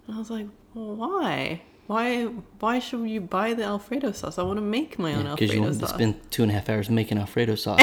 and 0.08 0.16
I 0.16 0.18
was 0.20 0.30
like, 0.30 0.48
well, 0.74 0.96
why? 0.96 1.62
Why 1.88 2.26
why 2.60 2.78
should 2.80 3.10
you 3.10 3.20
buy 3.22 3.56
the 3.56 3.64
Alfredo 3.64 4.12
sauce? 4.12 4.38
I 4.38 4.44
want 4.44 4.58
to 4.58 4.62
make 4.62 5.00
my 5.00 5.16
own 5.16 5.24
Because 5.32 5.52
you 5.54 5.60
Alfredo 5.60 5.62
wanted 5.62 5.80
to 5.80 5.88
sauce. 5.88 5.96
spend 5.96 6.32
two 6.32 6.44
and 6.44 6.52
a 6.52 6.54
half 6.56 6.70
hours 6.70 6.90
making 6.90 7.18
Alfredo 7.18 7.56
sauce. 7.66 7.82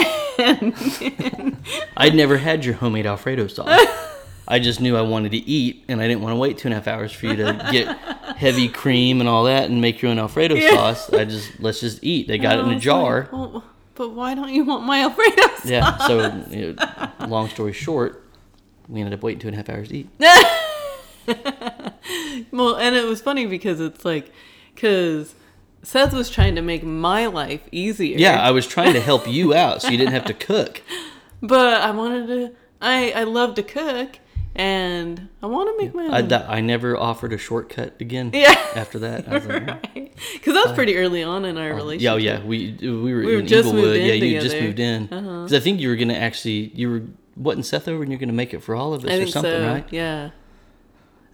I'd 1.97 2.15
never 2.15 2.39
had 2.39 2.65
your 2.65 2.75
homemade 2.75 3.07
Alfredo 3.07 3.49
sauce. 3.49 3.69
I 4.49 4.61
just 4.61 4.81
knew 4.81 4.97
I 4.97 5.01
wanted 5.01 5.33
to 5.33 5.39
eat, 5.39 5.85
and 5.89 6.01
I 6.01 6.07
didn't 6.07 6.23
want 6.23 6.33
to 6.35 6.37
wait 6.37 6.57
two 6.59 6.69
and 6.69 6.73
a 6.73 6.77
half 6.77 6.87
hours 6.87 7.11
for 7.11 7.27
you 7.27 7.35
to 7.37 7.69
get 7.73 7.89
heavy 8.37 8.69
cream 8.69 9.19
and 9.19 9.29
all 9.29 9.43
that 9.45 9.69
and 9.71 9.81
make 9.81 10.01
your 10.01 10.13
own 10.13 10.21
Alfredo 10.21 10.57
sauce. 10.61 11.13
I 11.13 11.25
just 11.25 11.59
let's 11.59 11.81
just 11.81 12.05
eat. 12.05 12.29
They 12.29 12.39
got 12.39 12.61
it 12.61 12.65
in 12.65 12.71
a 12.71 12.79
jar. 12.79 13.23
like, 13.23 13.33
well, 13.33 13.65
but 13.97 14.11
why 14.11 14.35
don't 14.35 14.51
you 14.53 14.65
want 14.65 14.85
my 14.85 15.01
Alfredo 15.01 15.43
sauce? 15.43 15.65
Yeah. 15.67 15.97
So, 16.07 16.45
you 16.51 16.75
know, 16.75 17.27
long 17.27 17.49
story 17.49 17.73
short, 17.73 18.23
we 18.89 19.01
ended 19.01 19.15
up 19.15 19.23
waiting 19.23 19.41
two 19.41 19.49
and 19.49 19.55
a 19.55 19.59
half 19.59 19.69
hours 19.69 19.89
to 19.89 19.97
eat. 19.99 20.09
Well, 22.53 22.77
and 22.77 22.95
it 22.95 23.05
was 23.05 23.21
funny 23.21 23.47
because 23.47 23.81
it's 23.81 24.05
like, 24.05 24.31
because 24.75 25.35
Seth 25.83 26.13
was 26.13 26.31
trying 26.31 26.55
to 26.55 26.63
make 26.63 26.85
my 26.85 27.27
life 27.27 27.63
easier. 27.73 28.19
Yeah, 28.19 28.41
I 28.41 28.51
was 28.51 28.67
trying 28.67 28.93
to 28.93 29.01
help 29.01 29.27
you 29.27 29.55
out 29.55 29.83
so 29.83 29.89
you 29.89 29.97
didn't 29.97 30.13
have 30.13 30.27
to 30.27 30.35
cook. 30.35 30.83
But 31.43 31.83
I 31.83 31.91
wanted 31.91 32.27
to. 32.29 32.53
I 32.81 33.13
I 33.13 33.25
love 33.25 33.57
to 33.57 33.63
cook, 33.63 34.19
and 34.55 35.29
I 35.43 35.47
want 35.47 35.69
to 35.69 35.85
make 35.85 35.95
my 35.95 36.05
own. 36.07 36.33
I, 36.33 36.57
I 36.57 36.61
never 36.63 36.97
offered 36.97 37.35
a 37.35 37.39
shortcut 37.39 38.01
again. 38.01 38.31
Yeah. 38.33 38.59
After 38.75 38.99
that, 39.01 39.29
I 39.29 39.35
was 39.35 39.47
like, 39.47 39.67
right. 39.67 40.06
Because 40.33 40.55
that 40.55 40.67
was 40.67 40.75
pretty 40.75 40.97
early 40.97 41.23
on 41.23 41.45
in 41.45 41.59
our 41.59 41.75
relationship. 41.75 42.03
Yeah, 42.05 42.13
oh, 42.13 42.17
yeah. 42.17 42.45
We 42.45 42.77
we 42.81 43.15
were, 43.15 43.21
We 43.21 43.35
were 43.35 43.41
in 43.41 43.47
just 43.47 43.69
in 43.69 43.77
yeah, 43.77 44.13
you 44.15 44.41
just 44.41 44.57
moved 44.59 44.79
in. 44.79 45.09
Uh-huh. 45.13 45.43
Because 45.45 45.55
I 45.55 45.61
think 45.61 45.81
you 45.81 45.89
were 45.89 45.97
gonna 45.97 46.15
actually 46.15 46.73
you 46.75 46.91
were 46.91 47.03
wasn't 47.37 47.67
Seth 47.67 47.87
over 47.89 48.03
and 48.03 48.11
you're 48.11 48.19
gonna 48.19 48.33
make 48.33 48.55
it 48.55 48.63
for 48.63 48.75
all 48.75 48.95
of 48.95 49.05
us 49.05 49.11
I 49.11 49.17
or 49.17 49.27
something, 49.27 49.51
so. 49.53 49.67
right? 49.67 49.87
Yeah. 49.91 50.31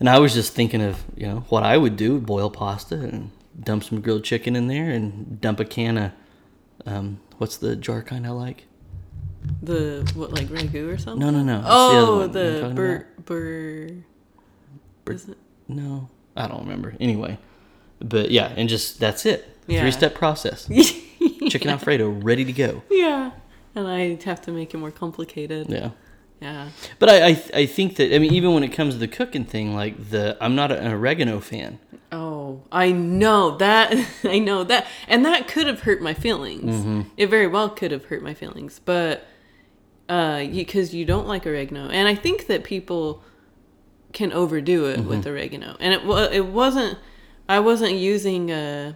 And 0.00 0.10
I 0.10 0.18
was 0.18 0.34
just 0.34 0.52
thinking 0.52 0.82
of 0.82 1.04
you 1.16 1.26
know 1.26 1.44
what 1.48 1.62
I 1.62 1.76
would 1.76 1.96
do: 1.96 2.18
boil 2.20 2.50
pasta 2.50 2.96
and 2.96 3.30
dump 3.58 3.84
some 3.84 4.00
grilled 4.00 4.24
chicken 4.24 4.56
in 4.56 4.66
there 4.66 4.90
and 4.90 5.40
dump 5.40 5.60
a 5.60 5.64
can 5.64 5.98
of 5.98 6.12
um, 6.86 7.20
what's 7.38 7.56
the 7.56 7.76
jar 7.76 8.02
kind 8.02 8.26
I 8.26 8.30
like? 8.30 8.66
The 9.62 10.10
what 10.14 10.32
like 10.32 10.48
ragu 10.48 10.92
or 10.92 10.98
something? 10.98 11.20
No, 11.20 11.30
no, 11.30 11.42
no. 11.42 11.62
Oh, 11.66 11.92
the, 11.92 11.98
other 11.98 12.12
one. 12.12 12.34
You 12.34 12.46
know 12.46 12.56
what 12.58 12.64
I'm 12.64 12.70
the 12.70 12.74
bur 12.74 13.06
bur. 13.24 13.88
Bur- 15.04 15.12
is 15.12 15.28
it- 15.28 15.38
No, 15.68 16.08
I 16.36 16.48
don't 16.48 16.60
remember. 16.60 16.94
Anyway, 17.00 17.38
but 18.02 18.30
yeah, 18.30 18.52
and 18.56 18.68
just 18.68 18.98
that's 19.00 19.24
it. 19.26 19.48
Yeah. 19.66 19.80
Three 19.82 19.90
step 19.92 20.14
process. 20.14 20.68
Chicken 21.48 21.70
Alfredo 21.70 22.08
ready 22.08 22.44
to 22.44 22.52
go. 22.52 22.82
Yeah. 22.90 23.30
And 23.74 23.86
I 23.88 24.18
have 24.24 24.40
to 24.42 24.50
make 24.52 24.74
it 24.74 24.78
more 24.78 24.90
complicated. 24.90 25.68
Yeah. 25.70 25.90
Yeah. 26.40 26.68
But 26.98 27.08
I, 27.08 27.26
I 27.28 27.42
I 27.54 27.66
think 27.66 27.96
that 27.96 28.14
I 28.14 28.18
mean 28.18 28.32
even 28.32 28.52
when 28.54 28.64
it 28.64 28.72
comes 28.72 28.94
to 28.94 28.98
the 28.98 29.08
cooking 29.08 29.44
thing, 29.44 29.74
like 29.74 30.10
the 30.10 30.36
I'm 30.40 30.54
not 30.56 30.72
an 30.72 30.90
oregano 30.92 31.38
fan. 31.40 31.78
Oh, 32.10 32.62
I 32.70 32.90
know 32.92 33.56
that. 33.58 33.94
I 34.24 34.38
know 34.38 34.64
that, 34.64 34.86
and 35.08 35.24
that 35.24 35.48
could 35.48 35.66
have 35.66 35.80
hurt 35.82 36.02
my 36.02 36.12
feelings. 36.12 36.74
Mm-hmm. 36.84 37.02
It 37.16 37.28
very 37.28 37.46
well 37.46 37.70
could 37.70 37.90
have 37.92 38.06
hurt 38.06 38.22
my 38.22 38.34
feelings, 38.34 38.80
but 38.84 39.24
uh, 40.08 40.44
because 40.44 40.92
you, 40.92 41.06
don't 41.06 41.26
like 41.26 41.46
oregano, 41.46 41.88
and 41.88 42.06
I 42.08 42.14
think 42.14 42.48
that 42.48 42.64
people 42.64 43.22
can 44.12 44.30
overdo 44.32 44.86
it 44.86 45.00
with 45.00 45.20
Mm-hmm. 45.20 45.30
oregano, 45.30 45.76
and 45.80 45.94
it 45.94 46.02
it 46.34 46.46
wasn't. 46.46 46.98
I 47.48 47.60
wasn't 47.60 47.94
using 47.94 48.50
a, 48.50 48.94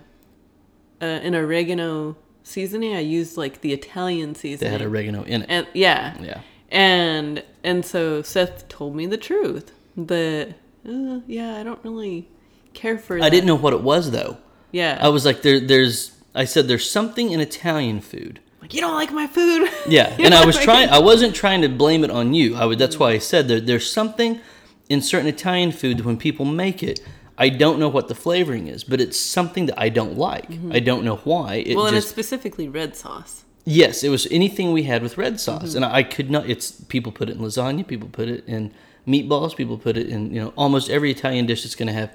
a 1.01 1.05
an 1.05 1.34
oregano 1.34 2.16
seasoning. 2.42 2.94
I 2.94 3.01
used 3.01 3.36
like 3.36 3.61
the 3.61 3.72
Italian 3.72 4.34
seasoning. 4.34 4.70
They 4.72 4.78
had 4.78 4.86
oregano 4.86 5.22
in 5.24 5.42
it. 5.42 5.47
and 5.51 5.66
yeah, 5.74 6.16
Yeah. 6.22 6.40
and 6.70 7.42
and 7.64 7.84
so 7.84 8.22
Seth 8.22 8.68
told 8.68 8.94
me 8.97 9.07
the 9.07 9.16
truth 9.18 9.72
that 9.97 10.55
uh, 10.88 11.20
yeah, 11.26 11.57
I 11.57 11.62
don't 11.64 11.82
really 11.84 12.28
care 12.74 12.99
for. 12.99 13.20
I 13.20 13.28
didn't 13.30 13.47
know 13.47 13.57
what 13.57 13.72
it 13.72 13.82
was 13.82 14.11
though. 14.11 14.38
Yeah. 14.72 14.99
I 15.01 15.09
was 15.09 15.24
like, 15.24 15.42
there, 15.42 15.59
there's. 15.61 16.12
I 16.34 16.44
said 16.44 16.68
there's 16.68 16.88
something 16.88 17.30
in 17.30 17.40
Italian 17.40 18.01
food. 18.03 18.40
like, 18.61 18.74
you 18.74 18.80
don't 18.80 18.94
like 18.94 19.11
my 19.12 19.26
food? 19.26 19.70
Yeah, 19.88 20.14
and 20.18 20.34
I 20.34 20.44
was 20.44 20.59
trying. 20.59 20.88
I 20.90 20.99
wasn't 20.99 21.34
trying 21.34 21.62
to 21.62 21.68
blame 21.68 22.05
it 22.05 22.11
on 22.11 22.34
you. 22.34 22.57
I 22.57 22.66
would. 22.66 22.78
That's 22.78 22.99
why 22.99 23.12
I 23.12 23.18
said 23.18 23.49
there, 23.49 23.61
there's 23.61 23.90
something 23.90 24.40
in 24.88 25.01
certain 25.01 25.28
Italian 25.28 25.72
food 25.72 26.05
when 26.05 26.16
people 26.16 26.44
make 26.44 26.82
it. 26.82 27.01
I 27.39 27.49
don't 27.51 27.78
know 27.78 27.89
what 27.89 28.09
the 28.09 28.14
flavoring 28.14 28.66
is, 28.68 28.82
but 28.84 29.01
it's 29.01 29.18
something 29.18 29.66
that 29.66 29.78
I 29.78 29.89
don't 29.91 30.16
like. 30.16 30.47
I 30.70 30.80
don't 30.80 31.05
know 31.05 31.16
why. 31.16 31.57
It 31.57 31.66
Mm-hmm. 31.68 31.76
well, 31.76 31.87
and 31.87 31.97
it's 31.97 32.07
specifically 32.09 32.68
red 32.68 32.97
sauce. 32.97 33.45
yes, 33.64 34.03
it 34.05 34.09
was 34.11 34.26
anything 34.30 34.72
we 34.72 34.84
had 34.84 35.03
with 35.03 35.18
red 35.18 35.39
sauce, 35.41 35.70
Mm-hmm. 35.74 35.76
and 35.82 35.84
I 36.01 36.03
could 36.03 36.30
not. 36.30 36.49
It's 36.49 36.70
people 36.95 37.12
put 37.12 37.28
it 37.28 37.37
in 37.37 37.43
lasagna, 37.43 37.87
people 37.87 38.09
put 38.09 38.28
it 38.28 38.45
in 38.47 38.72
meatballs, 39.07 39.55
people 39.55 39.76
put 39.78 39.97
it 39.97 40.09
in 40.09 40.32
you 40.34 40.41
know 40.43 40.53
almost 40.57 40.89
every 40.91 41.11
Italian 41.11 41.47
dish 41.47 41.62
that's 41.62 41.76
going 41.76 41.89
to 41.89 41.93
have 42.01 42.11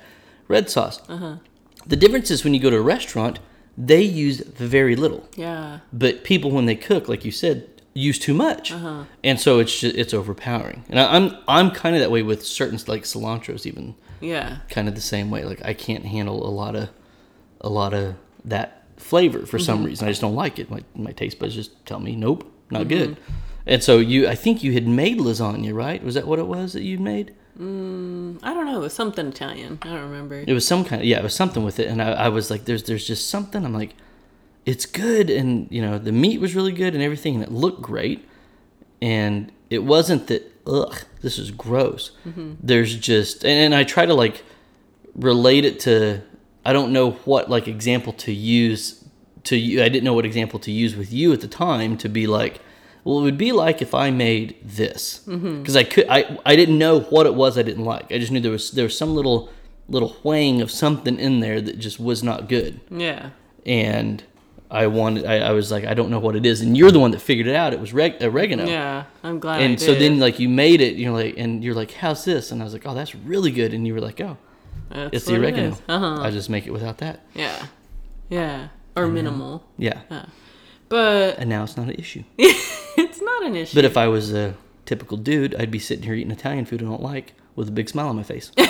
red 0.47 0.69
sauce. 0.69 0.99
Uh-huh. 1.07 1.35
The 1.87 1.95
difference 1.95 2.29
is 2.31 2.43
when 2.43 2.53
you 2.53 2.59
go 2.59 2.69
to 2.69 2.77
a 2.77 2.81
restaurant, 2.81 3.39
they 3.77 4.01
use 4.01 4.41
very 4.41 4.95
little 4.95 5.23
Yeah. 5.35 5.79
but 5.93 6.23
people 6.23 6.51
when 6.51 6.65
they 6.65 6.75
cook 6.75 7.07
like 7.07 7.23
you 7.23 7.31
said 7.31 7.67
use 7.93 8.19
too 8.19 8.33
much 8.33 8.71
Uh-huh. 8.73 9.03
and 9.23 9.39
so 9.39 9.59
it's 9.59 9.79
just, 9.79 9.95
it's 9.95 10.13
overpowering 10.13 10.83
and 10.89 10.99
I, 10.99 11.15
i'm 11.15 11.37
i'm 11.47 11.71
kind 11.71 11.95
of 11.95 12.01
that 12.01 12.11
way 12.11 12.21
with 12.21 12.45
certain 12.45 12.77
like 12.93 13.03
cilantro's 13.03 13.65
even 13.65 13.95
Yeah. 14.21 14.57
kind 14.69 14.87
of 14.87 14.95
the 14.95 15.01
same 15.01 15.29
way 15.29 15.43
like 15.43 15.61
i 15.65 15.73
can't 15.73 16.05
handle 16.05 16.47
a 16.47 16.49
lot 16.51 16.75
of 16.75 16.89
a 17.61 17.69
lot 17.69 17.93
of 17.93 18.15
that 18.45 18.83
flavor 18.97 19.45
for 19.45 19.57
Mm-hmm. 19.57 19.65
some 19.65 19.83
reason 19.83 20.07
i 20.07 20.11
just 20.11 20.21
don't 20.21 20.35
like 20.35 20.59
it 20.59 20.69
my, 20.69 20.83
my 20.95 21.11
taste 21.11 21.39
buds 21.39 21.55
just 21.55 21.85
tell 21.85 21.99
me 21.99 22.15
nope 22.15 22.43
not 22.69 22.81
Mm-hmm. 22.81 22.89
good 22.89 23.17
and 23.67 23.83
so 23.83 23.97
you 23.99 24.27
i 24.27 24.35
think 24.35 24.63
you 24.63 24.73
had 24.73 24.87
made 24.87 25.17
lasagna 25.19 25.73
right 25.73 26.03
was 26.03 26.15
that 26.15 26.25
what 26.27 26.39
it 26.39 26.47
was 26.47 26.73
that 26.73 26.83
you 26.83 26.97
made 26.97 27.33
Mm, 27.59 28.39
I 28.41 28.53
don't 28.53 28.65
know. 28.65 28.77
It 28.77 28.79
was 28.79 28.93
something 28.93 29.27
Italian. 29.27 29.77
I 29.81 29.89
don't 29.89 30.01
remember. 30.09 30.41
it 30.47 30.53
was 30.53 30.65
some 30.65 30.85
kind 30.85 31.01
of 31.01 31.07
yeah 31.07 31.17
it 31.19 31.23
was 31.23 31.35
something 31.35 31.63
with 31.65 31.79
it 31.79 31.87
and 31.89 32.01
I, 32.01 32.11
I 32.13 32.29
was 32.29 32.49
like 32.49 32.63
there's 32.63 32.83
there's 32.83 33.05
just 33.05 33.29
something 33.29 33.65
i'm 33.65 33.73
like 33.73 33.93
it's 34.65 34.85
good 34.85 35.29
and 35.29 35.67
you 35.69 35.81
know 35.81 35.99
the 35.99 36.13
meat 36.13 36.39
was 36.39 36.55
really 36.55 36.71
good 36.71 36.93
and 36.95 37.03
everything 37.03 37.35
and 37.35 37.43
it 37.43 37.51
looked 37.51 37.81
great 37.81 38.25
and 39.01 39.51
it 39.69 39.83
wasn't 39.83 40.27
that 40.27 40.50
ugh 40.67 40.95
this 41.21 41.37
is 41.37 41.51
gross. 41.51 42.11
There's 42.61 42.97
just 42.97 43.43
and, 43.43 43.59
and 43.59 43.75
i 43.75 43.83
try 43.83 44.05
to 44.05 44.13
like 44.13 44.43
relate 45.15 45.65
it 45.65 45.79
to 45.81 46.21
i 46.65 46.71
don't 46.73 46.91
know 46.93 47.11
what 47.25 47.49
like 47.49 47.67
example 47.67 48.13
to 48.13 48.31
use 48.31 49.03
to 49.43 49.57
you 49.57 49.83
i 49.83 49.89
didn't 49.89 50.03
know 50.03 50.13
what 50.13 50.25
example 50.25 50.59
to 50.59 50.71
use 50.71 50.95
with 50.95 51.11
you 51.11 51.33
at 51.33 51.41
the 51.41 51.47
time 51.47 51.97
to 51.97 52.07
be 52.07 52.27
like 52.27 52.61
well 53.03 53.19
it 53.19 53.23
would 53.23 53.37
be 53.37 53.51
like 53.51 53.81
if 53.81 53.93
i 53.93 54.11
made 54.11 54.55
this. 54.63 55.21
Mm-hmm. 55.27 55.59
Because 55.59 55.75
i 55.75 55.83
could 55.83 56.05
i 56.09 56.37
i 56.45 56.55
didn't 56.55 56.77
know 56.77 56.99
what 57.01 57.25
it 57.25 57.35
was 57.35 57.57
i 57.57 57.63
didn't 57.63 57.85
like. 57.85 58.11
I 58.11 58.17
just 58.19 58.31
knew 58.31 58.39
there 58.39 58.51
was 58.51 58.71
there 58.71 58.85
was 58.85 58.97
some 58.97 59.15
little 59.15 59.49
little 59.89 60.09
whang 60.23 60.61
of 60.61 60.71
something 60.71 61.19
in 61.19 61.39
there 61.39 61.59
that 61.59 61.79
just 61.79 61.99
was 61.99 62.23
not 62.23 62.47
good. 62.47 62.79
Yeah. 62.89 63.31
and 63.65 64.23
I 64.71 64.87
wanted. 64.87 65.25
I, 65.25 65.39
I 65.39 65.51
was 65.51 65.69
like, 65.71 65.83
I 65.85 65.93
don't 65.93 66.09
know 66.09 66.19
what 66.19 66.35
it 66.35 66.45
is, 66.45 66.61
and 66.61 66.77
you're 66.77 66.91
the 66.91 66.99
one 66.99 67.11
that 67.11 67.19
figured 67.19 67.47
it 67.47 67.55
out. 67.55 67.73
It 67.73 67.79
was 67.79 67.93
reg- 67.93 68.21
oregano. 68.23 68.65
Yeah, 68.65 69.03
I'm 69.23 69.39
glad. 69.39 69.59
I 69.59 69.63
And 69.63 69.79
so 69.79 69.93
then 69.93 70.19
like 70.19 70.39
you 70.39 70.47
made 70.49 70.79
it. 70.81 70.95
You're 70.95 71.11
like, 71.11 71.35
and 71.37 71.63
you're 71.63 71.75
like, 71.75 71.91
how's 71.91 72.23
this? 72.25 72.51
And 72.51 72.61
I 72.61 72.63
was 72.63 72.73
like, 72.73 72.85
oh, 72.85 72.93
that's 72.93 73.13
really 73.13 73.51
good. 73.51 73.73
And 73.73 73.85
you 73.85 73.93
were 73.93 73.99
like, 73.99 74.21
oh, 74.21 74.37
That's 74.89 75.17
it's 75.17 75.25
the 75.25 75.33
what 75.33 75.41
it 75.41 75.43
oregano. 75.43 75.77
Uh-huh. 75.89 76.21
I 76.21 76.31
just 76.31 76.49
make 76.49 76.65
it 76.65 76.71
without 76.71 76.99
that. 76.99 77.25
Yeah, 77.33 77.67
yeah, 78.29 78.69
or 78.95 79.07
minimal. 79.07 79.63
Yeah. 79.77 80.01
Yeah. 80.09 80.25
But 80.89 81.37
And 81.37 81.49
now 81.49 81.63
it's 81.63 81.77
not 81.77 81.87
an 81.87 81.95
issue. 81.95 82.23
it's 82.37 83.21
not 83.21 83.43
an 83.43 83.55
issue. 83.55 83.75
But 83.75 83.85
if 83.85 83.97
I 83.97 84.07
was 84.07 84.33
a 84.33 84.55
typical 84.85 85.17
dude, 85.17 85.55
I'd 85.55 85.71
be 85.71 85.79
sitting 85.79 86.03
here 86.03 86.13
eating 86.13 86.31
Italian 86.31 86.65
food 86.65 86.81
I 86.81 86.85
don't 86.85 87.01
like 87.01 87.33
with 87.55 87.69
a 87.69 87.71
big 87.71 87.87
smile 87.89 88.07
on 88.07 88.15
my 88.15 88.23
face. 88.23 88.51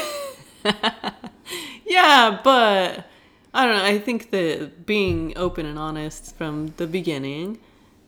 Yeah, 1.86 2.40
but 2.44 3.06
I 3.54 3.66
don't 3.66 3.76
know. 3.76 3.84
I 3.86 4.00
think 4.00 4.32
that 4.32 4.86
being 4.86 5.34
open 5.38 5.66
and 5.66 5.78
honest 5.78 6.36
from 6.38 6.74
the 6.78 6.88
beginning 6.88 7.60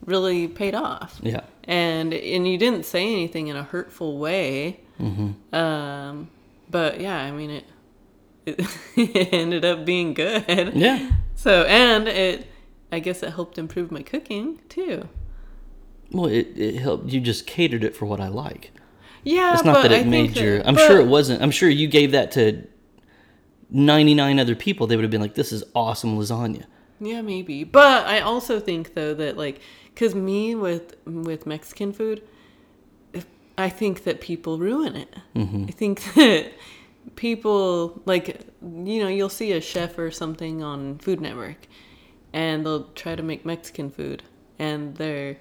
really 0.05 0.47
paid 0.47 0.75
off. 0.75 1.19
yeah. 1.21 1.41
And 1.65 2.13
and 2.13 2.47
you 2.47 2.57
didn't 2.57 2.85
say 2.85 3.03
anything 3.11 3.47
in 3.47 3.55
a 3.55 3.63
hurtful 3.63 4.17
way. 4.17 4.79
Mm-hmm. 4.99 5.55
Um, 5.55 6.29
but 6.69 6.99
yeah, 7.01 7.17
I 7.17 7.31
mean 7.31 7.49
it. 7.51 7.65
It 8.45 9.33
ended 9.33 9.63
up 9.63 9.85
being 9.85 10.13
good. 10.13 10.73
Yeah. 10.75 11.09
So 11.35 11.63
and 11.63 12.07
it, 12.07 12.47
I 12.91 12.99
guess 12.99 13.23
it 13.23 13.31
helped 13.33 13.57
improve 13.57 13.91
my 13.91 14.01
cooking 14.03 14.59
too. 14.69 15.07
Well, 16.11 16.25
it, 16.27 16.47
it 16.57 16.75
helped. 16.75 17.09
You 17.09 17.21
just 17.21 17.47
catered 17.47 17.83
it 17.83 17.95
for 17.95 18.05
what 18.05 18.19
I 18.19 18.27
like. 18.27 18.71
Yeah, 19.23 19.53
It's 19.53 19.63
not 19.63 19.75
but 19.75 19.83
that 19.83 19.91
it 19.93 19.97
think 20.01 20.07
made 20.09 20.35
your. 20.37 20.57
that- 20.57 20.67
I'm 20.67 20.75
sure 20.75 20.99
it 20.99 21.07
wasn't. 21.07 21.41
I'm 21.41 21.51
sure 21.51 21.69
you 21.69 21.87
gave 21.87 22.11
that 22.11 22.31
to 22.33 22.67
99 23.73 24.39
other 24.39 24.55
people. 24.55 24.87
They 24.87 24.95
would 24.95 25.03
have 25.03 25.11
been 25.11 25.21
like, 25.21 25.33
"This 25.35 25.51
is 25.51 25.63
awesome 25.75 26.17
lasagna." 26.17 26.63
Yeah, 27.01 27.21
maybe. 27.21 27.63
But 27.63 28.05
I 28.05 28.21
also 28.21 28.59
think 28.59 28.93
though 28.93 29.13
that 29.15 29.37
like 29.37 29.59
cuz 29.95 30.15
me 30.15 30.55
with 30.55 30.95
with 31.05 31.45
Mexican 31.45 31.91
food 31.91 32.21
if- 33.13 33.25
I 33.57 33.69
think 33.69 34.03
that 34.05 34.21
people 34.21 34.57
ruin 34.59 34.95
it. 34.95 35.13
Mm-hmm. 35.35 35.65
I 35.67 35.71
think 35.71 36.03
that 36.15 36.51
people 37.15 38.01
like 38.05 38.39
you 38.61 39.01
know, 39.03 39.09
you'll 39.09 39.29
see 39.29 39.51
a 39.51 39.59
chef 39.61 39.97
or 39.97 40.11
something 40.11 40.63
on 40.63 40.97
Food 40.99 41.19
Network 41.19 41.67
and 42.31 42.65
they'll 42.65 42.85
try 42.95 43.15
to 43.15 43.23
make 43.23 43.45
Mexican 43.45 43.89
food 43.89 44.23
and 44.57 44.95
they're 44.95 45.37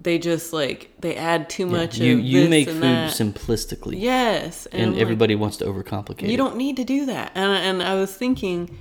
they 0.00 0.18
just 0.18 0.52
like 0.52 0.90
they 1.00 1.16
add 1.16 1.48
too 1.48 1.66
much 1.66 1.98
you 1.98 2.14
of 2.18 2.20
you 2.20 2.48
make 2.48 2.66
and 2.68 2.76
food 2.76 2.82
that. 2.82 3.12
simplistically, 3.12 4.00
Yes, 4.00 4.66
and 4.66 4.92
like, 4.92 5.00
everybody 5.00 5.34
wants 5.34 5.56
to 5.58 5.64
overcomplicate. 5.64 6.28
you 6.28 6.36
don't 6.36 6.56
need 6.56 6.76
to 6.76 6.84
do 6.84 7.06
that. 7.06 7.32
And 7.34 7.52
and 7.52 7.82
I 7.82 7.94
was 7.94 8.14
thinking, 8.14 8.76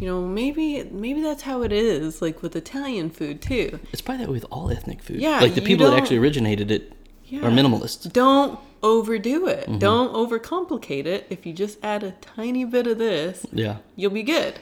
you 0.00 0.06
know, 0.06 0.20
maybe 0.26 0.84
maybe 0.90 1.20
that's 1.22 1.42
how 1.42 1.62
it 1.62 1.72
is, 1.72 2.20
like 2.20 2.42
with 2.42 2.54
Italian 2.56 3.10
food 3.10 3.40
too. 3.40 3.78
It's 3.92 4.02
probably 4.02 4.24
that 4.24 4.30
way 4.30 4.34
with 4.34 4.46
all 4.50 4.70
ethnic 4.70 5.02
food. 5.02 5.20
Yeah, 5.20 5.40
like 5.40 5.54
the 5.54 5.62
people 5.62 5.90
that 5.90 5.96
actually 5.98 6.18
originated 6.18 6.70
it 6.70 6.92
Yeah. 7.24 7.46
are 7.46 7.50
minimalists. 7.50 8.12
Don't 8.12 8.58
overdo 8.82 9.46
it. 9.48 9.62
Mm-hmm. 9.66 9.78
Don't 9.78 10.12
overcomplicate 10.12 11.06
it. 11.06 11.26
If 11.30 11.44
you 11.46 11.52
just 11.52 11.78
add 11.82 12.02
a 12.04 12.12
tiny 12.20 12.64
bit 12.64 12.86
of 12.86 12.98
this, 12.98 13.44
Yeah. 13.52 13.76
you'll 13.96 14.12
be 14.12 14.22
good. 14.22 14.54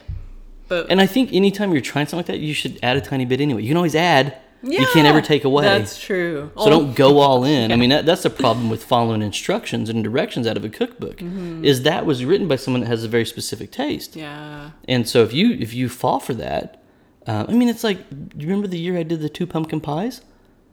But 0.67 0.87
And 0.89 0.99
I 0.99 1.05
think 1.05 1.31
anytime 1.33 1.71
you're 1.71 1.81
trying 1.81 2.07
something 2.07 2.17
like 2.19 2.25
that, 2.27 2.39
you 2.39 2.53
should 2.53 2.77
add 2.83 2.97
a 2.97 3.01
tiny 3.01 3.25
bit 3.25 3.39
anyway. 3.41 3.61
You 3.61 3.69
can 3.69 3.77
always 3.77 3.95
add. 3.95 4.37
Yeah, 4.63 4.81
you 4.81 4.87
can't 4.93 5.07
ever 5.07 5.21
take 5.21 5.43
away. 5.43 5.63
That's 5.63 5.99
true. 5.99 6.51
So 6.57 6.69
don't 6.69 6.95
go 6.95 7.19
all 7.19 7.43
in. 7.43 7.71
I 7.71 7.75
mean, 7.75 7.89
that, 7.89 8.05
that's 8.05 8.23
the 8.23 8.29
problem 8.29 8.69
with 8.69 8.83
following 8.83 9.21
instructions 9.21 9.89
and 9.89 10.03
directions 10.03 10.47
out 10.47 10.57
of 10.57 10.65
a 10.65 10.69
cookbook. 10.69 11.21
Is 11.21 11.83
that 11.83 12.05
was 12.05 12.25
written 12.25 12.47
by 12.47 12.55
someone 12.55 12.81
that 12.81 12.87
has 12.87 13.03
a 13.03 13.07
very 13.07 13.25
specific 13.25 13.71
taste. 13.71 14.11
Mm-hmm. 14.11 14.19
Yeah. 14.19 14.71
And 14.87 15.07
so 15.07 15.23
if 15.23 15.33
you 15.33 15.51
if 15.51 15.73
you 15.73 15.89
fall 15.89 16.19
for 16.19 16.33
that, 16.35 16.83
uh, 17.27 17.45
I 17.47 17.51
mean, 17.51 17.69
it's 17.69 17.83
like 17.83 17.99
you 18.09 18.47
remember 18.47 18.67
the 18.67 18.79
year 18.79 18.97
I 18.97 19.03
did 19.03 19.21
the 19.21 19.29
two 19.29 19.45
pumpkin 19.45 19.81
pies. 19.81 20.21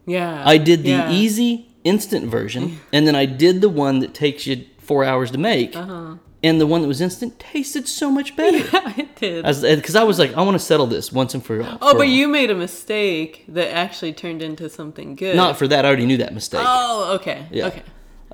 Yeah. 0.06 0.42
I 0.46 0.58
did 0.58 0.82
the 0.82 0.90
yeah. 0.90 1.10
easy 1.10 1.68
instant 1.82 2.26
version, 2.26 2.80
and 2.92 3.06
then 3.06 3.14
I 3.14 3.26
did 3.26 3.60
the 3.60 3.68
one 3.68 3.98
that 4.00 4.14
takes 4.14 4.46
you 4.46 4.64
four 4.78 5.04
hours 5.04 5.30
to 5.32 5.38
make. 5.38 5.74
Uh-huh. 5.74 6.16
And 6.44 6.60
the 6.60 6.66
one 6.66 6.82
that 6.82 6.88
was 6.88 7.00
instant 7.00 7.38
tasted 7.38 7.88
so 7.88 8.10
much 8.10 8.36
better. 8.36 8.58
Yeah, 8.72 8.92
it 8.98 9.16
did. 9.16 9.42
Because 9.76 9.96
I 9.96 10.02
was 10.04 10.18
like, 10.18 10.34
I 10.34 10.42
want 10.42 10.56
to 10.56 10.64
settle 10.64 10.86
this 10.86 11.10
once 11.10 11.32
and 11.34 11.44
for 11.44 11.62
all. 11.62 11.78
oh, 11.80 11.92
for 11.92 11.98
but 11.98 12.06
all. 12.06 12.12
you 12.12 12.28
made 12.28 12.50
a 12.50 12.54
mistake 12.54 13.44
that 13.48 13.72
actually 13.72 14.12
turned 14.12 14.42
into 14.42 14.68
something 14.68 15.16
good. 15.16 15.36
Not 15.36 15.56
for 15.56 15.66
that. 15.68 15.84
I 15.84 15.88
already 15.88 16.06
knew 16.06 16.18
that 16.18 16.34
mistake. 16.34 16.60
Oh, 16.64 17.14
okay. 17.18 17.46
Yeah. 17.50 17.66
Okay. 17.68 17.82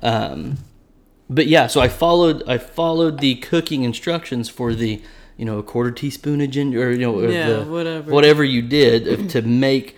Um, 0.03 0.57
but 1.29 1.47
yeah, 1.47 1.67
so 1.67 1.79
I 1.79 1.87
followed 1.87 2.43
I 2.47 2.57
followed 2.57 3.19
the 3.19 3.35
cooking 3.35 3.83
instructions 3.83 4.49
for 4.49 4.73
the 4.73 5.01
you 5.37 5.45
know 5.45 5.57
a 5.59 5.63
quarter 5.63 5.91
teaspoon 5.91 6.41
of 6.41 6.49
ginger 6.49 6.89
or 6.89 6.91
you 6.91 6.99
know 6.99 7.19
Yeah, 7.21 7.47
the, 7.47 7.65
whatever. 7.65 8.11
whatever 8.11 8.43
you 8.43 8.61
did 8.61 9.29
to 9.29 9.41
make 9.41 9.95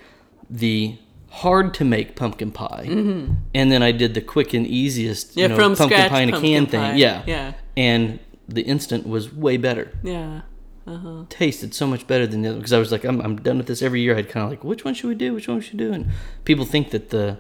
the 0.50 0.98
hard 1.42 1.74
to 1.74 1.84
make 1.86 2.16
pumpkin 2.16 2.52
pie, 2.52 2.86
and 2.88 3.72
then 3.72 3.82
I 3.82 3.92
did 3.92 4.14
the 4.14 4.22
quick 4.22 4.54
and 4.54 4.66
easiest 4.68 5.32
Mm-hmm. 5.32 5.40
Yeah, 5.40 5.44
you 5.46 5.50
know, 5.50 5.56
from 5.56 5.76
pumpkin 5.76 5.98
scratch 5.98 6.12
pie 6.12 6.22
in 6.22 6.34
a 6.34 6.40
can 6.40 6.66
thing. 6.68 6.98
Yeah, 6.98 7.24
Yeah. 7.26 7.54
and 7.76 8.20
the 8.48 8.62
instant 8.64 9.08
was 9.08 9.34
way 9.34 9.58
better. 9.58 9.92
Yeah. 10.04 10.42
Uh-huh. 10.86 11.24
Tasted 11.30 11.74
so 11.74 11.88
much 11.88 12.06
better 12.08 12.28
than 12.28 12.42
the 12.42 12.50
other 12.50 12.58
because 12.58 12.74
I 12.74 12.78
was 12.78 12.92
like, 12.92 13.06
I'm, 13.06 13.22
I'm 13.22 13.38
done 13.38 13.58
with 13.58 13.68
this 13.68 13.82
every 13.82 14.02
year. 14.02 14.18
I'd 14.18 14.28
kind 14.28 14.44
of 14.44 14.50
like, 14.50 14.66
which 14.66 14.84
one 14.84 14.94
should 14.94 15.08
we 15.08 15.16
do? 15.16 15.34
Which 15.34 15.48
one 15.48 15.62
should 15.62 15.80
we 15.80 15.86
do? 15.86 15.94
And 15.94 16.08
people 16.44 16.66
think 16.66 16.92
that 16.92 17.10
the 17.10 17.38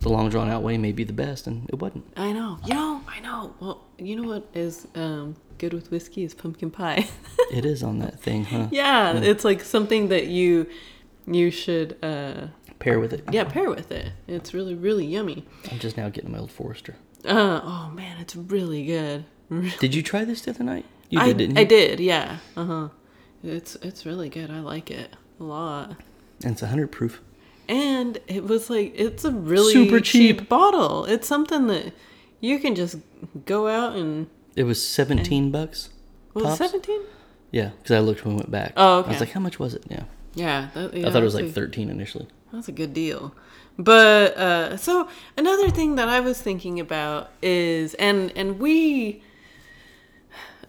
the 0.00 0.08
long 0.08 0.28
drawn 0.30 0.48
out 0.50 0.62
way 0.62 0.76
may 0.78 0.92
be 0.92 1.04
the 1.04 1.12
best, 1.12 1.46
and 1.46 1.68
it 1.68 1.76
wasn't. 1.78 2.04
I 2.16 2.32
know. 2.32 2.58
You 2.66 2.74
know, 2.74 3.02
I 3.08 3.20
know. 3.20 3.54
Well, 3.60 3.84
you 3.98 4.16
know 4.16 4.26
what 4.28 4.48
is 4.54 4.88
um, 4.94 5.36
good 5.58 5.72
with 5.74 5.90
whiskey 5.90 6.22
is 6.24 6.34
pumpkin 6.34 6.70
pie. 6.70 7.06
It 7.52 7.64
is 7.64 7.82
on 7.82 8.00
that 8.00 8.18
thing, 8.20 8.44
huh? 8.44 8.66
yeah, 8.72 9.16
it's 9.18 9.44
like 9.44 9.60
something 9.62 10.08
that 10.08 10.26
you 10.26 10.66
you 11.26 11.50
should 11.50 11.96
uh, 12.02 12.48
Pair 12.78 13.00
with 13.00 13.12
it. 13.12 13.24
yeah 13.32 13.44
pair 13.44 13.70
with 13.70 13.90
it. 13.90 14.12
It's 14.28 14.52
really 14.54 14.74
really 14.74 15.06
yummy. 15.06 15.44
I'm 15.70 15.78
just 15.78 15.96
now 15.96 16.08
getting 16.08 16.32
my 16.32 16.38
old 16.38 16.50
Forester. 16.52 16.96
Uh, 17.24 17.60
oh 17.62 17.90
man, 17.94 18.18
it's 18.20 18.36
really 18.36 18.84
good. 18.84 19.24
Did 19.80 19.94
you 19.94 20.02
try 20.02 20.24
this 20.24 20.42
the 20.42 20.50
other 20.50 20.64
night? 20.64 20.84
You 21.08 21.20
I 21.20 21.26
did, 21.28 21.38
didn't 21.38 21.56
you? 21.56 21.60
I 21.62 21.64
did. 21.64 22.00
Yeah. 22.00 22.38
Uh 22.56 22.64
huh. 22.64 22.88
It's 23.44 23.76
it's 23.76 24.04
really 24.04 24.28
good. 24.28 24.50
I 24.50 24.60
like 24.60 24.90
it 24.90 25.14
a 25.40 25.44
lot. 25.44 25.90
And 26.42 26.52
it's 26.52 26.62
100 26.62 26.90
proof. 26.92 27.20
And 27.68 28.18
it 28.26 28.44
was 28.44 28.68
like 28.70 28.92
it's 28.96 29.24
a 29.24 29.30
really 29.30 29.72
Super 29.72 30.00
cheap. 30.00 30.48
bottle. 30.48 31.04
It's 31.06 31.26
something 31.26 31.66
that 31.68 31.92
you 32.40 32.58
can 32.58 32.74
just 32.74 32.96
go 33.44 33.68
out 33.68 33.96
and 33.96 34.26
It 34.54 34.64
was 34.64 34.84
17 34.86 35.50
bucks. 35.50 35.88
was 36.34 36.44
it 36.54 36.56
seventeen? 36.56 37.00
Yeah, 37.52 37.70
because 37.78 37.96
I 37.96 38.00
looked 38.00 38.24
when 38.24 38.34
we 38.34 38.40
went 38.40 38.50
back. 38.50 38.72
Oh, 38.76 38.98
okay. 38.98 39.08
I 39.08 39.12
was 39.12 39.20
like, 39.20 39.30
how 39.30 39.40
much 39.40 39.58
was 39.58 39.74
it? 39.74 39.84
Yeah. 39.88 40.04
Yeah, 40.34 40.68
that, 40.74 40.92
yeah 40.94 41.08
I 41.08 41.10
thought 41.12 41.22
it 41.22 41.24
was 41.24 41.34
like 41.34 41.50
13 41.50 41.88
initially. 41.88 42.26
That's 42.56 42.68
a 42.68 42.72
good 42.72 42.94
deal. 42.94 43.34
But 43.78 44.34
uh, 44.38 44.76
so 44.78 45.10
another 45.36 45.68
thing 45.68 45.96
that 45.96 46.08
I 46.08 46.20
was 46.20 46.40
thinking 46.40 46.80
about 46.80 47.30
is, 47.42 47.92
and 47.94 48.32
and 48.34 48.58
we 48.58 49.22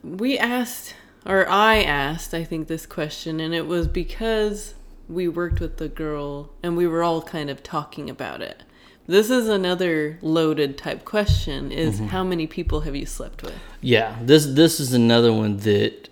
we 0.04 0.38
asked, 0.38 0.96
or 1.26 1.48
I 1.48 1.82
asked, 1.82 2.34
I 2.34 2.44
think 2.44 2.68
this 2.68 2.86
question, 2.86 3.40
and 3.40 3.54
it 3.56 3.66
was 3.66 3.88
because 3.88 4.74
we 5.08 5.30
worked 5.30 5.62
with 5.62 5.78
the 5.78 5.88
girl 5.88 6.52
and 6.62 6.76
we 6.76 6.86
were 6.86 7.02
all 7.02 7.22
kind 7.22 7.50
of 7.50 7.64
talking 7.64 8.10
about 8.10 8.42
it. 8.42 8.64
This 9.06 9.30
is 9.30 9.48
another 9.48 10.20
loaded 10.22 10.78
type 10.78 11.06
question: 11.06 11.72
is 11.72 12.00
how 12.00 12.26
many 12.26 12.48
people 12.48 12.82
have 12.82 12.98
you 12.98 13.06
slept 13.06 13.44
with? 13.44 13.56
Yeah, 13.80 14.18
this 14.22 14.46
this 14.46 14.82
is 14.82 14.92
another 14.92 15.32
one 15.32 15.56
that, 15.60 16.10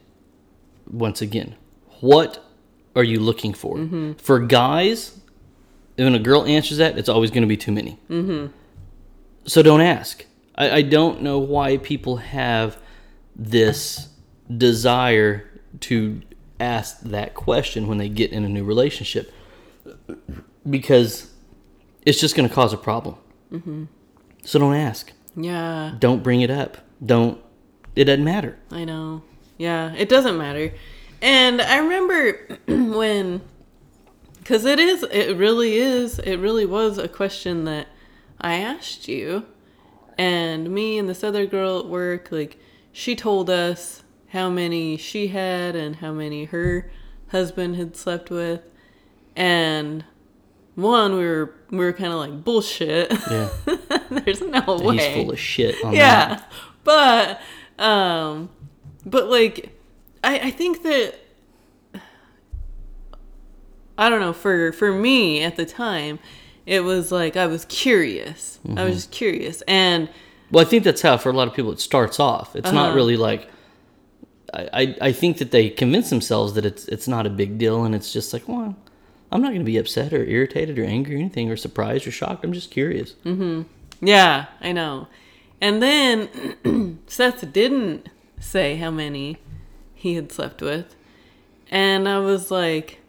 once 0.89 1.21
again, 1.21 1.57
what 1.99 2.41
are 2.95 3.03
you 3.03 3.19
looking 3.19 3.53
for? 3.53 3.75
Mm-hmm. 3.75 4.13
For 4.13 4.39
guys, 4.39 5.19
when 5.97 6.15
a 6.15 6.19
girl 6.19 6.45
answers 6.45 6.77
that, 6.77 6.97
it's 6.97 7.09
always 7.09 7.31
going 7.31 7.43
to 7.43 7.47
be 7.47 7.57
too 7.57 7.71
many. 7.71 7.99
Mm-hmm. 8.09 8.47
So 9.45 9.61
don't 9.61 9.81
ask. 9.81 10.25
I, 10.55 10.71
I 10.71 10.81
don't 10.81 11.21
know 11.21 11.39
why 11.39 11.77
people 11.77 12.17
have 12.17 12.77
this 13.35 14.09
desire 14.55 15.49
to 15.81 16.21
ask 16.59 17.01
that 17.01 17.33
question 17.33 17.87
when 17.87 17.97
they 17.97 18.09
get 18.09 18.31
in 18.31 18.43
a 18.45 18.49
new 18.49 18.63
relationship 18.63 19.31
because 20.69 21.31
it's 22.05 22.19
just 22.19 22.35
going 22.35 22.47
to 22.47 22.53
cause 22.53 22.73
a 22.73 22.77
problem. 22.77 23.15
Mm-hmm. 23.51 23.85
So 24.43 24.59
don't 24.59 24.75
ask. 24.75 25.11
Yeah, 25.37 25.95
Don't 25.99 26.23
bring 26.23 26.41
it 26.41 26.49
up. 26.49 26.77
Don't. 27.05 27.41
It 27.95 28.05
doesn't 28.05 28.23
matter. 28.23 28.57
I 28.71 28.85
know. 28.85 29.21
Yeah, 29.57 29.93
it 29.93 30.07
doesn't 30.07 30.37
matter. 30.37 30.73
And 31.21 31.61
I 31.61 31.77
remember 31.79 32.57
when, 32.67 33.41
because 34.45 34.63
it 34.63 34.79
is, 34.79 35.03
it 35.11 35.35
really 35.35 35.75
is, 35.77 36.19
it 36.19 36.37
really 36.37 36.65
was 36.65 36.97
a 36.99 37.07
question 37.07 37.65
that 37.65 37.87
I 38.39 38.55
asked 38.55 39.07
you. 39.07 39.45
And 40.17 40.69
me 40.69 40.97
and 40.97 41.09
this 41.09 41.23
other 41.23 41.45
girl 41.45 41.79
at 41.79 41.87
work, 41.87 42.31
like, 42.31 42.57
she 42.93 43.15
told 43.15 43.49
us 43.49 44.03
how 44.29 44.49
many 44.49 44.95
she 44.97 45.27
had 45.27 45.75
and 45.75 45.97
how 45.97 46.13
many 46.13 46.45
her 46.45 46.89
husband 47.29 47.75
had 47.75 47.97
slept 47.97 48.29
with. 48.29 48.61
And 49.35 50.05
one, 50.75 51.15
we 51.15 51.25
were, 51.25 51.53
we 51.71 51.79
were 51.79 51.91
kind 51.93 52.13
of 52.13 52.19
like, 52.19 52.43
bullshit. 52.43 53.11
Yeah. 53.29 53.49
There's 54.11 54.41
no 54.41 54.77
way. 54.77 54.97
He's 54.97 55.15
full 55.15 55.31
of 55.31 55.39
shit 55.39 55.75
on 55.83 55.91
that. 55.91 55.97
yeah 55.97 56.41
but 56.85 57.41
um 57.79 58.47
but 59.05 59.27
like 59.29 59.77
i 60.23 60.39
i 60.39 60.51
think 60.51 60.83
that 60.83 61.15
I 63.97 64.09
don't 64.09 64.19
know 64.19 64.33
for 64.33 64.71
for 64.73 64.91
me 64.91 65.41
at 65.43 65.55
the 65.55 65.65
time, 65.65 66.19
it 66.65 66.81
was 66.83 67.11
like 67.11 67.35
I 67.37 67.47
was 67.47 67.65
curious. 67.65 68.59
I 68.65 68.67
Mm-hmm. 68.69 68.83
was 68.85 68.95
just 68.95 69.11
curious, 69.11 69.61
and 69.67 70.09
Well, 70.51 70.65
I 70.65 70.69
think 70.69 70.83
that's 70.83 71.01
how 71.01 71.17
for 71.17 71.29
a 71.29 71.33
lot 71.33 71.47
of 71.47 71.53
people 71.53 71.71
it 71.71 71.79
starts 71.79 72.19
off. 72.19 72.55
It's 72.55 72.71
not 72.71 72.87
Uh-huh. 72.87 72.95
really 72.95 73.17
like. 73.17 73.49
I, 74.53 74.69
I, 74.73 74.95
I 75.01 75.11
think 75.11 75.37
that 75.39 75.51
they 75.51 75.69
convince 75.69 76.09
themselves 76.09 76.53
that 76.53 76.65
it's 76.65 76.85
it's 76.87 77.07
not 77.07 77.25
a 77.25 77.29
big 77.29 77.57
deal 77.57 77.83
and 77.83 77.93
it's 77.95 78.13
just 78.13 78.31
like 78.31 78.47
well 78.47 78.75
I'm 79.31 79.41
not 79.41 79.49
going 79.49 79.59
to 79.59 79.65
be 79.65 79.77
upset 79.77 80.13
or 80.13 80.23
irritated 80.23 80.77
or 80.79 80.85
angry 80.85 81.15
or 81.15 81.17
anything 81.19 81.49
or 81.51 81.57
surprised 81.57 82.05
or 82.07 82.11
shocked 82.11 82.45
I'm 82.45 82.53
just 82.53 82.71
curious 82.71 83.15
Mm-hmm. 83.25 83.63
yeah, 84.05 84.45
I 84.61 84.71
know. 84.71 85.07
And 85.59 85.81
then 85.81 86.99
Seth 87.07 87.51
didn't 87.51 88.07
say 88.39 88.75
how 88.77 88.91
many 88.91 89.37
he 89.95 90.13
had 90.15 90.31
slept 90.31 90.61
with, 90.61 90.95
and 91.71 92.07
I 92.07 92.19
was 92.19 92.51
like, 92.51 92.99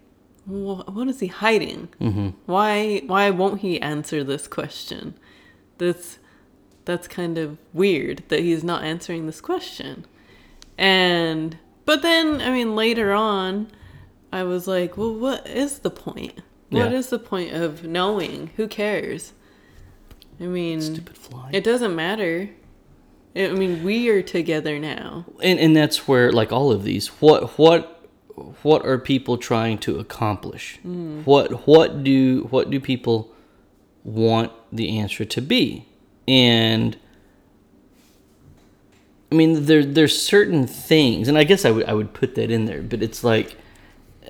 "Wh- 0.47 0.87
"What 0.95 1.07
is 1.07 1.19
he 1.19 1.27
hiding? 1.27 1.89
Mm-hmm. 2.01 2.29
Why 2.45 3.01
why 3.05 3.29
won't 3.29 3.61
he 3.61 3.79
answer 3.81 4.23
this 4.23 4.47
question? 4.47 5.13
That's 5.77 6.17
that's 6.85 7.07
kind 7.07 7.37
of 7.37 7.57
weird 7.73 8.23
that 8.29 8.39
he's 8.39 8.63
not 8.63 8.83
answering 8.83 9.25
this 9.27 9.41
question." 9.41 10.05
And 10.77 11.57
but 11.85 12.01
then 12.01 12.41
I 12.41 12.51
mean 12.51 12.75
later 12.75 13.11
on 13.13 13.67
I 14.31 14.43
was 14.43 14.67
like, 14.67 14.97
well 14.97 15.13
what 15.13 15.47
is 15.47 15.79
the 15.79 15.89
point? 15.89 16.41
What 16.69 16.91
Yeah. 16.91 16.97
is 16.97 17.09
the 17.09 17.19
point 17.19 17.53
of 17.53 17.83
knowing? 17.83 18.51
Who 18.57 18.67
cares? 18.67 19.33
I 20.39 20.43
mean 20.45 20.81
stupid 20.81 21.17
fly 21.17 21.49
it 21.53 21.63
doesn't 21.63 21.95
matter. 21.95 22.49
I 23.35 23.49
mean 23.49 23.83
we 23.83 24.09
are 24.09 24.21
together 24.21 24.77
now. 24.79 25.25
and 25.41 25.59
and 25.59 25.75
that's 25.75 26.07
where 26.07 26.31
like 26.31 26.51
all 26.51 26.71
of 26.71 26.83
these 26.83 27.07
what 27.21 27.57
what 27.57 27.96
what 28.63 28.85
are 28.85 28.97
people 28.97 29.37
trying 29.37 29.77
to 29.79 29.99
accomplish? 29.99 30.79
What 31.23 31.67
what 31.67 32.03
do 32.03 32.47
what 32.49 32.69
do 32.69 32.79
people 32.79 33.33
want 34.03 34.51
the 34.71 34.97
answer 34.99 35.25
to 35.25 35.41
be? 35.41 35.87
And 36.27 36.97
i 39.31 39.35
mean 39.35 39.65
there 39.65 39.83
there's 39.83 40.17
certain 40.21 40.65
things 40.65 41.27
and 41.27 41.37
i 41.37 41.43
guess 41.43 41.65
i 41.65 41.69
would 41.69 41.85
i 41.85 41.93
would 41.93 42.13
put 42.13 42.35
that 42.35 42.49
in 42.49 42.63
there 42.63 42.81
but 42.81 43.03
it's 43.03 43.25
like 43.25 43.57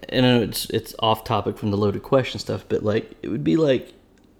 and 0.09 0.25
I 0.25 0.29
know 0.29 0.41
it's 0.41 0.67
it's 0.71 0.95
off 0.97 1.23
topic 1.23 1.55
from 1.55 1.69
the 1.69 1.77
loaded 1.77 2.01
question 2.01 2.39
stuff 2.39 2.65
but 2.67 2.83
like 2.83 3.15
it 3.21 3.27
would 3.27 3.43
be 3.43 3.57
like 3.57 3.93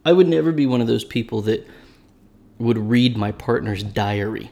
i 0.03 0.11
would 0.11 0.27
never 0.27 0.51
be 0.51 0.65
one 0.65 0.81
of 0.81 0.87
those 0.87 1.03
people 1.03 1.41
that 1.43 1.67
would 2.59 2.77
read 2.77 3.17
my 3.17 3.31
partner's 3.31 3.83
diary. 3.83 4.51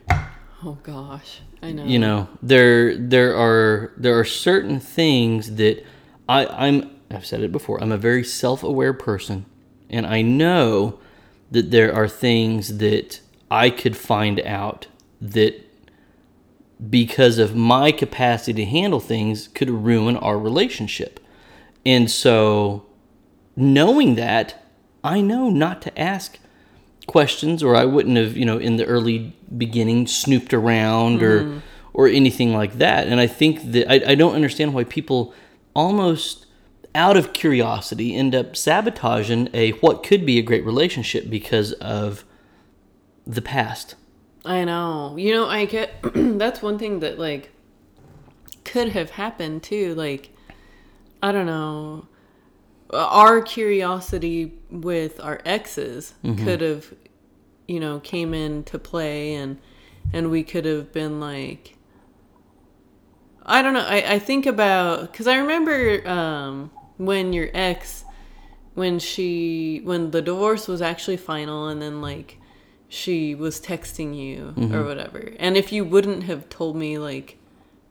Oh 0.64 0.78
gosh. 0.84 1.42
I 1.62 1.72
know. 1.72 1.86
you 1.86 2.00
know 2.00 2.30
there 2.42 2.96
there 2.96 3.36
are 3.36 3.92
there 3.98 4.18
are 4.20 4.26
certain 4.26 4.80
things 4.80 5.56
that 5.56 5.84
i 6.30 6.46
i'm 6.48 6.92
i've 7.10 7.26
said 7.26 7.42
it 7.42 7.52
before 7.52 7.82
i'm 7.82 7.92
a 7.92 7.98
very 7.98 8.24
self-aware 8.24 8.94
person 8.94 9.46
and 9.90 10.06
i 10.06 10.22
know 10.22 11.00
that 11.52 11.72
there 11.72 11.94
are 11.94 12.08
things 12.08 12.78
that 12.78 13.20
i 13.50 13.70
could 13.70 13.98
find 13.98 14.40
out 14.42 14.88
that 15.22 15.62
because 16.90 17.38
of 17.38 17.56
my 17.56 17.92
capacity 17.92 18.66
to 18.66 18.70
handle 18.70 19.00
things 19.00 19.48
could 19.48 19.70
ruin 19.70 20.18
our 20.18 20.38
relationship 20.38 21.20
and 21.86 22.12
so 22.12 22.86
knowing 23.56 24.16
that 24.16 24.64
i 25.04 25.22
know 25.22 25.50
not 25.50 25.82
to 25.82 26.00
ask 26.00 26.38
questions 27.06 27.64
or 27.64 27.76
I 27.76 27.86
wouldn't 27.86 28.18
have, 28.18 28.36
you 28.36 28.46
know, 28.46 28.58
in 28.58 28.78
the 28.78 28.86
early 28.86 29.34
beginning 29.58 30.08
snooped 30.08 30.54
around 30.54 31.22
or 31.22 31.42
mm-hmm. 31.42 31.58
or 31.94 32.08
anything 32.08 32.54
like 32.54 32.78
that. 32.78 33.08
And 33.08 33.20
I 33.20 33.28
think 33.28 33.72
that 33.72 33.92
I, 33.92 34.12
I 34.12 34.16
don't 34.16 34.36
understand 34.36 34.74
why 34.74 34.84
people 34.84 35.34
almost 35.74 36.46
out 36.96 37.18
of 37.18 37.34
curiosity 37.34 38.16
end 38.16 38.34
up 38.34 38.56
sabotaging 38.56 39.50
a 39.54 39.72
what 39.72 40.02
could 40.02 40.26
be 40.26 40.40
a 40.40 40.42
great 40.42 40.66
relationship 40.66 41.30
because 41.30 41.74
of 41.74 42.24
the 43.28 43.42
past. 43.42 43.96
I 44.46 44.64
know. 44.64 45.16
You 45.18 45.34
know, 45.34 45.48
I 45.48 45.66
get 45.66 45.92
that's 46.14 46.62
one 46.62 46.80
thing 46.80 47.00
that 47.02 47.20
like 47.20 47.52
could 48.64 48.90
have 48.90 49.12
happened 49.12 49.64
too. 49.64 49.94
Like 49.96 50.32
I 51.22 51.32
don't 51.32 51.46
know. 51.46 52.08
Our 52.92 53.42
curiosity 53.42 54.54
with 54.70 55.20
our 55.20 55.42
exes 55.44 56.14
mm-hmm. 56.24 56.46
could 56.46 56.62
have 56.62 56.94
you 57.68 57.80
know 57.80 58.00
came 58.00 58.34
in 58.34 58.64
to 58.66 58.78
play 58.80 59.34
and 59.34 59.58
and 60.14 60.30
we 60.30 60.44
could 60.44 60.66
have 60.66 60.92
been 60.94 61.20
like 61.20 61.76
I 63.48 63.62
don't 63.62 63.76
know. 63.76 63.86
I, 63.88 64.14
I 64.14 64.20
think 64.20 64.48
about 64.48 65.12
because 65.12 65.28
I 65.28 65.38
remember 65.38 66.08
um, 66.08 66.72
when 66.98 67.32
your 67.32 67.50
ex, 67.54 68.04
when 68.74 68.98
she 68.98 69.82
when 69.84 70.10
the 70.10 70.22
divorce 70.22 70.68
was 70.68 70.82
actually 70.82 71.18
final, 71.18 71.68
and 71.68 71.80
then 71.80 72.02
like 72.02 72.40
she 72.90 73.36
was 73.36 73.60
texting 73.62 74.18
you 74.18 74.54
or 74.74 74.84
whatever, 74.84 75.32
and 75.40 75.58
if 75.58 75.72
you 75.72 75.86
wouldn't 75.86 76.24
have 76.24 76.50
told 76.50 76.76
me 76.76 76.98
like 76.98 77.38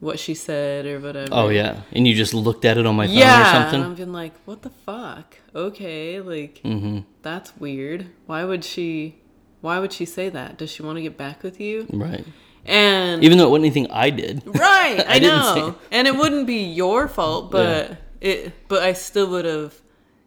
what 0.00 0.18
she 0.18 0.34
said 0.34 0.86
or 0.86 0.98
whatever. 0.98 1.28
Oh 1.30 1.50
yeah. 1.50 1.82
And 1.92 2.04
you 2.08 2.14
just 2.16 2.34
looked 2.34 2.64
at 2.64 2.76
it 2.76 2.84
on 2.84 2.96
my 2.96 3.06
phone 3.06 3.16
or 3.16 3.44
something. 3.44 3.80
Yeah. 3.80 3.86
I've 3.86 3.96
been 3.96 4.12
like, 4.12 4.34
what 4.46 4.62
the 4.62 4.70
fuck? 4.70 5.38
Okay, 5.54 6.20
like 6.20 6.60
Mm-hmm. 6.64 7.00
that's 7.22 7.56
weird. 7.58 8.06
Why 8.26 8.44
would 8.44 8.64
she? 8.64 9.20
Why 9.64 9.78
would 9.78 9.92
she 9.94 10.04
say 10.04 10.28
that? 10.28 10.58
Does 10.58 10.70
she 10.70 10.82
want 10.82 10.96
to 10.98 11.02
get 11.02 11.16
back 11.16 11.42
with 11.42 11.58
you? 11.58 11.86
Right. 11.90 12.24
And 12.66 13.24
Even 13.24 13.38
though 13.38 13.46
it 13.46 13.50
wasn't 13.50 13.64
anything 13.64 13.90
I 13.90 14.10
did. 14.10 14.42
Right, 14.46 15.02
I, 15.08 15.18
didn't 15.18 15.44
say 15.54 15.60
know, 15.60 15.74
and 15.90 16.06
it 16.06 16.14
wouldn't 16.16 16.46
be 16.46 16.62
your 16.64 17.08
fault, 17.08 17.50
but 17.50 17.96
it, 18.20 18.52
but 18.68 18.82
I 18.82 18.92
still 18.92 19.28
would 19.30 19.44
have 19.46 19.74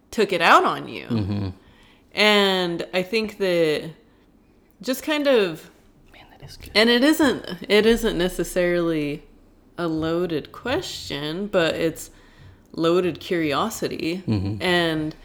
took 0.09 0.33
it 0.33 0.41
out 0.41 0.63
on 0.63 0.87
you. 0.87 1.05
Mm-hmm. 1.07 1.49
And 2.13 2.87
I 2.93 3.03
think 3.03 3.37
that 3.37 3.91
just 4.81 5.03
kind 5.03 5.27
of, 5.27 5.69
Man, 6.13 6.25
that 6.31 6.43
is 6.47 6.57
good. 6.57 6.71
and 6.73 6.89
it 6.89 7.03
isn't, 7.03 7.45
it 7.69 7.85
isn't 7.85 8.17
necessarily 8.17 9.23
a 9.77 9.87
loaded 9.87 10.51
question, 10.51 11.45
but 11.47 11.75
it's 11.75 12.09
loaded 12.73 13.19
curiosity, 13.19 14.23
Mm-hmm. 14.27 14.61
and 14.63 15.15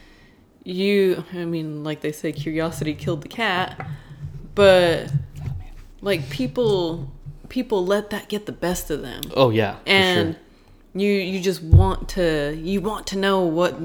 you, 0.64 1.24
I 1.32 1.44
mean, 1.44 1.82
like 1.82 2.02
they 2.02 2.12
say, 2.12 2.30
curiosity 2.32 2.94
killed 2.94 3.22
the 3.22 3.28
cat, 3.28 3.84
but 4.54 5.10
like 6.00 6.28
people, 6.30 7.10
people 7.48 7.84
let 7.86 8.10
that 8.10 8.28
get 8.28 8.46
the 8.46 8.52
best 8.52 8.90
of 8.90 9.02
them 9.02 9.22
Oh 9.34 9.50
yeah. 9.50 9.76
And 9.86 10.34
sure. 10.34 11.00
you 11.02 11.12
you 11.12 11.40
just 11.40 11.62
want 11.62 12.08
to 12.10 12.58
you 12.60 12.80
want 12.80 13.06
to 13.08 13.18
know 13.18 13.40
what 13.40 13.78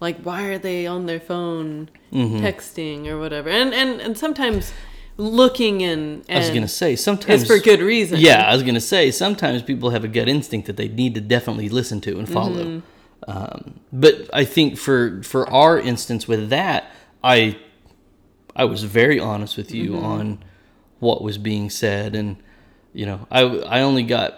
like 0.00 0.20
why 0.22 0.42
are 0.44 0.58
they 0.58 0.86
on 0.86 1.06
their 1.06 1.20
phone 1.20 1.88
Mm-hmm. 2.12 2.36
texting 2.46 3.08
or 3.08 3.18
whatever 3.18 3.50
and 3.50 3.74
and 3.74 4.00
and 4.00 4.16
sometimes 4.16 4.72
looking 5.16 5.82
and, 5.82 6.24
and 6.28 6.38
I 6.38 6.40
was 6.40 6.50
gonna 6.50 6.68
say 6.68 6.94
sometimes 6.94 7.42
it's 7.42 7.50
for 7.50 7.58
good 7.58 7.80
reason 7.80 8.20
Yeah, 8.20 8.42
I 8.48 8.54
was 8.54 8.62
gonna 8.62 8.80
say 8.80 9.10
sometimes 9.10 9.60
people 9.62 9.90
have 9.90 10.04
a 10.04 10.08
gut 10.08 10.28
instinct 10.28 10.66
that 10.68 10.76
they 10.76 10.88
need 10.88 11.14
to 11.16 11.20
definitely 11.20 11.68
listen 11.68 12.00
to 12.02 12.18
and 12.18 12.28
follow. 12.28 12.64
Mm-hmm. 12.64 13.30
Um, 13.30 13.80
but 13.92 14.30
I 14.32 14.44
think 14.44 14.78
for 14.78 15.20
for 15.24 15.50
our 15.50 15.78
instance 15.80 16.28
with 16.28 16.48
that, 16.50 16.92
I 17.24 17.58
I 18.56 18.64
was 18.64 18.82
very 18.84 19.18
honest 19.20 19.56
with 19.56 19.70
you 19.72 19.90
Mm-hmm. 19.92 20.04
on 20.04 20.38
what 20.98 21.22
was 21.22 21.36
being 21.38 21.68
said, 21.70 22.14
and 22.16 22.36
you 22.94 23.04
know 23.06 23.26
I 23.30 23.42
I 23.42 23.80
only 23.82 24.02
got 24.02 24.32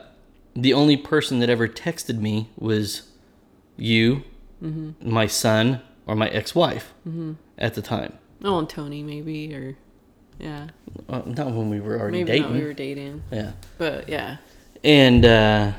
the 0.55 0.75
only 0.75 0.97
person 0.97 1.39
that 1.41 1.49
ever 1.49 1.69
texted 1.69 2.19
me 2.19 2.51
was 2.57 3.03
you, 3.77 4.25
Mm-hmm. 4.63 5.09
my 5.13 5.27
son, 5.29 5.81
or 6.07 6.17
my 6.17 6.29
ex 6.29 6.55
wife 6.55 6.93
at 7.57 7.75
the 7.75 7.83
time. 7.83 8.13
oh 8.45 8.59
and 8.59 8.69
tony 8.69 9.03
maybe 9.03 9.55
or 9.55 9.77
yeah 10.41 10.69
Uh, 11.09 11.23
not 11.27 11.47
when 11.53 11.69
we 11.71 11.81
were 11.81 11.99
already 12.01 12.19
maybe 12.25 12.33
dating. 12.33 12.43
not 12.43 12.53
we 12.61 12.65
were 12.65 12.73
dating 12.73 13.23
yeah. 13.33 13.53
but 13.79 14.09
yeah 14.09 14.37
And 14.85 15.25
uh, 15.25 15.73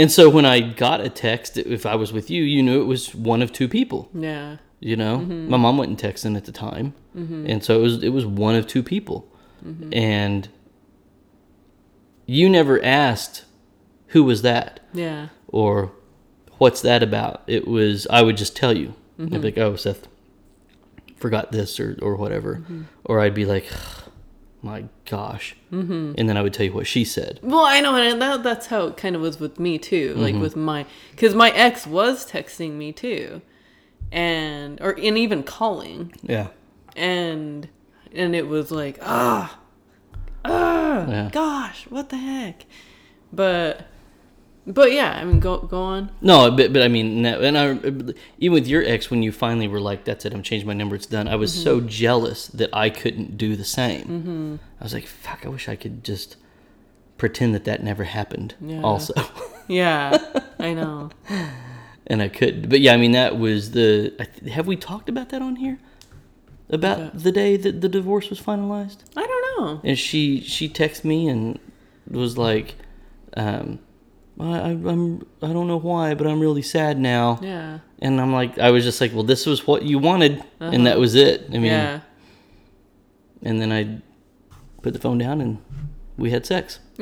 and 0.00 0.10
so 0.12 0.30
when 0.30 0.44
I 0.44 0.60
got 0.60 1.00
a 1.00 1.08
text, 1.08 1.56
if 1.58 1.84
I 1.84 1.96
was 1.96 2.12
with 2.12 2.30
you, 2.30 2.42
you 2.44 2.62
knew 2.62 2.80
it 2.80 2.86
was 2.86 3.14
one 3.14 3.42
of 3.42 3.50
two 3.52 3.68
people. 3.68 4.08
yeah 4.14 4.56
You 4.80 4.96
know, 4.96 5.18
Mm-hmm. 5.18 5.50
my 5.50 5.56
mom 5.56 5.76
wasn't 5.78 6.00
texting 6.00 6.36
at 6.36 6.44
the 6.44 6.52
time, 6.52 6.94
and 7.14 7.64
so 7.64 7.78
it 7.78 7.82
was 7.82 8.02
it 8.02 8.10
was 8.10 8.24
one 8.26 8.54
of 8.54 8.66
two 8.66 8.82
people, 8.82 9.26
Mm-hmm. 9.66 9.92
and 9.92 10.48
you 12.26 12.48
never 12.48 12.82
asked 12.84 13.44
who 14.08 14.22
was 14.24 14.42
that 14.42 14.80
yeah 14.92 15.28
or 15.48 15.92
what's 16.58 16.80
that 16.82 17.02
about. 17.02 17.42
It 17.46 17.66
was 17.66 18.06
I 18.10 18.22
would 18.22 18.36
just 18.36 18.56
tell 18.56 18.76
you, 18.76 18.94
Mm-hmm. 19.18 19.34
I'd 19.34 19.40
be 19.42 19.48
like, 19.48 19.58
oh 19.58 19.74
Seth, 19.76 20.06
forgot 21.16 21.50
this 21.50 21.80
or 21.80 21.98
or 22.00 22.16
whatever, 22.16 22.56
Mm-hmm. 22.56 22.82
or 23.04 23.20
I'd 23.20 23.34
be 23.34 23.44
like, 23.44 23.66
my 24.62 24.84
gosh, 25.10 25.56
mm-hmm. 25.72 26.12
and 26.16 26.28
then 26.28 26.36
I 26.36 26.42
would 26.42 26.52
tell 26.54 26.66
you 26.66 26.72
what 26.72 26.86
she 26.86 27.04
said. 27.04 27.40
Well, 27.42 27.64
I 27.64 27.80
know, 27.80 27.94
and 27.96 28.20
that, 28.22 28.42
that's 28.44 28.66
how 28.66 28.86
it 28.86 28.96
kind 28.96 29.16
of 29.16 29.22
was 29.22 29.40
with 29.40 29.58
me 29.58 29.78
too. 29.78 30.14
Like 30.16 30.34
Mm-hmm. 30.34 30.42
with 30.42 30.56
my, 30.56 30.86
because 31.12 31.34
my 31.34 31.50
ex 31.50 31.86
was 31.86 32.30
texting 32.30 32.72
me 32.74 32.92
too, 32.92 33.40
and 34.12 34.80
or 34.80 34.90
and 34.98 35.18
even 35.18 35.42
calling, 35.42 36.12
Yeah. 36.22 36.48
and 36.96 37.68
and 38.12 38.34
it 38.34 38.46
was 38.48 38.70
like 38.70 38.98
ah, 39.02 39.58
ah, 40.44 41.06
Yeah. 41.08 41.28
gosh, 41.32 41.86
what 41.88 42.08
the 42.08 42.16
heck? 42.16 42.64
But 43.32 43.86
But 44.66 44.92
yeah, 44.92 45.12
I 45.18 45.24
mean, 45.24 45.40
go 45.40 45.58
go 45.60 45.80
on. 45.82 46.10
No, 46.20 46.50
but 46.50 46.72
but 46.74 46.82
I 46.82 46.88
mean, 46.88 47.24
and 47.24 47.56
I 47.58 47.72
even 48.38 48.52
with 48.52 48.66
your 48.66 48.82
ex, 48.84 49.10
when 49.10 49.22
you 49.22 49.32
finally 49.32 49.66
were 49.68 49.80
like, 49.80 50.04
"That's 50.04 50.24
it, 50.26 50.34
I'm 50.34 50.42
changing 50.42 50.66
my 50.66 50.74
number, 50.74 50.94
it's 50.96 51.06
done." 51.06 51.26
I 51.28 51.36
was 51.36 51.52
so 51.54 51.78
Mm-hmm. 51.78 51.88
jealous 51.88 52.48
that 52.48 52.68
I 52.74 52.90
couldn't 52.90 53.38
do 53.38 53.56
the 53.56 53.64
same. 53.64 54.04
Mm-hmm. 54.04 54.56
I 54.80 54.84
was 54.84 54.92
like, 54.92 55.06
"Fuck, 55.06 55.46
I 55.46 55.48
wish 55.48 55.68
I 55.70 55.76
could 55.76 56.04
just 56.04 56.36
pretend 57.16 57.54
that 57.54 57.64
that 57.64 57.82
never 57.82 58.04
happened." 58.04 58.54
Yeah. 58.60 58.82
Also, 58.82 59.14
Yeah, 59.68 60.18
I 60.58 60.74
know. 60.74 61.10
And 62.08 62.22
I 62.22 62.28
could, 62.28 62.68
but 62.68 62.80
yeah, 62.80 62.94
I 62.94 62.96
mean, 62.96 63.12
that 63.12 63.38
was 63.38 63.70
the. 63.72 64.12
Have 64.52 64.66
we 64.66 64.76
talked 64.76 65.08
about 65.08 65.28
that 65.30 65.42
on 65.42 65.56
here? 65.56 65.78
About 66.70 66.98
that? 66.98 67.22
the 67.22 67.32
day 67.32 67.56
that 67.56 67.80
the 67.80 67.88
divorce 67.88 68.28
was 68.28 68.40
finalized, 68.40 68.98
I 69.16 69.26
don't 69.26 69.60
know. 69.60 69.80
and 69.84 69.98
she 69.98 70.40
she 70.40 70.68
texted 70.68 71.04
me 71.04 71.28
and 71.28 71.58
was 72.10 72.36
like, 72.36 72.74
um, 73.36 73.78
I, 74.38 74.58
I, 74.58 74.68
"I'm 74.70 75.26
I 75.42 75.52
don't 75.52 75.66
know 75.66 75.78
why, 75.78 76.14
but 76.14 76.26
I'm 76.26 76.40
really 76.40 76.62
sad 76.62 76.98
now." 76.98 77.38
Yeah, 77.42 77.78
And 78.00 78.20
I'm 78.20 78.32
like, 78.32 78.58
I 78.58 78.70
was 78.70 78.84
just 78.84 79.00
like, 79.00 79.14
well, 79.14 79.22
this 79.22 79.46
was 79.46 79.66
what 79.66 79.82
you 79.82 79.98
wanted, 79.98 80.44
and 80.60 80.86
that 80.86 80.98
was 80.98 81.14
it. 81.14 81.46
I 81.48 81.52
mean, 81.52 81.64
yeah. 81.64 82.00
and 83.42 83.60
then 83.60 83.72
I 83.72 84.02
put 84.82 84.92
the 84.92 84.98
phone 85.00 85.18
down 85.18 85.40
and 85.40 85.58
we 86.16 86.30
had 86.30 86.46
sex 86.46 86.78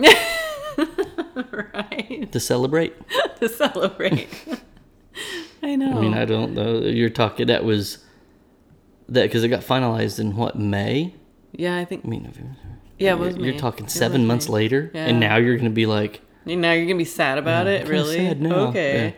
right. 1.36 2.28
to 2.32 2.40
celebrate. 2.40 2.94
to 3.40 3.48
celebrate. 3.48 4.28
I 5.62 5.76
know. 5.76 5.96
I 5.96 6.00
mean, 6.00 6.14
I 6.14 6.24
don't 6.24 6.54
know. 6.54 6.80
You're 6.80 7.10
talking 7.10 7.46
that 7.48 7.64
was 7.64 7.98
that 9.08 9.22
because 9.24 9.44
it 9.44 9.48
got 9.48 9.60
finalized 9.62 10.18
in 10.18 10.36
what 10.36 10.58
May? 10.58 11.14
yeah, 11.52 11.76
I 11.76 11.84
think. 11.84 12.04
I 12.04 12.08
mean, 12.08 12.24
you- 12.24 12.74
Yeah, 12.98 13.12
it 13.12 13.18
was 13.18 13.36
you're, 13.36 13.54
talking 13.54 13.86
It 13.86 13.90
seven 13.90 14.22
was 14.22 14.28
months 14.28 14.48
May. 14.48 14.54
later, 14.54 14.90
Yeah. 14.94 15.06
and 15.06 15.20
now 15.20 15.36
you're 15.36 15.56
gonna 15.56 15.70
be 15.70 15.86
like, 15.86 16.20
Now 16.44 16.72
you're 16.72 16.86
gonna 16.86 16.96
be 16.98 17.04
sad 17.04 17.38
about 17.38 17.66
it, 17.66 17.82
kinda 17.82 17.92
really? 17.92 18.16
sad 18.16 18.40
now, 18.40 18.54
Okay. 18.68 19.14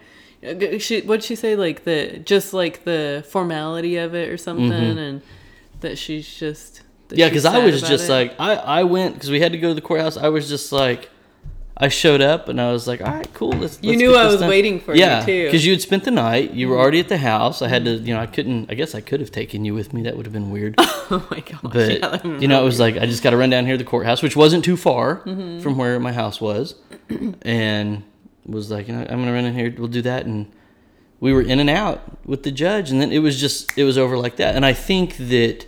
Uh, 0.46 0.78
She, 0.78 1.00
what'd 1.00 1.24
she 1.24 1.34
say? 1.34 1.56
Like 1.56 1.82
the 1.84 2.20
just 2.24 2.54
like 2.54 2.84
the 2.84 3.24
formality 3.28 3.96
of 3.96 4.14
it 4.14 4.28
or 4.28 4.36
something, 4.36 4.72
and 4.72 5.20
that 5.80 5.98
she's 5.98 6.32
just. 6.32 6.82
that 7.08 7.14
Mm-hmm. 7.14 7.18
yeah, 7.18 7.26
she's 7.26 7.30
because 7.30 7.44
I 7.46 7.52
sad 7.54 7.64
was 7.64 7.78
about 7.82 7.88
just 7.90 8.08
it? 8.08 8.12
like, 8.12 8.34
I 8.38 8.54
I 8.54 8.82
went 8.84 9.14
because 9.14 9.30
we 9.30 9.40
had 9.40 9.50
to 9.52 9.58
go 9.58 9.68
to 9.68 9.74
the 9.74 9.80
courthouse. 9.80 10.16
I 10.16 10.28
was 10.28 10.48
just 10.48 10.70
like. 10.72 11.10
I 11.80 11.88
showed 11.88 12.20
up 12.20 12.48
and 12.48 12.60
I 12.60 12.72
was 12.72 12.86
like, 12.88 13.00
"All 13.00 13.12
right, 13.12 13.32
cool. 13.34 13.50
Let's." 13.52 13.78
You 13.82 13.90
let's 13.90 13.98
knew 14.00 14.14
I 14.16 14.26
was 14.26 14.40
done." 14.40 14.48
waiting 14.48 14.80
for 14.80 14.94
you, 14.94 15.00
yeah, 15.00 15.24
too. 15.24 15.44
because 15.44 15.64
you 15.64 15.72
had 15.72 15.80
spent 15.80 16.02
the 16.04 16.10
night. 16.10 16.52
You 16.52 16.68
were 16.68 16.76
already 16.78 16.98
at 17.00 17.08
the 17.08 17.18
house. 17.18 17.62
I 17.62 17.68
had 17.68 17.84
to, 17.84 17.92
you 17.92 18.12
know, 18.14 18.20
I 18.20 18.26
couldn't. 18.26 18.70
I 18.70 18.74
guess 18.74 18.94
I 18.94 19.00
could 19.00 19.20
have 19.20 19.30
taken 19.30 19.64
you 19.64 19.74
with 19.74 19.92
me. 19.92 20.02
That 20.02 20.16
would 20.16 20.26
have 20.26 20.32
been 20.32 20.50
weird. 20.50 20.74
oh 20.78 21.26
my 21.30 21.40
gosh. 21.40 21.60
But 21.62 22.00
yeah, 22.00 22.38
you 22.38 22.48
know, 22.48 22.60
it 22.60 22.64
was 22.64 22.80
like 22.80 22.96
I 22.96 23.06
just 23.06 23.22
got 23.22 23.30
to 23.30 23.36
run 23.36 23.50
down 23.50 23.64
here 23.64 23.74
to 23.78 23.84
the 23.84 23.88
courthouse, 23.88 24.22
which 24.22 24.34
wasn't 24.36 24.64
too 24.64 24.76
far 24.76 25.16
Mm-hmm. 25.20 25.60
from 25.60 25.78
where 25.78 25.98
my 26.00 26.12
house 26.12 26.40
was, 26.40 26.74
and 27.42 28.02
was 28.44 28.70
like, 28.70 28.88
you 28.88 28.94
know, 28.94 29.00
I'm 29.02 29.18
gonna 29.20 29.32
run 29.32 29.44
in 29.44 29.54
here. 29.54 29.72
We'll 29.76 29.88
do 29.88 30.02
that, 30.02 30.26
and 30.26 30.50
we 31.20 31.32
were 31.32 31.42
in 31.42 31.60
and 31.60 31.70
out 31.70 32.26
with 32.26 32.42
the 32.42 32.50
judge, 32.50 32.90
and 32.90 33.00
then 33.00 33.12
it 33.12 33.18
was 33.20 33.40
just 33.40 33.76
it 33.78 33.84
was 33.84 33.96
over 33.98 34.18
like 34.18 34.36
that. 34.36 34.56
And 34.56 34.64
I 34.66 34.72
think 34.72 35.16
that 35.18 35.66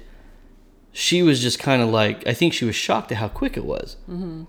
she 0.93 1.23
was 1.23 1.41
just 1.41 1.59
kind 1.61 1.83
of 1.83 1.89
like 1.89 2.27
I 2.27 2.35
think 2.35 2.53
she 2.53 2.65
was 2.65 2.75
shocked 2.75 3.13
at 3.13 3.19
how 3.19 3.29
quick 3.29 3.57
it 3.57 3.65
was, 3.65 3.97
Mm-hmm. 4.11 4.43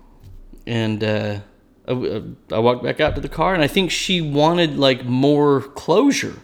and 0.66 1.04
uh, 1.04 1.40
I, 1.88 2.22
I 2.52 2.58
walked 2.58 2.82
back 2.84 3.00
out 3.00 3.14
to 3.16 3.20
the 3.20 3.28
car, 3.28 3.54
and 3.54 3.62
I 3.62 3.66
think 3.66 3.90
she 3.90 4.20
wanted 4.20 4.76
like 4.78 5.04
more 5.04 5.60
closure, 5.62 6.36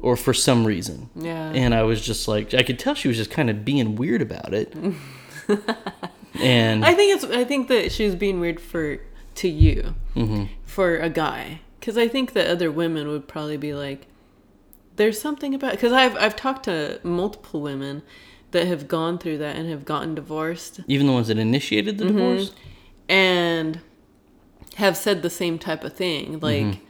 or 0.00 0.16
for 0.16 0.34
some 0.34 0.64
reason. 0.64 1.08
Mm-hmm. 1.16 1.24
Yeah. 1.26 1.52
And 1.54 1.74
I 1.74 1.82
was 1.84 2.00
just 2.00 2.26
like, 2.28 2.52
I 2.54 2.62
could 2.62 2.78
tell 2.78 2.94
she 2.94 3.08
was 3.08 3.16
just 3.16 3.30
kind 3.30 3.48
of 3.50 3.64
being 3.64 3.94
weird 3.94 4.20
about 4.22 4.52
it. 4.52 4.74
and 6.40 6.84
I 6.84 6.94
think 6.94 7.14
it's. 7.16 7.24
I 7.24 7.44
think 7.44 7.68
that 7.68 7.92
she 7.92 8.04
was 8.06 8.14
being 8.14 8.40
weird 8.40 8.60
for 8.60 8.98
to 9.36 9.48
you, 9.48 9.94
Mm-hmm. 10.16 10.44
for 10.64 10.96
a 10.98 11.08
guy, 11.08 11.60
because 11.80 11.96
I 11.96 12.08
think 12.08 12.32
that 12.32 12.46
other 12.48 12.70
women 12.70 13.08
would 13.08 13.28
probably 13.28 13.56
be 13.56 13.74
like, 13.74 14.06
"There's 14.96 15.20
something 15.20 15.54
about." 15.54 15.72
Because 15.72 15.92
I've 15.92 16.16
I've 16.16 16.36
talked 16.36 16.64
to 16.64 17.00
multiple 17.02 17.60
women 17.60 18.02
that 18.50 18.66
have 18.66 18.88
gone 18.88 19.18
through 19.18 19.38
that 19.38 19.56
and 19.56 19.68
have 19.70 19.84
gotten 19.84 20.14
divorced 20.14 20.80
even 20.86 21.06
the 21.06 21.12
ones 21.12 21.28
that 21.28 21.38
initiated 21.38 21.96
Mm-hmm. 21.98 22.06
the 22.06 22.12
divorce, 22.12 22.52
and 23.08 23.80
have 24.76 24.96
said 24.96 25.22
the 25.22 25.30
same 25.30 25.58
type 25.58 25.84
of 25.84 25.92
thing. 25.94 26.40
Like, 26.40 26.62
Mm-hmm. 26.64 26.80